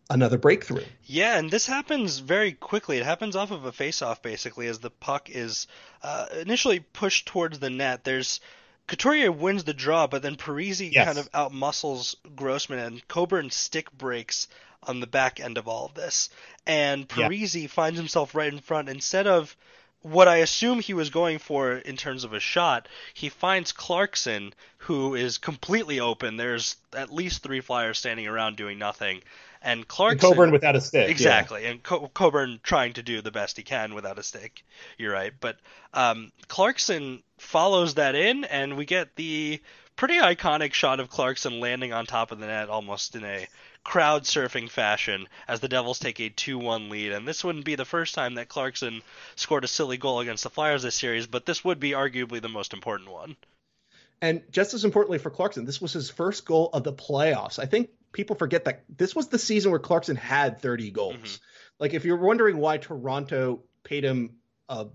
another 0.09 0.39
breakthrough. 0.39 0.85
Yeah, 1.05 1.39
and 1.39 1.51
this 1.51 1.67
happens 1.67 2.19
very 2.19 2.53
quickly. 2.53 2.99
It 2.99 3.05
happens 3.05 3.37
off 3.37 3.51
of 3.51 3.65
a 3.65 3.73
face-off, 3.73 4.23
basically, 4.23 4.67
as 4.67 4.79
the 4.79 4.91
puck 4.91 5.31
is 5.31 5.67
uh, 6.03 6.27
initially 6.41 6.81
pushed 6.81 7.27
towards 7.27 7.59
the 7.59 7.71
net. 7.71 8.05
There's 8.05 8.41
Couturier 8.87 9.33
wins 9.33 9.65
the 9.65 9.75
draw, 9.75 10.07
but 10.07 10.23
then 10.23 10.37
Parise 10.37 10.93
yes. 10.93 11.07
kind 11.07 11.19
of 11.19 11.31
outmuscles 11.33 12.15
Grossmann, 12.37 12.79
and 12.79 13.09
Coburn 13.09 13.51
stick 13.51 13.91
breaks 13.97 14.49
on 14.83 15.01
the 15.01 15.09
back 15.09 15.41
end 15.41 15.59
of 15.59 15.67
all 15.67 15.87
of 15.87 15.95
this. 15.95 16.31
And 16.67 17.09
Parise 17.09 17.63
yeah. 17.63 17.69
finds 17.69 17.99
himself 17.99 18.35
right 18.35 18.53
in 18.53 18.61
front. 18.61 18.89
Instead 18.89 19.27
of 19.27 19.57
what 20.03 20.29
I 20.29 20.37
assume 20.37 20.81
he 20.81 20.95
was 20.95 21.11
going 21.11 21.39
for 21.39 21.73
in 21.73 21.97
terms 21.97 22.25
of 22.25 22.33
a 22.33 22.41
shot, 22.41 22.89
he 23.15 23.29
finds 23.29 23.73
Clarkson, 23.73 24.55
who 24.79 25.15
is 25.15 25.39
completely 25.39 26.01
open. 26.01 26.37
There's 26.37 26.77
at 26.95 27.13
least 27.13 27.43
three 27.43 27.61
flyers 27.61 27.99
standing 27.99 28.27
around 28.27 28.57
doing 28.57 28.79
nothing, 28.79 29.23
and 29.63 29.87
Clarkson 29.87 30.27
and 30.27 30.35
Coburn 30.35 30.53
without 30.53 30.77
a 30.77 30.81
stick. 30.81 31.11
Exactly, 31.11 31.63
yeah. 31.63 31.71
and 31.71 31.83
Co- 31.83 32.11
Coburn 32.15 32.61
trying 32.63 32.93
to 32.95 33.03
do 33.03 33.21
the 33.21 33.33
best 33.33 33.57
he 33.57 33.63
can 33.63 33.95
without 33.95 34.19
a 34.19 34.23
stick. 34.23 34.65
You're 34.97 35.13
right, 35.13 35.33
but 35.41 35.57
um, 35.93 36.31
Clarkson 36.47 37.23
follows 37.39 37.95
that 37.95 38.15
in, 38.15 38.45
and 38.45 38.77
we 38.77 38.85
get 38.85 39.17
the 39.17 39.61
pretty 39.97 40.19
iconic 40.19 40.73
shot 40.73 41.01
of 41.01 41.11
Clarkson 41.11 41.61
landing 41.61 41.93
on 41.93 42.07
top 42.07 42.31
of 42.31 42.39
the 42.39 42.47
net, 42.47 42.69
almost 42.69 43.17
in 43.17 43.25
a 43.25 43.49
crowd 43.83 44.25
surfing 44.25 44.69
fashion 44.69 45.27
as 45.49 45.61
the 45.61 45.69
Devils 45.69 45.99
take 45.99 46.21
a 46.21 46.29
2 46.29 46.59
1 46.59 46.91
lead. 46.91 47.13
And 47.13 47.27
this 47.27 47.43
wouldn't 47.43 47.65
be 47.65 47.75
the 47.75 47.85
first 47.85 48.15
time 48.15 48.35
that 48.35 48.49
Clarkson 48.49 49.03
scored 49.37 49.65
a 49.65 49.69
silly 49.69 49.97
goal 49.97 50.21
against 50.21 50.45
the 50.45 50.51
Flyers 50.51 50.83
this 50.83 50.95
series, 50.95 51.27
but 51.27 51.47
this 51.47 51.65
would 51.65 51.81
be 51.81 51.93
arguably 51.93 52.41
the 52.41 52.49
most 52.49 52.73
important 52.73 53.11
one. 53.11 53.37
And 54.21 54.43
just 54.51 54.75
as 54.75 54.85
importantly 54.85 55.19
for 55.19 55.31
Clarkson, 55.31 55.65
this 55.65 55.81
was 55.81 55.93
his 55.93 56.11
first 56.11 56.47
goal 56.47 56.71
of 56.73 56.85
the 56.85 56.93
playoffs. 56.93 57.59
I 57.59 57.67
think 57.67 57.91
people 58.13 58.37
forget 58.37 58.65
that 58.65 58.83
this 58.89 59.15
was 59.15 59.29
the 59.29 59.39
season 59.39 59.71
where 59.71 59.81
Clarkson 59.81 60.17
had 60.17 60.61
30 60.61 60.91
goals. 60.91 61.15
Mm-hmm. 61.17 61.37
Like, 61.79 61.93
if 61.93 62.07
you're 62.07 62.17
wondering 62.17 62.57
why 62.57 62.79
Toronto 62.79 63.63
paid 63.85 64.05
him 64.05 64.37
a 64.71 64.87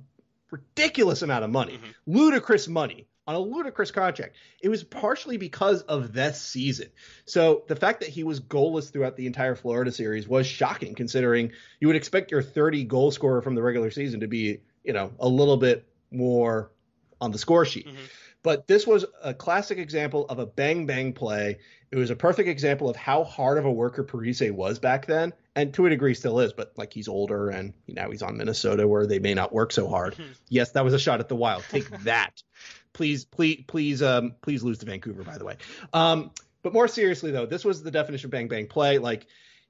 ridiculous 0.49 1.21
amount 1.21 1.43
of 1.43 1.51
money, 1.51 1.73
mm-hmm. 1.73 1.91
ludicrous 2.07 2.67
money, 2.67 3.05
on 3.27 3.35
a 3.35 3.39
ludicrous 3.39 3.91
contract. 3.91 4.35
It 4.61 4.69
was 4.69 4.83
partially 4.83 5.37
because 5.37 5.81
of 5.83 6.13
this 6.13 6.41
season. 6.41 6.89
So 7.25 7.63
the 7.67 7.75
fact 7.75 8.01
that 8.01 8.09
he 8.09 8.23
was 8.23 8.39
goalless 8.39 8.91
throughout 8.91 9.15
the 9.15 9.27
entire 9.27 9.55
Florida 9.55 9.91
series 9.91 10.27
was 10.27 10.47
shocking, 10.47 10.95
considering 10.95 11.51
you 11.79 11.87
would 11.87 11.95
expect 11.95 12.31
your 12.31 12.41
30 12.41 12.85
goal 12.85 13.11
scorer 13.11 13.41
from 13.41 13.55
the 13.55 13.61
regular 13.61 13.91
season 13.91 14.21
to 14.21 14.27
be, 14.27 14.61
you 14.83 14.93
know, 14.93 15.11
a 15.19 15.27
little 15.27 15.57
bit 15.57 15.87
more 16.09 16.71
on 17.19 17.31
the 17.31 17.37
score 17.37 17.65
sheet. 17.65 17.87
Mm-hmm. 17.87 17.97
But 18.43 18.67
this 18.67 18.87
was 18.87 19.05
a 19.23 19.33
classic 19.33 19.77
example 19.77 20.25
of 20.27 20.39
a 20.39 20.45
bang 20.45 20.87
bang 20.87 21.13
play. 21.13 21.59
It 21.91 21.95
was 21.95 22.09
a 22.09 22.15
perfect 22.15 22.49
example 22.49 22.89
of 22.89 22.95
how 22.95 23.23
hard 23.23 23.57
of 23.57 23.65
a 23.65 23.71
worker 23.71 24.03
Parise 24.03 24.49
was 24.51 24.79
back 24.79 25.05
then, 25.05 25.33
and 25.55 25.73
to 25.75 25.85
a 25.85 25.89
degree 25.89 26.15
still 26.15 26.39
is. 26.39 26.53
But 26.53 26.73
like 26.75 26.91
he's 26.91 27.07
older, 27.07 27.49
and 27.49 27.73
now 27.87 28.09
he's 28.09 28.23
on 28.23 28.37
Minnesota 28.37 28.87
where 28.87 29.05
they 29.05 29.19
may 29.19 29.35
not 29.35 29.53
work 29.53 29.71
so 29.71 29.87
hard. 29.87 30.13
Mm-hmm. 30.13 30.31
Yes, 30.49 30.71
that 30.71 30.83
was 30.83 30.93
a 30.95 30.99
shot 30.99 31.19
at 31.19 31.29
the 31.29 31.35
Wild. 31.35 31.63
Take 31.69 31.89
that. 32.03 32.41
Please, 32.93 33.25
please, 33.25 33.63
please, 33.67 34.01
um, 34.01 34.35
please 34.41 34.63
lose 34.63 34.79
to 34.79 34.85
Vancouver. 34.85 35.23
By 35.23 35.37
the 35.37 35.45
way, 35.45 35.57
um, 35.93 36.31
but 36.61 36.73
more 36.73 36.87
seriously 36.87 37.31
though, 37.31 37.45
this 37.45 37.63
was 37.65 37.83
the 37.83 37.91
definition 37.91 38.27
of 38.27 38.31
bang 38.31 38.47
bang 38.47 38.67
play. 38.67 38.97
Like, 38.97 39.27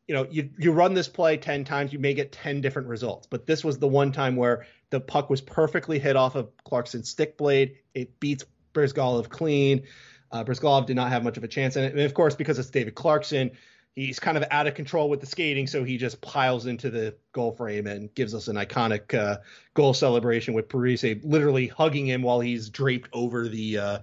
you 0.08 0.16
know, 0.16 0.28
you 0.30 0.50
you 0.58 0.72
run 0.72 0.94
this 0.94 1.08
play 1.08 1.38
ten 1.38 1.64
times, 1.64 1.94
you 1.94 2.00
may 2.00 2.14
get 2.14 2.32
ten 2.32 2.62
different 2.62 2.88
results. 2.88 3.28
But 3.28 3.46
this 3.46 3.64
was 3.64 3.78
the 3.80 3.88
one 3.88 4.12
time 4.12 4.36
where 4.36 4.66
the 4.90 5.00
puck 5.00 5.30
was 5.30 5.42
perfectly 5.42 6.00
hit 6.00 6.16
off 6.16 6.36
of 6.36 6.50
Clarkson's 6.64 7.10
stick 7.10 7.38
blade. 7.38 7.78
It 7.94 8.20
beats 8.20 8.44
Bryzgalov 8.74 9.30
clean. 9.30 9.84
Uh, 10.32 10.44
Bryzgalov 10.44 10.86
did 10.86 10.96
not 10.96 11.10
have 11.10 11.24
much 11.24 11.38
of 11.38 11.44
a 11.44 11.48
chance 11.48 11.76
and 11.76 12.00
of 12.00 12.14
course, 12.14 12.36
because 12.36 12.58
it's 12.58 12.70
David 12.70 12.96
Clarkson, 12.96 13.52
he's 13.95 14.19
kind 14.19 14.38
of 14.38 14.45
out 14.51 14.67
of 14.67 14.75
control 14.75 15.10
with 15.10 15.19
the 15.19 15.25
skating, 15.25 15.67
so 15.67 15.84
he 15.84 15.97
just 15.97 16.21
piles 16.21 16.65
into 16.65 16.89
the 16.89 17.15
goal 17.34 17.51
frame 17.51 17.88
and 17.88 18.13
gives 18.15 18.34
us 18.34 18.47
an 18.47 18.56
iconic 18.56 19.13
uh, 19.13 19.38
goal 19.73 19.93
celebration 19.93 20.54
with 20.54 20.69
Parise 20.69 21.19
literally 21.23 21.67
hugging 21.67 22.06
him 22.06 22.21
while 22.21 22.39
he's 22.39 22.69
draped 22.69 23.10
over 23.13 23.47
the 23.47 23.77
uh, 23.77 23.99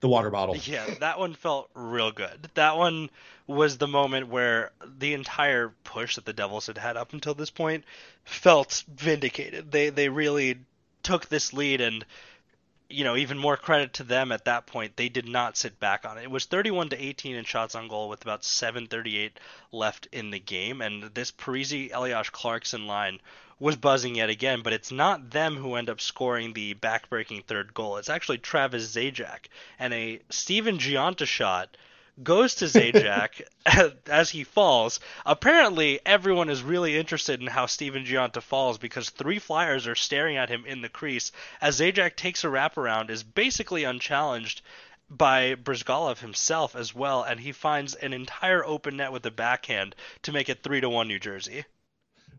the 0.00 0.08
water 0.08 0.30
bottle. 0.30 0.56
Yeah, 0.56 0.86
that 1.00 1.18
one 1.18 1.34
felt 1.34 1.70
real 1.74 2.10
good. 2.10 2.48
That 2.54 2.76
one 2.76 3.10
was 3.46 3.78
the 3.78 3.88
moment 3.88 4.28
where 4.28 4.72
the 4.98 5.14
entire 5.14 5.72
push 5.84 6.16
that 6.16 6.24
the 6.24 6.32
Devils 6.32 6.66
had 6.66 6.78
had 6.78 6.96
up 6.96 7.12
until 7.12 7.34
this 7.34 7.50
point 7.50 7.84
felt 8.24 8.84
vindicated. 8.88 9.70
They 9.70 9.90
they 9.90 10.08
really 10.08 10.58
took 11.02 11.28
this 11.28 11.52
lead 11.52 11.80
and 11.80 12.04
you 12.90 13.04
know, 13.04 13.16
even 13.16 13.38
more 13.38 13.56
credit 13.56 13.94
to 13.94 14.04
them 14.04 14.32
at 14.32 14.44
that 14.46 14.66
point. 14.66 14.96
They 14.96 15.08
did 15.08 15.28
not 15.28 15.56
sit 15.56 15.78
back 15.78 16.04
on 16.04 16.18
it. 16.18 16.24
It 16.24 16.30
was 16.30 16.44
31 16.44 16.90
to 16.90 17.02
18 17.02 17.36
in 17.36 17.44
shots 17.44 17.74
on 17.74 17.88
goal 17.88 18.08
with 18.08 18.22
about 18.22 18.42
7:38 18.42 19.32
left 19.72 20.06
in 20.12 20.30
the 20.30 20.40
game, 20.40 20.80
and 20.80 21.04
this 21.14 21.30
Parise 21.30 21.92
Elias 21.94 22.30
Clarkson 22.30 22.86
line 22.86 23.20
was 23.58 23.76
buzzing 23.76 24.16
yet 24.16 24.30
again. 24.30 24.62
But 24.62 24.72
it's 24.72 24.90
not 24.90 25.30
them 25.30 25.56
who 25.56 25.76
end 25.76 25.88
up 25.88 26.00
scoring 26.00 26.52
the 26.52 26.74
backbreaking 26.74 27.44
third 27.44 27.74
goal. 27.74 27.96
It's 27.96 28.10
actually 28.10 28.38
Travis 28.38 28.94
Zajac 28.94 29.46
and 29.78 29.94
a 29.94 30.20
Stephen 30.30 30.78
Gionta 30.78 31.26
shot 31.26 31.76
goes 32.22 32.56
to 32.56 32.66
Zajac 32.66 33.42
as 34.06 34.30
he 34.30 34.44
falls. 34.44 35.00
Apparently, 35.24 36.00
everyone 36.04 36.50
is 36.50 36.62
really 36.62 36.98
interested 36.98 37.40
in 37.40 37.46
how 37.46 37.66
Stephen 37.66 38.04
Gionta 38.04 38.42
falls 38.42 38.78
because 38.78 39.10
three 39.10 39.38
Flyers 39.38 39.86
are 39.86 39.94
staring 39.94 40.36
at 40.36 40.48
him 40.48 40.64
in 40.66 40.82
the 40.82 40.88
crease 40.88 41.32
as 41.60 41.80
Zajac 41.80 42.16
takes 42.16 42.44
a 42.44 42.48
wraparound, 42.48 43.10
is 43.10 43.22
basically 43.22 43.84
unchallenged 43.84 44.62
by 45.08 45.56
Bryzgalov 45.56 46.20
himself 46.20 46.76
as 46.76 46.94
well, 46.94 47.22
and 47.22 47.40
he 47.40 47.52
finds 47.52 47.94
an 47.94 48.12
entire 48.12 48.64
open 48.64 48.96
net 48.96 49.10
with 49.10 49.26
a 49.26 49.30
backhand 49.30 49.96
to 50.22 50.32
make 50.32 50.48
it 50.48 50.62
three 50.62 50.80
to 50.80 50.88
one 50.88 51.08
New 51.08 51.18
Jersey. 51.18 51.64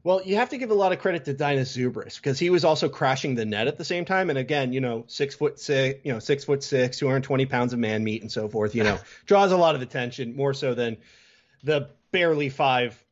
Well, 0.04 0.22
you 0.24 0.36
have 0.38 0.50
to 0.50 0.58
give 0.58 0.72
a 0.72 0.76
lot 0.76 0.92
of 0.92 1.00
credit 1.00 1.26
to 1.26 1.34
Dainius 1.34 1.78
Zubrus 1.78 2.16
because 2.16 2.40
he 2.40 2.50
was 2.50 2.66
also 2.66 2.90
crashing 2.90 3.36
the 3.36 3.46
net 3.46 3.68
at 3.68 3.78
the 3.78 3.86
same 3.86 4.04
time. 4.04 4.30
And 4.30 4.40
again, 4.40 4.74
you 4.74 4.82
know, 4.82 5.04
six 5.08 5.36
foot 5.36 5.60
six, 5.60 6.00
you 6.04 6.12
know, 6.12 6.20
six 6.20 6.44
foot 6.44 6.64
six, 6.64 6.98
220 6.98 7.46
pounds 7.46 7.74
of 7.74 7.80
man 7.80 8.04
meat 8.04 8.22
and 8.22 8.32
so 8.32 8.50
forth, 8.50 8.74
you 8.74 8.84
know, 8.84 8.98
draws 9.26 9.52
a 9.52 9.58
lot 9.58 9.76
of 9.76 9.82
attention 9.82 10.36
more 10.36 10.54
so 10.54 10.74
than 10.74 10.98
the 11.64 11.90
barely 12.12 12.50
five, 12.50 13.04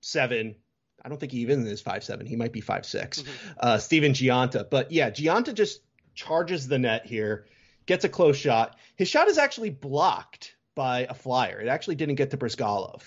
seven. 0.00 0.54
I 1.02 1.08
don't 1.08 1.18
think 1.18 1.32
he 1.32 1.38
even 1.38 1.66
is 1.66 1.80
five, 1.80 2.04
seven. 2.04 2.26
He 2.26 2.36
might 2.36 2.52
be 2.52 2.60
five, 2.60 2.84
six, 2.84 3.22
mm-hmm. 3.22 3.52
uh, 3.60 3.78
Stephen 3.78 4.12
Gionta. 4.12 4.68
But 4.68 4.92
yeah, 4.92 5.10
Gionta 5.10 5.54
just 5.54 5.80
charges 6.14 6.68
the 6.68 6.78
net 6.78 7.06
here, 7.06 7.46
gets 7.86 8.04
a 8.04 8.08
close 8.08 8.36
shot. 8.36 8.76
His 8.96 9.08
shot 9.08 9.28
is 9.28 9.38
actually 9.38 9.70
blocked 9.70 10.56
by 10.74 11.06
a 11.08 11.14
flyer. 11.14 11.60
It 11.60 11.68
actually 11.68 11.94
didn't 11.94 12.16
get 12.16 12.30
to 12.32 12.36
Bryzgalov. 12.36 13.02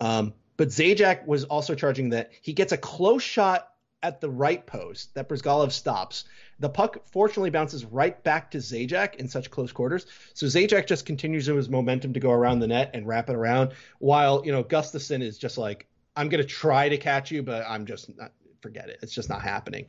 Um, 0.00 0.34
but 0.58 0.68
Zajac 0.68 1.26
was 1.26 1.44
also 1.44 1.74
charging 1.74 2.10
that 2.10 2.32
he 2.42 2.52
gets 2.52 2.72
a 2.72 2.76
close 2.76 3.22
shot 3.22 3.70
at 4.02 4.20
the 4.20 4.28
right 4.28 4.64
post 4.66 5.14
that 5.14 5.28
Bryzgalov 5.28 5.72
stops. 5.72 6.24
The 6.58 6.68
puck 6.68 7.08
fortunately 7.10 7.50
bounces 7.50 7.84
right 7.84 8.22
back 8.22 8.50
to 8.50 8.58
Zajac 8.58 9.14
in 9.16 9.28
such 9.28 9.50
close 9.50 9.72
quarters. 9.72 10.06
So 10.34 10.46
Zajac 10.46 10.86
just 10.86 11.06
continues 11.06 11.46
his 11.46 11.68
momentum 11.68 12.12
to 12.12 12.20
go 12.20 12.30
around 12.30 12.58
the 12.58 12.66
net 12.66 12.90
and 12.92 13.06
wrap 13.06 13.30
it 13.30 13.36
around, 13.36 13.72
while 13.98 14.42
you 14.44 14.52
know 14.52 14.62
Gustafsson 14.62 15.22
is 15.22 15.38
just 15.38 15.58
like, 15.58 15.86
I'm 16.16 16.28
gonna 16.28 16.44
try 16.44 16.88
to 16.88 16.98
catch 16.98 17.30
you, 17.30 17.42
but 17.42 17.64
I'm 17.66 17.86
just 17.86 18.14
not 18.16 18.32
forget 18.60 18.88
it. 18.88 18.98
It's 19.02 19.14
just 19.14 19.28
not 19.28 19.42
happening. 19.42 19.86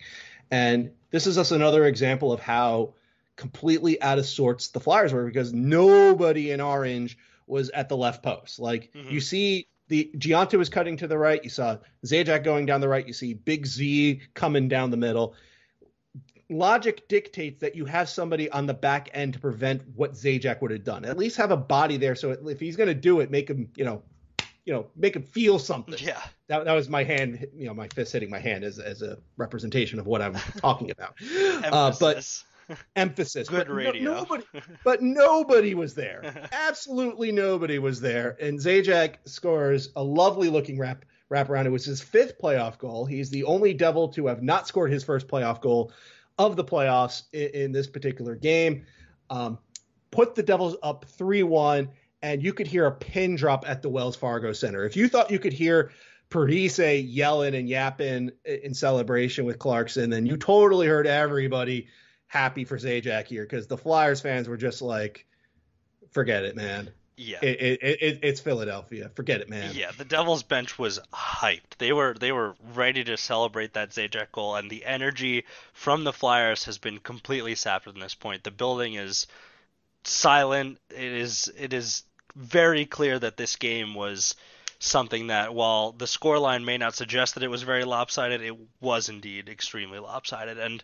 And 0.51 0.91
this 1.09 1.26
is 1.28 1.36
just 1.36 1.51
another 1.51 1.86
example 1.86 2.32
of 2.32 2.39
how 2.39 2.93
completely 3.36 4.01
out 4.01 4.20
of 4.20 4.26
sorts 4.26 4.67
the 4.67 4.80
Flyers 4.80 5.13
were 5.13 5.26
because 5.26 5.53
nobody 5.53 6.51
in 6.51 6.61
orange 6.61 7.17
was 7.47 7.70
at 7.72 7.89
the 7.89 7.97
left 7.97 8.22
post. 8.22 8.59
Like 8.59 8.91
mm-hmm. 8.93 9.09
you 9.09 9.22
see 9.22 9.67
the 9.89 10.09
Gionta 10.15 10.57
was 10.57 10.69
cutting 10.69 10.97
to 10.97 11.07
the 11.07 11.17
right. 11.17 11.43
You 11.43 11.49
saw 11.49 11.77
Zajac 12.05 12.43
going 12.43 12.65
down 12.65 12.79
the 12.79 12.87
right. 12.87 13.05
You 13.05 13.13
see 13.13 13.33
Big 13.33 13.65
Z 13.65 14.21
coming 14.33 14.69
down 14.69 14.91
the 14.91 14.97
middle. 14.97 15.35
Logic 16.51 17.07
dictates 17.07 17.61
that 17.61 17.75
you 17.75 17.85
have 17.85 18.07
somebody 18.09 18.49
on 18.49 18.65
the 18.65 18.73
back 18.73 19.09
end 19.13 19.33
to 19.33 19.39
prevent 19.39 19.83
what 19.95 20.13
Zajac 20.13 20.61
would 20.61 20.71
have 20.71 20.83
done. 20.83 21.05
At 21.05 21.17
least 21.17 21.37
have 21.37 21.51
a 21.51 21.57
body 21.57 21.97
there, 21.97 22.15
so 22.15 22.31
if 22.31 22.59
he's 22.59 22.75
going 22.75 22.87
to 22.87 22.95
do 22.95 23.19
it, 23.19 23.29
make 23.29 23.49
him, 23.49 23.69
you 23.75 23.83
know, 23.83 24.01
you 24.65 24.73
know, 24.73 24.87
make 24.95 25.15
him 25.15 25.23
feel 25.23 25.59
something. 25.59 25.95
Yeah. 25.97 26.21
That, 26.47 26.65
that 26.65 26.73
was 26.73 26.89
my 26.89 27.03
hand, 27.03 27.47
you 27.55 27.65
know, 27.65 27.73
my 27.73 27.87
fist 27.87 28.13
hitting 28.13 28.29
my 28.29 28.39
hand 28.39 28.63
as, 28.63 28.79
as 28.79 29.01
a 29.01 29.17
representation 29.37 29.99
of 29.99 30.07
what 30.07 30.21
I'm 30.21 30.33
talking 30.57 30.91
about. 30.91 31.15
uh, 31.71 31.93
but 31.99 32.43
emphasis. 32.95 33.49
Good 33.49 33.67
but 33.67 33.74
radio. 33.74 34.03
No, 34.03 34.13
nobody, 34.20 34.43
but 34.84 35.01
nobody 35.01 35.76
was 35.76 35.95
there. 35.95 36.49
Absolutely 36.51 37.32
nobody 37.32 37.80
was 37.80 38.01
there. 38.01 38.38
And 38.39 38.59
Zajac 38.59 39.15
scores 39.26 39.89
a 39.95 40.03
lovely 40.03 40.49
looking 40.49 40.78
wrap 40.78 41.05
wraparound. 41.32 41.65
It 41.65 41.72
was 41.72 41.86
his 41.86 42.01
fifth 42.01 42.39
playoff 42.41 42.78
goal. 42.78 43.05
He's 43.05 43.30
the 43.30 43.43
only 43.43 43.74
Devil 43.74 44.09
to 44.09 44.28
have 44.28 44.41
not 44.41 44.67
scored 44.67 44.91
his 44.91 45.03
first 45.03 45.28
playoff 45.28 45.61
goal 45.61 45.91
of 46.38 46.55
the 46.55 46.63
playoffs 46.63 47.24
in, 47.34 47.49
in 47.49 47.72
this 47.72 47.88
particular 47.88 48.36
game. 48.36 48.86
Um, 49.30 49.59
put 50.11 50.36
the 50.36 50.43
Devils 50.43 50.76
up 50.82 51.05
3 51.05 51.43
1, 51.43 51.89
and 52.22 52.43
you 52.43 52.53
could 52.53 52.67
hear 52.67 52.86
a 52.86 52.91
pin 52.91 53.36
drop 53.36 53.67
at 53.67 53.82
the 53.82 53.89
Wells 53.89 54.15
Fargo 54.15 54.53
Center. 54.53 54.86
If 54.86 54.97
you 54.97 55.07
thought 55.07 55.32
you 55.32 55.39
could 55.39 55.53
hear 55.53 55.91
Parise 56.30 57.05
yelling 57.07 57.55
and 57.55 57.67
yapping 57.67 58.32
in 58.45 58.74
celebration 58.74 59.45
with 59.45 59.59
Clarkson, 59.59 60.09
then 60.09 60.26
you 60.26 60.38
totally 60.38 60.88
heard 60.88 61.07
everybody 61.07 61.88
happy 62.30 62.63
for 62.63 62.77
Zajac 62.77 63.25
here 63.25 63.43
because 63.43 63.67
the 63.67 63.77
Flyers 63.77 64.21
fans 64.21 64.47
were 64.47 64.55
just 64.55 64.82
like, 64.82 65.25
forget 66.11 66.45
it, 66.45 66.55
man. 66.55 66.91
Yeah, 67.17 67.39
it, 67.41 67.59
it, 67.59 68.01
it, 68.01 68.19
it's 68.23 68.39
Philadelphia. 68.39 69.11
Forget 69.13 69.41
it, 69.41 69.49
man. 69.49 69.73
Yeah, 69.75 69.91
the 69.97 70.05
Devils 70.05 70.43
bench 70.43 70.80
was 70.80 71.01
hyped. 71.13 71.75
They 71.77 71.91
were 71.91 72.13
they 72.17 72.32
were 72.32 72.55
ready 72.73 73.03
to 73.03 73.17
celebrate 73.17 73.73
that 73.73 73.89
Zajac 73.89 74.32
goal, 74.32 74.55
and 74.55 74.69
the 74.69 74.86
energy 74.86 75.43
from 75.73 76.05
the 76.05 76.13
Flyers 76.13 76.63
has 76.63 76.77
been 76.77 76.99
completely 76.99 77.55
sapped 77.55 77.88
at 77.88 77.95
this 77.95 78.15
point. 78.15 78.45
The 78.45 78.51
building 78.51 78.93
is 78.93 79.27
silent. 80.05 80.77
It 80.89 81.11
is 81.11 81.51
it 81.57 81.73
is 81.73 82.03
very 82.38 82.86
clear 82.86 83.19
that 83.19 83.36
this 83.36 83.57
game 83.57 83.95
was 83.95 84.36
something 84.80 85.27
that, 85.27 85.53
while 85.53 85.91
the 85.91 86.05
scoreline 86.05 86.63
may 86.63 86.77
not 86.77 86.95
suggest 86.95 87.34
that 87.34 87.43
it 87.43 87.49
was 87.49 87.63
very 87.63 87.84
lopsided, 87.84 88.41
it 88.41 88.55
was 88.80 89.09
indeed 89.09 89.49
extremely 89.49 89.99
lopsided. 89.99 90.57
And 90.57 90.82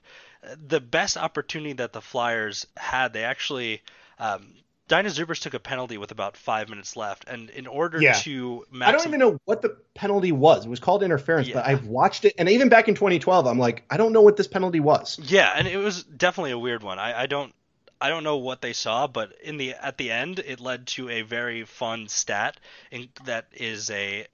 the 0.68 0.80
best 0.80 1.18
opportunity 1.18 1.74
that 1.74 1.94
the 1.94 2.02
Flyers 2.02 2.68
had, 2.78 3.14
they 3.14 3.24
actually. 3.24 3.82
Um, 4.20 4.54
Dainius 4.88 5.18
Zubrus 5.18 5.40
took 5.40 5.56
a 5.56 5.60
penalty 5.60 5.98
with 5.98 6.12
about 6.12 6.38
five 6.38 6.70
minutes 6.70 6.96
left, 6.96 7.26
and 7.28 7.50
in 7.50 7.66
order 7.66 8.00
yeah. 8.00 8.14
to, 8.14 8.66
maxim- 8.70 8.88
I 8.88 8.92
don't 8.92 9.08
even 9.08 9.20
know 9.20 9.40
what 9.46 9.64
the 9.64 9.78
penalty 9.96 10.32
was. 10.32 10.68
It 10.68 10.70
was 10.70 10.80
called 10.80 11.02
interference, 11.02 11.48
yeah. 11.48 11.56
but 11.56 11.66
I've 11.66 11.88
watched 11.88 12.24
it, 12.24 12.36
and 12.38 12.48
even 12.48 12.70
back 12.70 12.88
in 12.88 12.94
2012, 12.94 13.48
I'm 13.48 13.58
like, 13.58 13.84
I 13.90 13.98
don't 13.98 14.14
know 14.14 14.22
what 14.22 14.38
this 14.38 14.46
penalty 14.46 14.80
was. 14.80 15.20
Yeah, 15.24 15.52
and 15.56 15.68
it 15.68 15.78
was 15.78 16.04
definitely 16.04 16.52
a 16.52 16.60
weird 16.60 16.84
one. 16.84 17.00
I, 17.00 17.22
I 17.22 17.26
don't, 17.26 17.52
I 18.00 18.10
don't 18.10 18.24
know 18.24 18.38
what 18.38 18.62
they 18.62 18.74
saw, 18.74 19.08
but 19.08 19.34
in 19.42 19.58
the 19.58 19.74
at 19.74 19.98
the 19.98 20.12
end, 20.12 20.38
it 20.38 20.60
led 20.60 20.86
to 20.88 21.10
a 21.10 21.24
very 21.24 21.64
fun 21.64 22.08
stat, 22.08 22.58
in, 22.92 23.10
that 23.24 23.48
is 23.54 23.90
a 23.90 24.28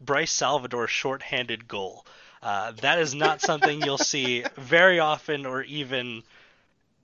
Bryce 0.00 0.32
Salvador 0.32 0.86
shorthanded 0.86 1.68
goal. 1.68 2.06
Uh, 2.42 2.72
that 2.80 2.98
is 2.98 3.14
not 3.14 3.42
something 3.42 3.82
you'll 3.82 3.98
see 3.98 4.44
very 4.56 4.98
often 4.98 5.44
or 5.44 5.62
even 5.62 6.22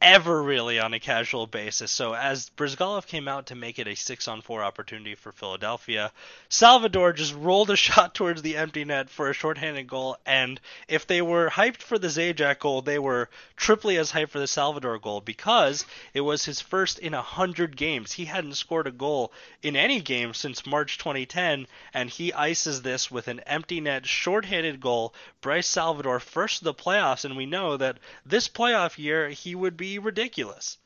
ever 0.01 0.43
really 0.43 0.79
on 0.79 0.93
a 0.93 1.01
casual 1.01 1.47
basis. 1.47 1.91
So 1.91 2.15
as 2.15 2.51
Bryzgalov 2.57 3.07
came 3.07 3.29
out 3.29 3.47
to 3.47 3.55
make 3.55 3.79
it 3.79 3.89
a 3.89 3.95
six 3.95 4.29
on 4.29 4.43
four 4.43 4.63
opportunity 4.63 5.15
for 5.15 5.33
Philadelphia, 5.33 6.13
Salvador 6.49 7.13
just 7.13 7.35
rolled 7.35 7.71
a 7.71 7.77
shot 7.87 8.15
towards 8.15 8.43
the 8.43 8.57
empty 8.57 8.85
net 8.85 9.09
for 9.09 9.31
a 9.31 9.33
shorthanded 9.33 9.87
goal. 9.87 10.19
And 10.27 10.61
if 10.87 11.07
they 11.07 11.23
were 11.23 11.49
hyped 11.49 11.79
for 11.79 11.99
the 11.99 12.09
Zajac 12.09 12.59
goal, 12.59 12.83
they 12.83 12.99
were 12.99 13.31
triply 13.57 13.97
as 13.97 14.13
hyped 14.13 14.31
for 14.31 14.39
the 14.39 14.47
Salvador 14.47 14.99
goal 14.99 15.21
because 15.21 15.87
it 16.13 16.21
was 16.21 16.45
his 16.45 16.61
first 16.61 16.99
in 16.99 17.15
a 17.15 17.23
hundred 17.23 17.77
games. 17.77 18.13
He 18.13 18.27
hadn't 18.27 18.55
scored 18.55 18.87
a 18.87 18.93
goal 18.93 19.33
in 19.63 19.77
any 19.77 20.01
game 20.01 20.35
since 20.35 20.67
March 20.67 20.99
2010, 20.99 21.67
and 21.95 22.11
he 22.11 22.33
ices 22.33 22.83
this 22.83 23.11
with 23.11 23.29
an 23.29 23.41
empty 23.41 23.81
net 23.81 24.07
shorthanded 24.07 24.81
goal. 24.81 25.15
Bryce 25.41 25.67
Salvador 25.67 26.21
first 26.21 26.61
of 26.61 26.65
the 26.65 26.75
playoffs, 26.75 27.25
and 27.25 27.37
we 27.37 27.47
know 27.47 27.77
that 27.77 27.99
this 28.25 28.49
playoff 28.49 28.99
year 28.99 29.31
he 29.31 29.55
would 29.55 29.77
be 29.77 29.86
be 29.87 29.99
ridiculous. 30.01 30.79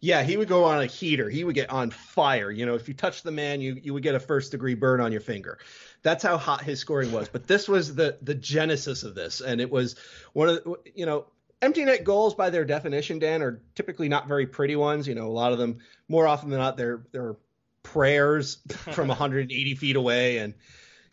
Yeah, 0.00 0.22
he 0.22 0.36
would 0.36 0.48
go 0.48 0.64
on 0.64 0.80
a 0.80 0.86
heater. 0.86 1.28
He 1.28 1.44
would 1.44 1.54
get 1.54 1.70
on 1.70 1.90
fire. 1.90 2.50
You 2.50 2.66
know, 2.66 2.74
if 2.74 2.88
you 2.88 2.94
touch 2.94 3.22
the 3.22 3.30
man, 3.30 3.60
you 3.60 3.78
you 3.82 3.92
would 3.94 4.02
get 4.02 4.14
a 4.14 4.20
first 4.20 4.50
degree 4.50 4.74
burn 4.74 5.00
on 5.00 5.12
your 5.12 5.20
finger. 5.20 5.58
That's 6.02 6.22
how 6.22 6.38
hot 6.38 6.62
his 6.62 6.80
scoring 6.80 7.12
was. 7.12 7.28
But 7.28 7.46
this 7.46 7.68
was 7.68 7.94
the 7.94 8.18
the 8.22 8.34
genesis 8.34 9.02
of 9.02 9.14
this, 9.14 9.40
and 9.40 9.60
it 9.60 9.70
was 9.70 9.96
one 10.32 10.48
of 10.48 10.64
the, 10.64 10.76
you 10.94 11.06
know 11.06 11.26
empty 11.60 11.84
net 11.84 12.04
goals 12.04 12.34
by 12.34 12.50
their 12.50 12.64
definition, 12.64 13.18
Dan, 13.18 13.42
are 13.42 13.60
typically 13.74 14.08
not 14.08 14.26
very 14.26 14.46
pretty 14.46 14.76
ones. 14.76 15.06
You 15.06 15.14
know, 15.14 15.26
a 15.26 15.36
lot 15.42 15.52
of 15.52 15.58
them 15.58 15.78
more 16.08 16.26
often 16.26 16.50
than 16.50 16.58
not 16.58 16.76
they're 16.76 17.02
they're 17.12 17.36
prayers 17.82 18.58
from 18.92 19.08
180 19.08 19.74
feet 19.74 19.96
away 19.96 20.38
and 20.38 20.54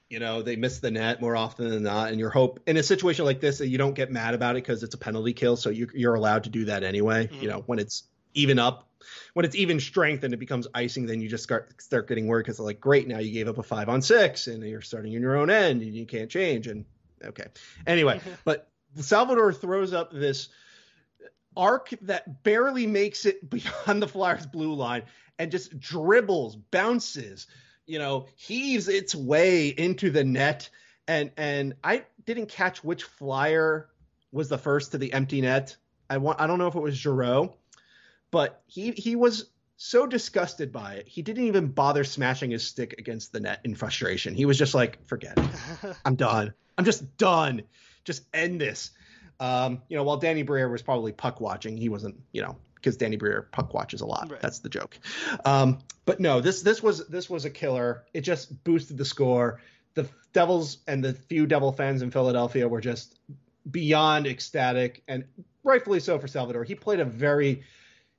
you 0.10 0.20
know 0.20 0.42
they 0.42 0.56
miss 0.56 0.80
the 0.80 0.92
net 0.92 1.22
more 1.22 1.36
often 1.36 1.70
than 1.70 1.84
not 1.84 2.10
and 2.10 2.20
your 2.20 2.30
hope 2.30 2.60
in 2.68 2.78
a 2.78 2.84
situation 2.84 3.26
like 3.26 3.40
this 3.40 3.60
you 3.62 3.78
don't 3.78 3.94
get 3.94 4.12
mad 4.12 4.34
about 4.34 4.56
it 4.56 4.64
because 4.64 4.84
it's 4.84 4.96
a 4.96 4.98
penalty 4.98 5.34
kill 5.34 5.56
so 5.56 5.70
you, 5.70 5.88
you're 5.94 6.16
allowed 6.16 6.44
to 6.44 6.50
do 6.50 6.66
that 6.66 6.84
anyway 6.84 7.28
mm-hmm. 7.28 7.42
you 7.42 7.48
know 7.48 7.64
when 7.68 7.80
it's 7.80 8.04
even 8.34 8.60
up 8.60 8.88
when 9.34 9.46
it's 9.46 9.56
even 9.56 9.80
strength 9.80 10.24
and 10.24 10.34
it 10.34 10.38
becomes 10.38 10.68
icing 10.74 11.06
then 11.06 11.22
you 11.22 11.30
just 11.30 11.44
start 11.44 11.82
start 11.82 12.08
getting 12.08 12.28
worried 12.28 12.44
because 12.44 12.60
like 12.60 12.80
great 12.80 13.08
now 13.08 13.20
you 13.20 13.32
gave 13.32 13.48
up 13.48 13.58
a 13.58 13.64
five 13.64 13.88
on 13.88 14.02
six 14.02 14.48
and 14.48 14.64
you're 14.64 14.82
starting 14.82 15.14
in 15.14 15.22
your 15.22 15.38
own 15.38 15.50
end 15.50 15.82
and 15.82 15.96
you 15.96 16.06
can't 16.06 16.30
change 16.30 16.68
and 16.68 16.86
okay 17.24 17.46
anyway 17.88 18.20
but 18.46 18.70
salvador 18.96 19.54
throws 19.54 19.94
up 19.94 20.12
this 20.12 20.50
arc 21.56 21.90
that 22.02 22.44
barely 22.44 22.88
makes 22.88 23.26
it 23.26 23.48
beyond 23.50 24.02
the 24.02 24.08
flyers 24.08 24.46
blue 24.46 24.74
line 24.74 25.04
and 25.38 25.52
just 25.52 25.80
dribbles 25.80 26.56
bounces 26.56 27.48
you 27.90 27.98
know, 27.98 28.28
heaves 28.36 28.88
its 28.88 29.16
way 29.16 29.70
into 29.70 30.12
the 30.12 30.24
net. 30.24 30.70
And 31.08 31.32
and 31.38 31.74
I 31.84 32.06
didn't 32.26 32.48
catch 32.48 32.84
which 32.84 33.04
flyer 33.04 33.90
was 34.32 34.48
the 34.48 34.60
first 34.60 34.92
to 34.92 35.00
the 35.00 35.12
empty 35.12 35.42
net. 35.42 35.76
I 36.10 36.18
want 36.18 36.40
I 36.40 36.46
don't 36.46 36.60
know 36.60 36.68
if 36.68 36.76
it 36.76 36.82
was 36.82 36.96
Giroux, 36.96 37.52
but 38.30 38.62
he 38.68 38.92
he 38.92 39.16
was 39.16 39.50
so 39.78 40.06
disgusted 40.06 40.72
by 40.72 40.96
it. 40.96 41.08
He 41.08 41.24
didn't 41.24 41.46
even 41.46 41.68
bother 41.68 42.04
smashing 42.04 42.52
his 42.52 42.66
stick 42.66 42.96
against 43.00 43.32
the 43.32 43.40
net 43.40 43.62
in 43.64 43.74
frustration. 43.74 44.36
He 44.36 44.46
was 44.46 44.58
just 44.58 44.76
like, 44.76 45.04
forget 45.08 45.38
it. 45.38 45.96
I'm 46.06 46.16
done. 46.16 46.54
I'm 46.78 46.86
just 46.86 47.18
done. 47.18 47.64
Just 48.04 48.24
end 48.34 48.62
this. 48.62 48.92
Um, 49.40 49.82
you 49.88 49.96
know, 49.96 50.04
while 50.04 50.18
Danny 50.18 50.44
Briere 50.44 50.70
was 50.70 50.82
probably 50.82 51.14
puck 51.14 51.40
watching, 51.40 51.78
he 51.78 51.88
wasn't, 51.88 52.20
you 52.34 52.42
know, 52.42 52.58
because 52.82 52.98
Danny 52.98 53.16
Briere 53.16 53.44
puck 53.52 53.74
watches 53.74 54.02
a 54.02 54.06
lot. 54.06 54.32
Right. 54.32 54.42
That's 54.42 54.60
the 54.60 54.70
joke. 54.70 54.98
Um, 55.46 55.80
but 56.06 56.20
no, 56.20 56.42
this 56.42 56.62
this 56.62 56.82
was 56.82 57.08
this 57.08 57.30
was 57.30 57.46
a 57.46 57.50
killer. 57.50 58.06
It 58.14 58.22
just 58.22 58.64
boosted 58.64 58.98
the 58.98 59.06
score. 59.06 59.62
The 59.94 60.08
Devils 60.34 60.78
and 60.88 61.04
the 61.04 61.14
few 61.14 61.46
Devil 61.46 61.72
fans 61.72 62.02
in 62.02 62.12
Philadelphia 62.12 62.68
were 62.68 62.82
just 62.82 63.20
beyond 63.70 64.28
ecstatic, 64.28 65.04
and 65.08 65.26
rightfully 65.64 66.00
so 66.00 66.20
for 66.20 66.28
Salvador. 66.28 66.64
He 66.64 66.76
played 66.76 67.00
a 67.00 67.06
very 67.06 67.64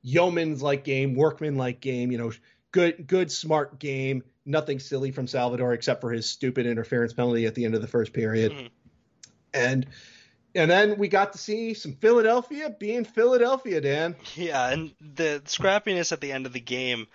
yeoman's 0.02 0.62
like 0.62 0.84
game, 0.84 1.14
workman 1.14 1.56
like 1.56 1.80
game. 1.80 2.12
You 2.12 2.18
know, 2.18 2.32
good 2.72 3.06
good 3.06 3.30
smart 3.30 3.78
game. 3.78 4.22
Nothing 4.46 4.78
silly 4.78 5.11
from 5.11 5.26
Salvador 5.26 5.72
except 5.72 6.00
for 6.00 6.11
his 6.11 6.28
stupid 6.28 6.66
interference 6.66 7.12
penalty 7.12 7.46
at 7.46 7.54
the 7.54 7.64
end 7.64 7.74
of 7.74 7.82
the 7.82 7.88
first 7.88 8.12
period. 8.12 8.52
Mm-hmm. 8.52 8.66
And 9.52 9.86
and 10.55 10.70
then 10.70 10.98
we 10.98 11.09
got 11.09 11.32
to 11.32 11.38
see 11.38 11.74
some 11.74 11.94
Philadelphia 11.94 12.70
being 12.70 13.05
Philadelphia, 13.05 13.80
Dan. 13.80 14.16
Yeah, 14.34 14.70
and 14.70 14.92
the 15.01 15.42
scrappiness 15.46 16.12
at 16.12 16.20
the 16.20 16.32
end 16.32 16.46
of 16.46 16.53
the 16.53 16.61
game 16.61 17.07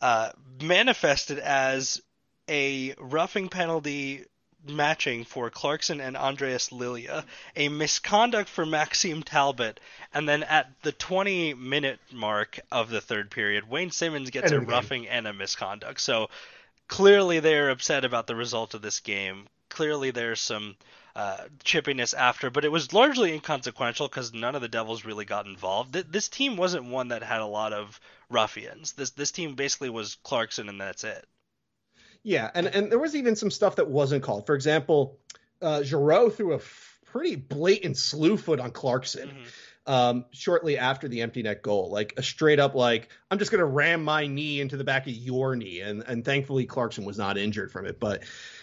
uh, 0.00 0.30
manifested 0.62 1.38
as 1.38 2.02
a 2.48 2.94
roughing 2.98 3.48
penalty 3.48 4.24
matching 4.66 5.24
for 5.24 5.50
Clarkson 5.50 6.00
and 6.00 6.16
Andreas 6.16 6.70
Lilja, 6.70 7.24
a 7.56 7.68
misconduct 7.68 8.48
for 8.48 8.64
Maxime 8.64 9.22
Talbot, 9.22 9.80
and 10.14 10.28
then 10.28 10.42
at 10.42 10.70
the 10.82 10.92
20 10.92 11.54
minute 11.54 11.98
mark 12.12 12.60
of 12.70 12.90
the 12.90 13.00
third 13.00 13.30
period, 13.30 13.68
Wayne 13.68 13.90
Simmonds 13.90 14.30
gets 14.30 14.52
a 14.52 14.60
roughing 14.60 15.08
and 15.08 15.26
a 15.26 15.32
misconduct. 15.32 16.00
So 16.00 16.30
clearly 16.88 17.40
they're 17.40 17.70
upset 17.70 18.04
about 18.04 18.26
the 18.26 18.36
result 18.36 18.74
of 18.74 18.82
this 18.82 19.00
game. 19.00 19.48
Clearly 19.68 20.10
there's 20.10 20.40
some 20.40 20.76
uh, 21.14 21.44
chippiness 21.64 22.14
after, 22.14 22.50
but 22.50 22.64
it 22.64 22.72
was 22.72 22.92
largely 22.92 23.32
inconsequential 23.32 24.08
because 24.08 24.32
none 24.32 24.54
of 24.54 24.62
the 24.62 24.68
Devils 24.68 25.04
really 25.04 25.24
got 25.24 25.46
involved. 25.46 25.92
This 25.92 26.28
team 26.28 26.56
wasn't 26.56 26.84
one 26.84 27.08
that 27.08 27.22
had 27.22 27.40
a 27.40 27.46
lot 27.46 27.72
of 27.72 28.00
ruffians. 28.30 28.92
This 28.92 29.10
this 29.10 29.30
team 29.30 29.54
basically 29.54 29.90
was 29.90 30.16
Clarkson 30.22 30.68
and 30.68 30.80
that's 30.80 31.04
it. 31.04 31.26
Yeah, 32.22 32.50
and 32.54 32.66
and 32.66 32.90
there 32.90 32.98
was 32.98 33.16
even 33.16 33.36
some 33.36 33.50
stuff 33.50 33.76
that 33.76 33.88
wasn't 33.88 34.22
called. 34.22 34.46
For 34.46 34.54
example, 34.54 35.18
uh, 35.60 35.82
Giroux 35.82 36.30
threw 36.30 36.52
a 36.52 36.56
f- 36.56 36.98
pretty 37.06 37.36
blatant 37.36 37.96
slew 37.96 38.36
foot 38.36 38.60
on 38.60 38.70
Clarkson. 38.70 39.28
Mm-hmm. 39.28 39.42
Um, 39.84 40.26
shortly 40.30 40.78
after 40.78 41.08
the 41.08 41.22
empty 41.22 41.42
net 41.42 41.60
goal, 41.60 41.90
like 41.90 42.14
a 42.16 42.22
straight 42.22 42.60
up, 42.60 42.76
like 42.76 43.08
I'm 43.32 43.40
just 43.40 43.50
gonna 43.50 43.66
ram 43.66 44.04
my 44.04 44.28
knee 44.28 44.60
into 44.60 44.76
the 44.76 44.84
back 44.84 45.08
of 45.08 45.12
your 45.12 45.56
knee, 45.56 45.80
and 45.80 46.04
and 46.06 46.24
thankfully 46.24 46.66
Clarkson 46.66 47.04
was 47.04 47.18
not 47.18 47.36
injured 47.36 47.72
from 47.72 47.86
it. 47.86 47.98
But 47.98 48.22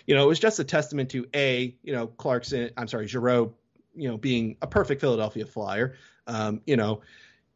you 0.09 0.15
know, 0.15 0.23
it 0.23 0.27
was 0.27 0.39
just 0.39 0.57
a 0.57 0.63
testament 0.63 1.11
to 1.11 1.27
a, 1.35 1.75
you 1.83 1.93
know, 1.93 2.07
Clarkson, 2.07 2.71
I'm 2.75 2.87
sorry, 2.87 3.07
Giroux, 3.07 3.53
you 3.95 4.09
know, 4.09 4.17
being 4.17 4.57
a 4.59 4.65
perfect 4.65 5.01
Philadelphia 5.01 5.45
Flyer. 5.45 5.97
Um, 6.25 6.61
you 6.65 6.77
know, 6.77 7.01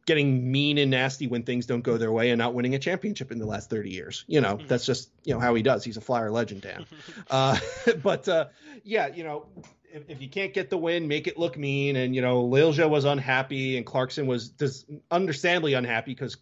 getting 0.06 0.52
mean 0.52 0.78
and 0.78 0.88
nasty 0.88 1.26
when 1.26 1.42
things 1.42 1.66
don't 1.66 1.80
go 1.80 1.96
their 1.96 2.12
way 2.12 2.30
and 2.30 2.38
not 2.38 2.54
winning 2.54 2.76
a 2.76 2.78
championship 2.78 3.32
in 3.32 3.40
the 3.40 3.46
last 3.46 3.70
30 3.70 3.90
years. 3.90 4.24
You 4.28 4.40
know, 4.40 4.56
mm-hmm. 4.56 4.68
that's 4.68 4.86
just, 4.86 5.10
you 5.24 5.34
know, 5.34 5.40
how 5.40 5.52
he 5.56 5.64
does. 5.64 5.82
He's 5.82 5.96
a 5.96 6.00
flyer 6.00 6.30
legend, 6.30 6.62
Dan. 6.62 6.86
uh, 7.30 7.58
but, 8.04 8.28
uh, 8.28 8.46
yeah, 8.84 9.08
you 9.08 9.24
know, 9.24 9.46
if, 9.92 10.08
if, 10.08 10.22
you 10.22 10.28
can't 10.28 10.54
get 10.54 10.70
the 10.70 10.78
win, 10.78 11.08
make 11.08 11.26
it 11.26 11.36
look 11.36 11.58
mean. 11.58 11.96
And, 11.96 12.14
you 12.14 12.22
know, 12.22 12.48
Liljegren 12.48 12.88
was 12.88 13.04
unhappy 13.04 13.78
and 13.78 13.84
Clarkson 13.84 14.28
was 14.28 14.50
just 14.50 14.86
understandably 15.10 15.74
unhappy 15.74 16.12
because 16.12 16.36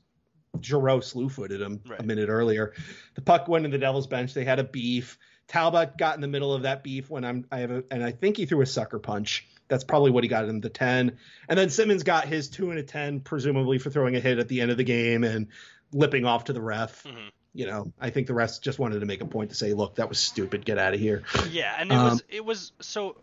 Giroux 0.61 1.01
slew 1.01 1.31
footed 1.31 1.63
him 1.63 1.81
right. 1.89 2.01
a 2.01 2.03
minute 2.03 2.29
earlier. 2.29 2.75
The 3.15 3.23
puck 3.23 3.49
went 3.49 3.65
to 3.65 3.71
the 3.71 3.79
Devil's 3.79 4.07
bench. 4.07 4.35
They 4.35 4.45
had 4.45 4.59
a 4.59 4.65
beef. 4.65 5.19
Talbot 5.49 5.99
got 5.99 6.15
in 6.15 6.21
the 6.21 6.29
middle 6.29 6.53
of 6.53 6.63
that 6.63 6.83
beef 6.83 7.11
when 7.11 7.25
I'm, 7.25 7.47
I 7.51 7.59
have 7.59 7.71
a, 7.71 7.85
and 7.91 8.03
I 8.03 8.11
think 8.11 8.37
he 8.37 8.47
threw 8.47 8.61
a 8.63 8.67
sucker 8.67 8.99
punch. 8.99 9.47
That's 9.69 9.85
probably 9.85 10.11
what 10.11 10.25
he 10.25 10.29
got 10.29 10.49
in 10.49 10.61
the 10.61 10.69
10. 10.69 11.19
And 11.49 11.59
then 11.59 11.71
Simmonds 11.71 12.03
got 12.03 12.27
his 12.27 12.49
two 12.49 12.71
and 12.71 12.79
a 12.79 12.83
10, 12.83 13.21
presumably 13.21 13.79
for 13.79 13.91
throwing 13.91 14.17
a 14.17 14.21
hit 14.21 14.39
at 14.39 14.49
the 14.49 14.61
end 14.61 14.71
of 14.71 14.77
the 14.77 14.85
game 14.85 15.25
and 15.25 15.49
lipping 15.93 16.25
off 16.25 16.45
to 16.45 16.53
the 16.53 16.61
ref. 16.61 17.05
Mm-hmm. 17.05 17.29
You 17.55 17.67
know, 17.67 17.93
I 18.01 18.11
think 18.11 18.27
the 18.27 18.35
rest 18.35 18.63
just 18.63 18.79
wanted 18.79 19.01
to 19.01 19.07
make 19.07 19.21
a 19.21 19.27
point 19.27 19.51
to 19.51 19.57
say, 19.57 19.75
look, 19.75 19.97
that 19.97 20.09
was 20.09 20.19
stupid. 20.19 20.65
Get 20.65 20.79
out 20.79 20.95
of 20.95 21.01
here. 21.01 21.23
Yeah. 21.51 21.75
And 21.79 21.91
it 21.91 21.95
um, 21.95 22.11
was, 22.11 22.23
it 22.29 22.45
was 22.45 22.73
so, 22.81 23.17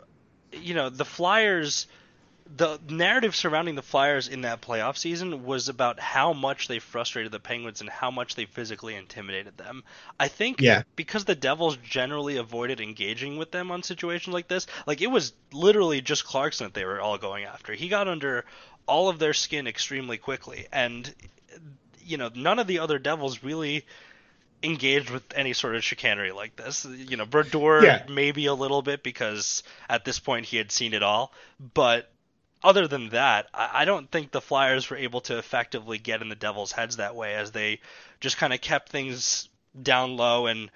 you 0.52 0.74
know, 0.74 0.88
the 0.88 1.04
Flyers 1.04 1.88
the 2.56 2.80
narrative 2.88 3.36
surrounding 3.36 3.74
the 3.74 3.82
Flyers 3.82 4.28
in 4.28 4.42
that 4.42 4.60
playoff 4.60 4.96
season 4.96 5.44
was 5.44 5.68
about 5.68 6.00
how 6.00 6.32
much 6.32 6.68
they 6.68 6.78
frustrated 6.78 7.30
the 7.32 7.38
Penguins 7.38 7.80
and 7.80 7.88
how 7.88 8.10
much 8.10 8.34
they 8.34 8.44
physically 8.44 8.94
intimidated 8.94 9.56
them. 9.56 9.84
I 10.18 10.28
think 10.28 10.60
yeah. 10.60 10.82
because 10.96 11.24
the 11.24 11.34
Devils 11.34 11.76
generally 11.76 12.36
avoided 12.38 12.80
engaging 12.80 13.36
with 13.36 13.52
them 13.52 13.70
on 13.70 13.82
situations 13.82 14.34
like 14.34 14.48
this, 14.48 14.66
like 14.86 15.00
it 15.00 15.06
was 15.08 15.32
literally 15.52 16.00
just 16.00 16.24
Clarkson 16.24 16.66
that 16.66 16.74
they 16.74 16.84
were 16.84 17.00
all 17.00 17.18
going 17.18 17.44
after. 17.44 17.72
He 17.72 17.88
got 17.88 18.08
under 18.08 18.44
all 18.86 19.08
of 19.08 19.18
their 19.18 19.34
skin 19.34 19.66
extremely 19.66 20.18
quickly 20.18 20.66
and 20.72 21.14
you 22.04 22.16
know, 22.16 22.30
none 22.34 22.58
of 22.58 22.66
the 22.66 22.80
other 22.80 22.98
Devils 22.98 23.42
really 23.42 23.84
engaged 24.62 25.10
with 25.10 25.22
any 25.34 25.52
sort 25.52 25.76
of 25.76 25.84
chicanery 25.84 26.32
like 26.32 26.56
this. 26.56 26.84
You 26.84 27.16
know, 27.16 27.26
Brodeur 27.26 27.84
yeah. 27.84 28.02
maybe 28.08 28.46
a 28.46 28.54
little 28.54 28.82
bit 28.82 29.02
because 29.02 29.62
at 29.88 30.04
this 30.04 30.18
point 30.18 30.46
he 30.46 30.56
had 30.56 30.72
seen 30.72 30.92
it 30.92 31.02
all, 31.02 31.32
but 31.74 32.10
other 32.62 32.86
than 32.86 33.10
that, 33.10 33.48
I, 33.54 33.70
I 33.82 33.84
don't 33.84 34.10
think 34.10 34.30
the 34.30 34.40
Flyers 34.40 34.88
were 34.90 34.96
able 34.96 35.20
to 35.22 35.38
effectively 35.38 35.98
get 35.98 36.22
in 36.22 36.28
the 36.28 36.34
Devils' 36.34 36.72
heads 36.72 36.96
that 36.96 37.14
way, 37.16 37.34
as 37.34 37.52
they 37.52 37.80
just 38.20 38.36
kind 38.36 38.52
of 38.52 38.60
kept 38.60 38.88
things 38.88 39.48
down 39.80 40.16
low 40.16 40.46
and 40.46 40.70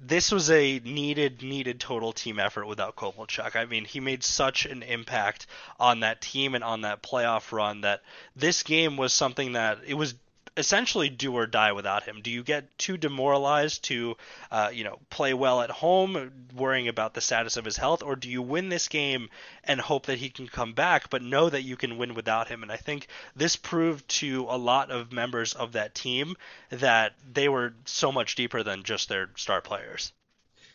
this 0.00 0.32
was 0.32 0.50
a 0.50 0.80
needed 0.80 1.42
needed 1.42 1.80
total 1.80 2.12
team 2.12 2.38
effort 2.38 2.66
without 2.66 2.96
Kovalchuk. 2.96 3.56
I 3.56 3.64
mean, 3.64 3.84
he 3.84 4.00
made 4.00 4.24
such 4.24 4.66
an 4.66 4.82
impact 4.82 5.46
on 5.78 6.00
that 6.00 6.20
team 6.20 6.54
and 6.54 6.64
on 6.64 6.82
that 6.82 7.02
playoff 7.02 7.52
run 7.52 7.82
that 7.82 8.02
this 8.34 8.62
game 8.62 8.96
was 8.96 9.12
something 9.12 9.52
that 9.52 9.78
it 9.86 9.94
was 9.94 10.14
essentially 10.56 11.08
do 11.08 11.34
or 11.34 11.46
die 11.46 11.72
without 11.72 12.04
him. 12.04 12.20
Do 12.22 12.30
you 12.30 12.42
get 12.42 12.76
too 12.78 12.96
demoralized 12.96 13.84
to, 13.84 14.16
uh, 14.50 14.70
you 14.72 14.84
know, 14.84 14.98
play 15.10 15.34
well 15.34 15.62
at 15.62 15.70
home, 15.70 16.32
worrying 16.54 16.88
about 16.88 17.14
the 17.14 17.20
status 17.20 17.56
of 17.56 17.64
his 17.64 17.76
health, 17.76 18.02
or 18.02 18.16
do 18.16 18.28
you 18.28 18.40
win 18.40 18.68
this 18.68 18.88
game 18.88 19.28
and 19.64 19.80
hope 19.80 20.06
that 20.06 20.18
he 20.18 20.30
can 20.30 20.46
come 20.46 20.72
back, 20.72 21.10
but 21.10 21.22
know 21.22 21.48
that 21.48 21.62
you 21.62 21.76
can 21.76 21.98
win 21.98 22.14
without 22.14 22.48
him? 22.48 22.62
And 22.62 22.70
I 22.70 22.76
think 22.76 23.08
this 23.34 23.56
proved 23.56 24.08
to 24.20 24.46
a 24.48 24.58
lot 24.58 24.90
of 24.90 25.12
members 25.12 25.54
of 25.54 25.72
that 25.72 25.94
team 25.94 26.36
that 26.70 27.14
they 27.32 27.48
were 27.48 27.74
so 27.84 28.12
much 28.12 28.36
deeper 28.36 28.62
than 28.62 28.84
just 28.84 29.08
their 29.08 29.30
star 29.36 29.60
players. 29.60 30.12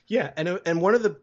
Yeah, 0.07 0.31
and 0.35 0.59
and 0.65 0.81
one 0.81 0.95
of 0.95 1.03
the 1.03 1.17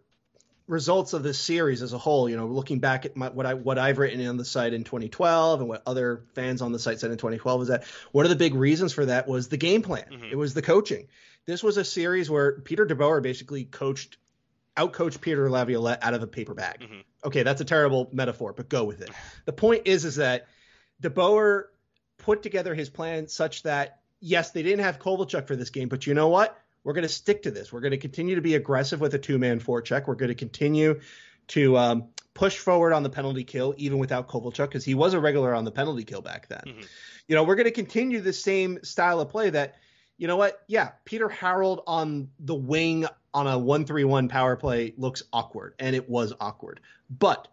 results 0.69 1.13
of 1.13 1.23
this 1.23 1.39
series 1.39 1.83
as 1.83 1.93
a 1.93 1.99
whole, 1.99 2.29
you 2.29 2.37
know, 2.37 2.47
looking 2.47 2.81
back 2.81 3.07
at 3.07 3.17
my, 3.17 3.29
what 3.29 3.47
I 3.47 3.55
what 3.55 3.79
I've 3.79 3.99
written 3.99 4.27
on 4.27 4.37
the 4.37 4.45
site 4.45 4.73
in 4.73 4.85
2012 4.85 5.61
and 5.61 5.69
what 5.69 5.83
other 5.87 6.25
fans 6.35 6.63
on 6.63 6.73
the 6.73 6.79
site 6.79 7.01
said 7.01 7.11
in 7.11 7.19
2012 7.19 7.63
is 7.63 7.69
that 7.69 7.85
one 8.13 8.25
of 8.25 8.31
the 8.31 8.37
big 8.37 8.55
reasons 8.55 8.93
for 8.93 9.07
that 9.07 9.29
was 9.29 9.49
the 9.49 9.57
game 9.57 9.83
plan. 9.83 10.07
Mm-hmm. 10.11 10.33
It 10.33 10.39
was 10.39 10.55
the 10.55 10.63
coaching. 10.63 11.09
This 11.47 11.63
was 11.63 11.77
a 11.77 11.85
series 11.85 12.29
where 12.29 12.61
Peter 12.61 12.85
DeBoer 12.85 13.23
basically 13.23 13.65
coached 13.65 14.19
outcoached 14.77 15.21
Peter 15.21 15.49
Laviolette 15.49 16.03
out 16.03 16.15
of 16.15 16.23
a 16.23 16.27
paper 16.27 16.55
bag. 16.55 16.81
Mm-hmm. 16.81 17.01
Okay, 17.25 17.43
that's 17.43 17.61
a 17.61 17.65
terrible 17.65 18.11
metaphor, 18.13 18.53
but 18.53 18.69
go 18.69 18.85
with 18.85 19.01
it. 19.01 19.11
The 19.45 19.53
point 19.53 19.83
is 19.87 20.05
is 20.05 20.17
that 20.17 20.49
DeBoer 21.03 21.65
put 22.19 22.43
together 22.43 22.75
his 22.75 22.91
plan 22.91 23.29
such 23.29 23.63
that 23.63 24.01
yes, 24.21 24.51
they 24.51 24.63
didn't 24.63 24.85
have 24.85 24.99
Kovalchuk 24.99 25.47
for 25.47 25.57
this 25.57 25.71
game, 25.71 25.89
but 25.89 26.07
you 26.07 26.15
know 26.15 26.29
what? 26.29 26.61
We're 26.87 26.93
going 26.93 27.03
to 27.03 27.09
stick 27.09 27.43
to 27.43 27.51
this. 27.51 27.73
We're 27.73 27.81
going 27.81 27.91
to 27.91 27.99
continue 27.99 28.37
to 28.37 28.41
be 28.41 28.55
aggressive 28.55 29.01
with 29.01 29.13
a 29.13 29.19
two 29.19 29.39
man 29.39 29.59
forecheck. 29.59 30.07
We're 30.07 30.15
going 30.15 30.29
to 30.29 30.37
continue 30.37 31.01
to 31.49 31.77
um, 31.77 32.05
push 32.33 32.59
forward 32.59 32.93
on 32.93 33.03
the 33.03 33.11
penalty 33.11 33.43
kill, 33.43 33.75
even 33.77 33.99
without 33.99 34.29
Kovalchuk, 34.29 34.69
because 34.69 34.85
he 34.85 34.95
was 34.95 35.13
a 35.13 35.19
regular 35.19 35.53
on 35.53 35.65
the 35.65 35.73
penalty 35.73 36.05
kill 36.05 36.21
back 36.21 36.47
then. 36.47 36.63
Mm-hmm. 36.65 36.83
You 37.27 37.35
know, 37.35 37.43
we're 37.43 37.57
going 37.57 37.65
to 37.65 37.73
continue 37.73 38.21
the 38.21 38.33
same 38.33 38.79
style 38.85 39.19
of 39.19 39.31
play 39.31 39.51
that, 39.51 39.75
you 40.17 40.29
know 40.29 40.37
what? 40.37 40.63
Yeah, 40.69 40.91
Peter 41.05 41.29
Harrold 41.29 41.83
on 41.89 42.31
the 42.39 42.55
wing 42.55 43.05
on 43.35 43.49
a 43.49 43.59
1 43.59 43.85
3 43.85 44.05
1 44.05 44.29
power 44.29 44.55
play 44.55 44.95
looks 44.97 45.25
awkward, 45.33 45.75
and 45.81 45.97
it 45.97 46.09
was 46.09 46.35
awkward. 46.39 46.79
But 47.11 47.49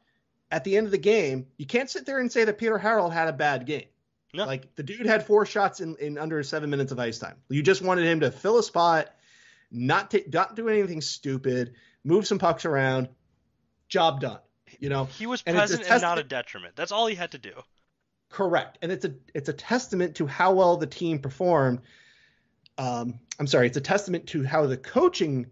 at 0.51 0.63
the 0.63 0.77
end 0.77 0.85
of 0.85 0.91
the 0.91 0.99
game, 0.99 1.47
you 1.57 1.65
can't 1.65 1.89
sit 1.89 2.05
there 2.05 2.19
and 2.19 2.31
say 2.31 2.43
that 2.43 2.59
Peter 2.59 2.77
Harrold 2.77 3.11
had 3.11 3.29
a 3.29 3.33
bad 3.33 3.65
game. 3.65 3.87
No. 4.31 4.45
Like 4.45 4.75
the 4.75 4.83
dude 4.83 5.07
had 5.07 5.25
four 5.25 5.47
shots 5.47 5.81
in, 5.81 5.95
in 5.95 6.19
under 6.19 6.43
seven 6.43 6.69
minutes 6.69 6.91
of 6.91 6.99
ice 6.99 7.17
time. 7.17 7.37
You 7.49 7.63
just 7.63 7.81
wanted 7.81 8.05
him 8.05 8.19
to 8.19 8.29
fill 8.29 8.59
a 8.59 8.63
spot 8.63 9.09
not 9.73 10.13
not 10.31 10.55
do 10.55 10.69
anything 10.69 11.01
stupid, 11.01 11.73
move 12.03 12.27
some 12.27 12.39
pucks 12.39 12.63
around, 12.63 13.09
job 13.89 14.21
done. 14.21 14.39
You 14.79 14.89
know, 14.89 15.05
he 15.05 15.25
was 15.25 15.41
present 15.41 15.81
and, 15.81 15.91
and 15.91 16.01
not 16.01 16.19
a 16.19 16.23
detriment. 16.23 16.75
That's 16.75 16.91
all 16.91 17.07
he 17.07 17.15
had 17.15 17.31
to 17.31 17.37
do. 17.37 17.53
Correct, 18.29 18.77
and 18.81 18.91
it's 18.91 19.05
a 19.05 19.15
it's 19.33 19.49
a 19.49 19.53
testament 19.53 20.15
to 20.15 20.27
how 20.27 20.53
well 20.53 20.77
the 20.77 20.87
team 20.87 21.19
performed. 21.19 21.81
Um, 22.77 23.19
I'm 23.39 23.47
sorry, 23.47 23.67
it's 23.67 23.77
a 23.77 23.81
testament 23.81 24.27
to 24.27 24.43
how 24.43 24.65
the 24.65 24.77
coaching 24.77 25.47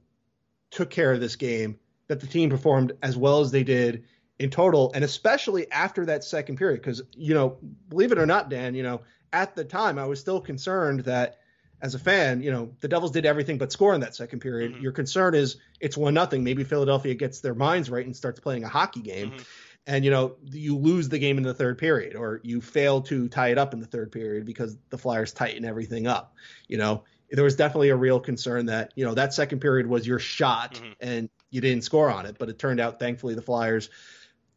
took 0.71 0.89
care 0.89 1.11
of 1.11 1.19
this 1.19 1.35
game 1.35 1.79
that 2.07 2.19
the 2.19 2.27
team 2.27 2.49
performed 2.49 2.93
as 3.03 3.15
well 3.15 3.41
as 3.41 3.51
they 3.51 3.63
did 3.63 4.05
in 4.39 4.49
total, 4.49 4.91
and 4.95 5.03
especially 5.03 5.71
after 5.71 6.05
that 6.07 6.23
second 6.23 6.57
period. 6.57 6.81
Because 6.81 7.01
you 7.15 7.33
know, 7.33 7.57
believe 7.89 8.11
it 8.11 8.17
or 8.17 8.25
not, 8.25 8.49
Dan, 8.49 8.73
you 8.73 8.83
know, 8.83 9.01
at 9.31 9.55
the 9.55 9.63
time 9.63 9.99
I 9.99 10.05
was 10.05 10.19
still 10.19 10.41
concerned 10.41 11.01
that 11.01 11.37
as 11.81 11.95
a 11.95 11.99
fan, 11.99 12.41
you 12.41 12.51
know, 12.51 12.71
the 12.79 12.87
Devils 12.87 13.11
did 13.11 13.25
everything 13.25 13.57
but 13.57 13.71
score 13.71 13.93
in 13.93 14.01
that 14.01 14.15
second 14.15 14.39
period. 14.39 14.73
Mm-hmm. 14.73 14.83
Your 14.83 14.91
concern 14.91 15.33
is 15.33 15.57
it's 15.79 15.97
one 15.97 16.13
nothing. 16.13 16.43
Maybe 16.43 16.63
Philadelphia 16.63 17.15
gets 17.15 17.41
their 17.41 17.55
minds 17.55 17.89
right 17.89 18.05
and 18.05 18.15
starts 18.15 18.39
playing 18.39 18.63
a 18.63 18.67
hockey 18.67 19.01
game. 19.01 19.31
Mm-hmm. 19.31 19.41
And 19.87 20.05
you 20.05 20.11
know, 20.11 20.35
you 20.45 20.77
lose 20.77 21.09
the 21.09 21.17
game 21.17 21.37
in 21.37 21.43
the 21.43 21.55
third 21.55 21.79
period, 21.79 22.15
or 22.15 22.39
you 22.43 22.61
fail 22.61 23.01
to 23.01 23.27
tie 23.27 23.49
it 23.49 23.57
up 23.57 23.73
in 23.73 23.79
the 23.79 23.87
third 23.87 24.11
period 24.11 24.45
because 24.45 24.77
the 24.91 24.97
Flyers 24.97 25.33
tighten 25.33 25.65
everything 25.65 26.05
up. 26.05 26.35
You 26.67 26.77
know, 26.77 27.03
there 27.31 27.43
was 27.43 27.55
definitely 27.55 27.89
a 27.89 27.95
real 27.95 28.19
concern 28.19 28.67
that 28.67 28.93
you 28.95 29.05
know 29.05 29.15
that 29.15 29.33
second 29.33 29.59
period 29.59 29.87
was 29.87 30.05
your 30.05 30.19
shot 30.19 30.75
mm-hmm. 30.75 30.91
and 30.99 31.29
you 31.49 31.61
didn't 31.61 31.83
score 31.83 32.11
on 32.11 32.27
it, 32.27 32.35
but 32.37 32.47
it 32.47 32.59
turned 32.59 32.79
out 32.79 32.99
thankfully 32.99 33.33
the 33.33 33.41
Flyers 33.41 33.89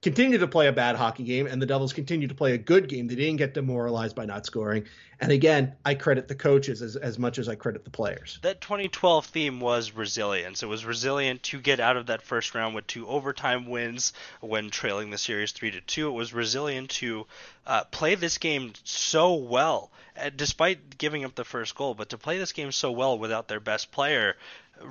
continue 0.05 0.37
to 0.37 0.47
play 0.47 0.69
a 0.69 0.73
bad 0.73 0.97
hockey 0.97 1.25
game, 1.25 1.47
and 1.47 1.63
the 1.63 1.65
Devils 1.65 1.95
continue 1.95 2.29
to 2.29 2.35
play 2.35 2.53
a 2.53 2.59
good 2.59 2.91
game. 2.91 3.09
They 3.09 3.15
didn't 3.15 3.37
get 3.37 3.55
demoralized 3.55 4.15
by 4.15 4.27
not 4.27 4.45
scoring. 4.45 4.85
And 5.19 5.33
again, 5.33 5.77
I 5.83 5.95
credit 5.95 6.29
the 6.29 6.35
coaches 6.35 6.83
as, 6.83 6.95
as 6.97 7.19
much 7.19 7.39
as 7.39 7.49
I 7.49 7.55
credit 7.55 7.85
the 7.85 7.91
players. 7.91 8.39
That 8.43 8.61
2012 8.61 9.25
theme 9.25 9.61
was 9.61 9.93
resilience. 9.93 10.63
It 10.63 10.67
was 10.67 10.85
resilient 10.85 11.43
to 11.45 11.59
get 11.59 11.81
out 11.81 11.97
of 11.97 12.07
that 12.07 12.21
first 12.21 12.55
round 12.55 12.75
with 12.75 12.87
two 12.87 13.09
overtime 13.09 13.67
wins 13.67 14.13
when 14.43 14.69
trailing 14.69 15.09
the 15.09 15.17
series 15.17 15.53
three 15.53 15.71
to 15.71 15.81
two. 15.81 16.09
It 16.09 16.13
was 16.13 16.35
resilient 16.35 16.91
to 16.91 17.27
uh, 17.67 17.85
play 17.85 18.15
this 18.15 18.37
game 18.37 18.75
so 18.85 19.37
well, 19.37 19.91
uh, 20.21 20.29
despite 20.37 20.99
giving 20.99 21.25
up 21.25 21.35
the 21.35 21.45
first 21.45 21.75
goal. 21.77 21.95
But 21.95 22.11
to 22.11 22.19
play 22.19 22.37
this 22.37 22.53
game 22.53 22.73
so 22.73 22.93
well 22.93 23.19
without 23.19 23.49
their 23.49 23.61
best 23.61 23.91
player, 23.91 24.37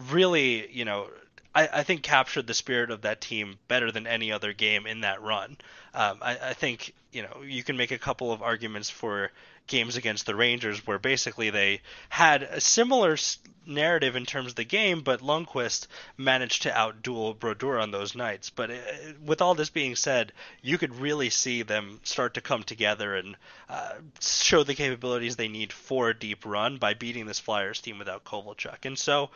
really, 0.09 0.71
you 0.71 0.85
know, 0.85 1.07
I, 1.55 1.69
I, 1.71 1.83
think 1.83 2.03
captured 2.03 2.47
the 2.47 2.53
spirit 2.53 2.89
of 2.89 3.01
that 3.01 3.21
team 3.21 3.57
better 3.67 3.91
than 3.91 4.07
any 4.07 4.31
other 4.31 4.53
game 4.53 4.85
in 4.87 5.01
that 5.01 5.21
run. 5.21 5.57
Um, 5.93 6.17
I, 6.21 6.37
I, 6.49 6.53
think 6.53 6.93
you 7.11 7.21
know 7.21 7.41
you 7.43 7.63
can 7.63 7.77
make 7.77 7.91
a 7.91 7.97
couple 7.97 8.31
of 8.31 8.41
arguments 8.41 8.89
for 8.89 9.31
games 9.67 9.95
against 9.95 10.25
the 10.25 10.35
Rangers 10.35 10.85
where 10.85 10.99
basically 10.99 11.49
they 11.49 11.81
had 12.09 12.43
a 12.43 12.59
similar 12.59 13.17
narrative 13.65 14.15
in 14.15 14.25
terms 14.25 14.49
of 14.49 14.55
the 14.55 14.63
game, 14.63 15.01
but 15.01 15.21
Lundqvist 15.21 15.87
managed 16.17 16.63
to 16.63 16.69
outduel 16.69 17.37
Brodeur 17.37 17.79
on 17.79 17.91
those 17.91 18.15
nights. 18.15 18.49
But 18.49 18.71
it, 18.71 18.83
uh, 18.87 19.13
with 19.23 19.41
all 19.41 19.55
this 19.55 19.69
being 19.69 19.95
said, 19.95 20.33
you 20.61 20.77
could 20.77 20.95
really 20.95 21.29
see 21.29 21.63
them 21.63 21.99
start 22.03 22.33
to 22.33 22.41
come 22.41 22.63
together 22.63 23.15
and 23.15 23.35
uh, 23.69 23.93
show 24.19 24.63
the 24.63 24.75
capabilities 24.75 25.35
they 25.35 25.47
need 25.47 25.71
for 25.71 26.09
a 26.09 26.17
deep 26.17 26.45
run 26.45 26.77
by 26.77 26.93
beating 26.93 27.25
this 27.25 27.39
Flyers 27.39 27.79
team 27.79 27.99
without 27.99 28.25
Kovalchuk. 28.25 28.85
And 28.85 28.97
so 28.97 29.29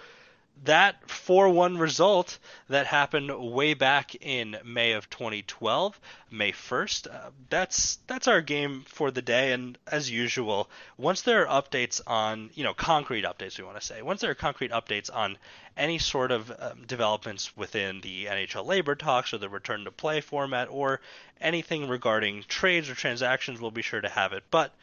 that 0.66 1.08
4-1 1.08 1.80
result 1.80 2.39
that 2.70 2.88
happened 2.88 3.32
way 3.53 3.74
back 3.74 4.16
in 4.16 4.58
May 4.66 4.93
of 4.93 5.10
2012, 5.10 5.99
May 6.32 6.51
1st. 6.51 7.14
Uh, 7.14 7.30
that's 7.49 7.99
that's 8.08 8.28
our 8.28 8.41
game 8.41 8.84
for 8.88 9.12
the 9.12 9.22
day 9.22 9.53
and 9.53 9.78
as 9.88 10.10
usual, 10.10 10.70
once 10.97 11.22
there 11.22 11.47
are 11.47 11.62
updates 11.62 12.01
on, 12.05 12.49
you 12.53 12.64
know, 12.64 12.74
concrete 12.74 13.26
updates 13.26 13.58
we 13.58 13.64
want 13.64 13.80
to 13.80 13.86
say. 13.86 14.01
Once 14.01 14.22
there 14.22 14.32
are 14.32 14.36
concrete 14.36 14.72
updates 14.72 15.14
on 15.14 15.38
any 15.78 15.99
sort 15.99 16.32
of 16.32 16.51
um, 16.60 16.84
developments 16.88 17.55
within 17.55 18.01
the 18.01 18.26
NHL 18.26 18.66
labor 18.66 18.95
talks 18.95 19.34
or 19.34 19.38
the 19.38 19.49
return 19.49 19.86
to 19.86 19.91
play 19.91 20.22
format 20.22 20.68
or 20.70 20.99
anything 21.39 21.88
regarding 21.88 22.43
trades 22.47 22.89
or 22.89 22.95
transactions, 22.95 23.62
we'll 23.62 23.72
be 23.72 23.82
sure 23.82 24.01
to 24.01 24.10
have 24.10 24.34
it. 24.34 24.43
But 24.49 24.74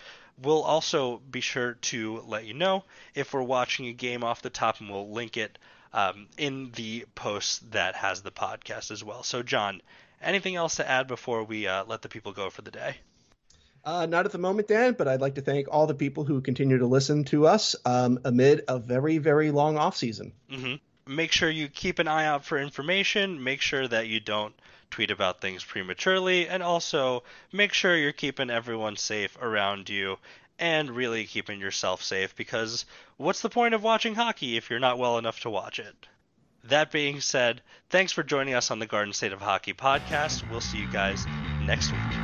We'll 0.42 0.62
also 0.62 1.18
be 1.18 1.40
sure 1.40 1.74
to 1.74 2.22
let 2.26 2.44
you 2.44 2.54
know 2.54 2.84
if 3.14 3.32
we're 3.32 3.42
watching 3.42 3.86
a 3.86 3.92
game 3.92 4.24
off 4.24 4.42
the 4.42 4.50
top, 4.50 4.80
and 4.80 4.90
we'll 4.90 5.10
link 5.10 5.36
it 5.36 5.58
um, 5.92 6.26
in 6.36 6.72
the 6.72 7.06
post 7.14 7.72
that 7.72 7.94
has 7.94 8.22
the 8.22 8.32
podcast 8.32 8.90
as 8.90 9.04
well. 9.04 9.22
So, 9.22 9.42
John, 9.42 9.80
anything 10.20 10.56
else 10.56 10.76
to 10.76 10.88
add 10.88 11.06
before 11.06 11.44
we 11.44 11.68
uh, 11.68 11.84
let 11.84 12.02
the 12.02 12.08
people 12.08 12.32
go 12.32 12.50
for 12.50 12.62
the 12.62 12.72
day? 12.72 12.96
Uh, 13.84 14.06
not 14.06 14.24
at 14.24 14.32
the 14.32 14.38
moment, 14.38 14.66
Dan, 14.66 14.94
but 14.96 15.06
I'd 15.06 15.20
like 15.20 15.34
to 15.34 15.42
thank 15.42 15.68
all 15.70 15.86
the 15.86 15.94
people 15.94 16.24
who 16.24 16.40
continue 16.40 16.78
to 16.78 16.86
listen 16.86 17.24
to 17.24 17.46
us 17.46 17.76
um, 17.84 18.18
amid 18.24 18.62
a 18.66 18.78
very, 18.78 19.18
very 19.18 19.50
long 19.50 19.76
off 19.76 19.96
season. 19.96 20.32
Mm-hmm. 20.50 21.14
Make 21.14 21.32
sure 21.32 21.50
you 21.50 21.68
keep 21.68 21.98
an 21.98 22.08
eye 22.08 22.24
out 22.24 22.46
for 22.46 22.58
information. 22.58 23.44
Make 23.44 23.60
sure 23.60 23.86
that 23.86 24.08
you 24.08 24.20
don't 24.20 24.54
tweet 24.94 25.10
about 25.10 25.40
things 25.40 25.64
prematurely, 25.64 26.46
and 26.46 26.62
also 26.62 27.24
make 27.50 27.72
sure 27.72 27.96
you're 27.96 28.12
keeping 28.12 28.48
everyone 28.48 28.96
safe 28.96 29.36
around 29.42 29.88
you 29.88 30.16
and 30.56 30.88
really 30.88 31.24
keeping 31.24 31.58
yourself 31.58 32.00
safe 32.00 32.36
because 32.36 32.86
what's 33.16 33.42
the 33.42 33.50
point 33.50 33.74
of 33.74 33.82
watching 33.82 34.14
hockey 34.14 34.56
if 34.56 34.70
you're 34.70 34.78
not 34.78 34.96
well 34.96 35.18
enough 35.18 35.40
to 35.40 35.50
watch 35.50 35.80
it? 35.80 36.06
That 36.62 36.92
being 36.92 37.20
said, 37.20 37.60
thanks 37.90 38.12
for 38.12 38.22
joining 38.22 38.54
us 38.54 38.70
on 38.70 38.78
the 38.78 38.86
Garden 38.86 39.12
State 39.12 39.32
of 39.32 39.40
Hockey 39.40 39.74
podcast. 39.74 40.48
We'll 40.48 40.60
see 40.60 40.78
you 40.78 40.90
guys 40.92 41.26
next 41.66 41.90
week. 41.90 42.23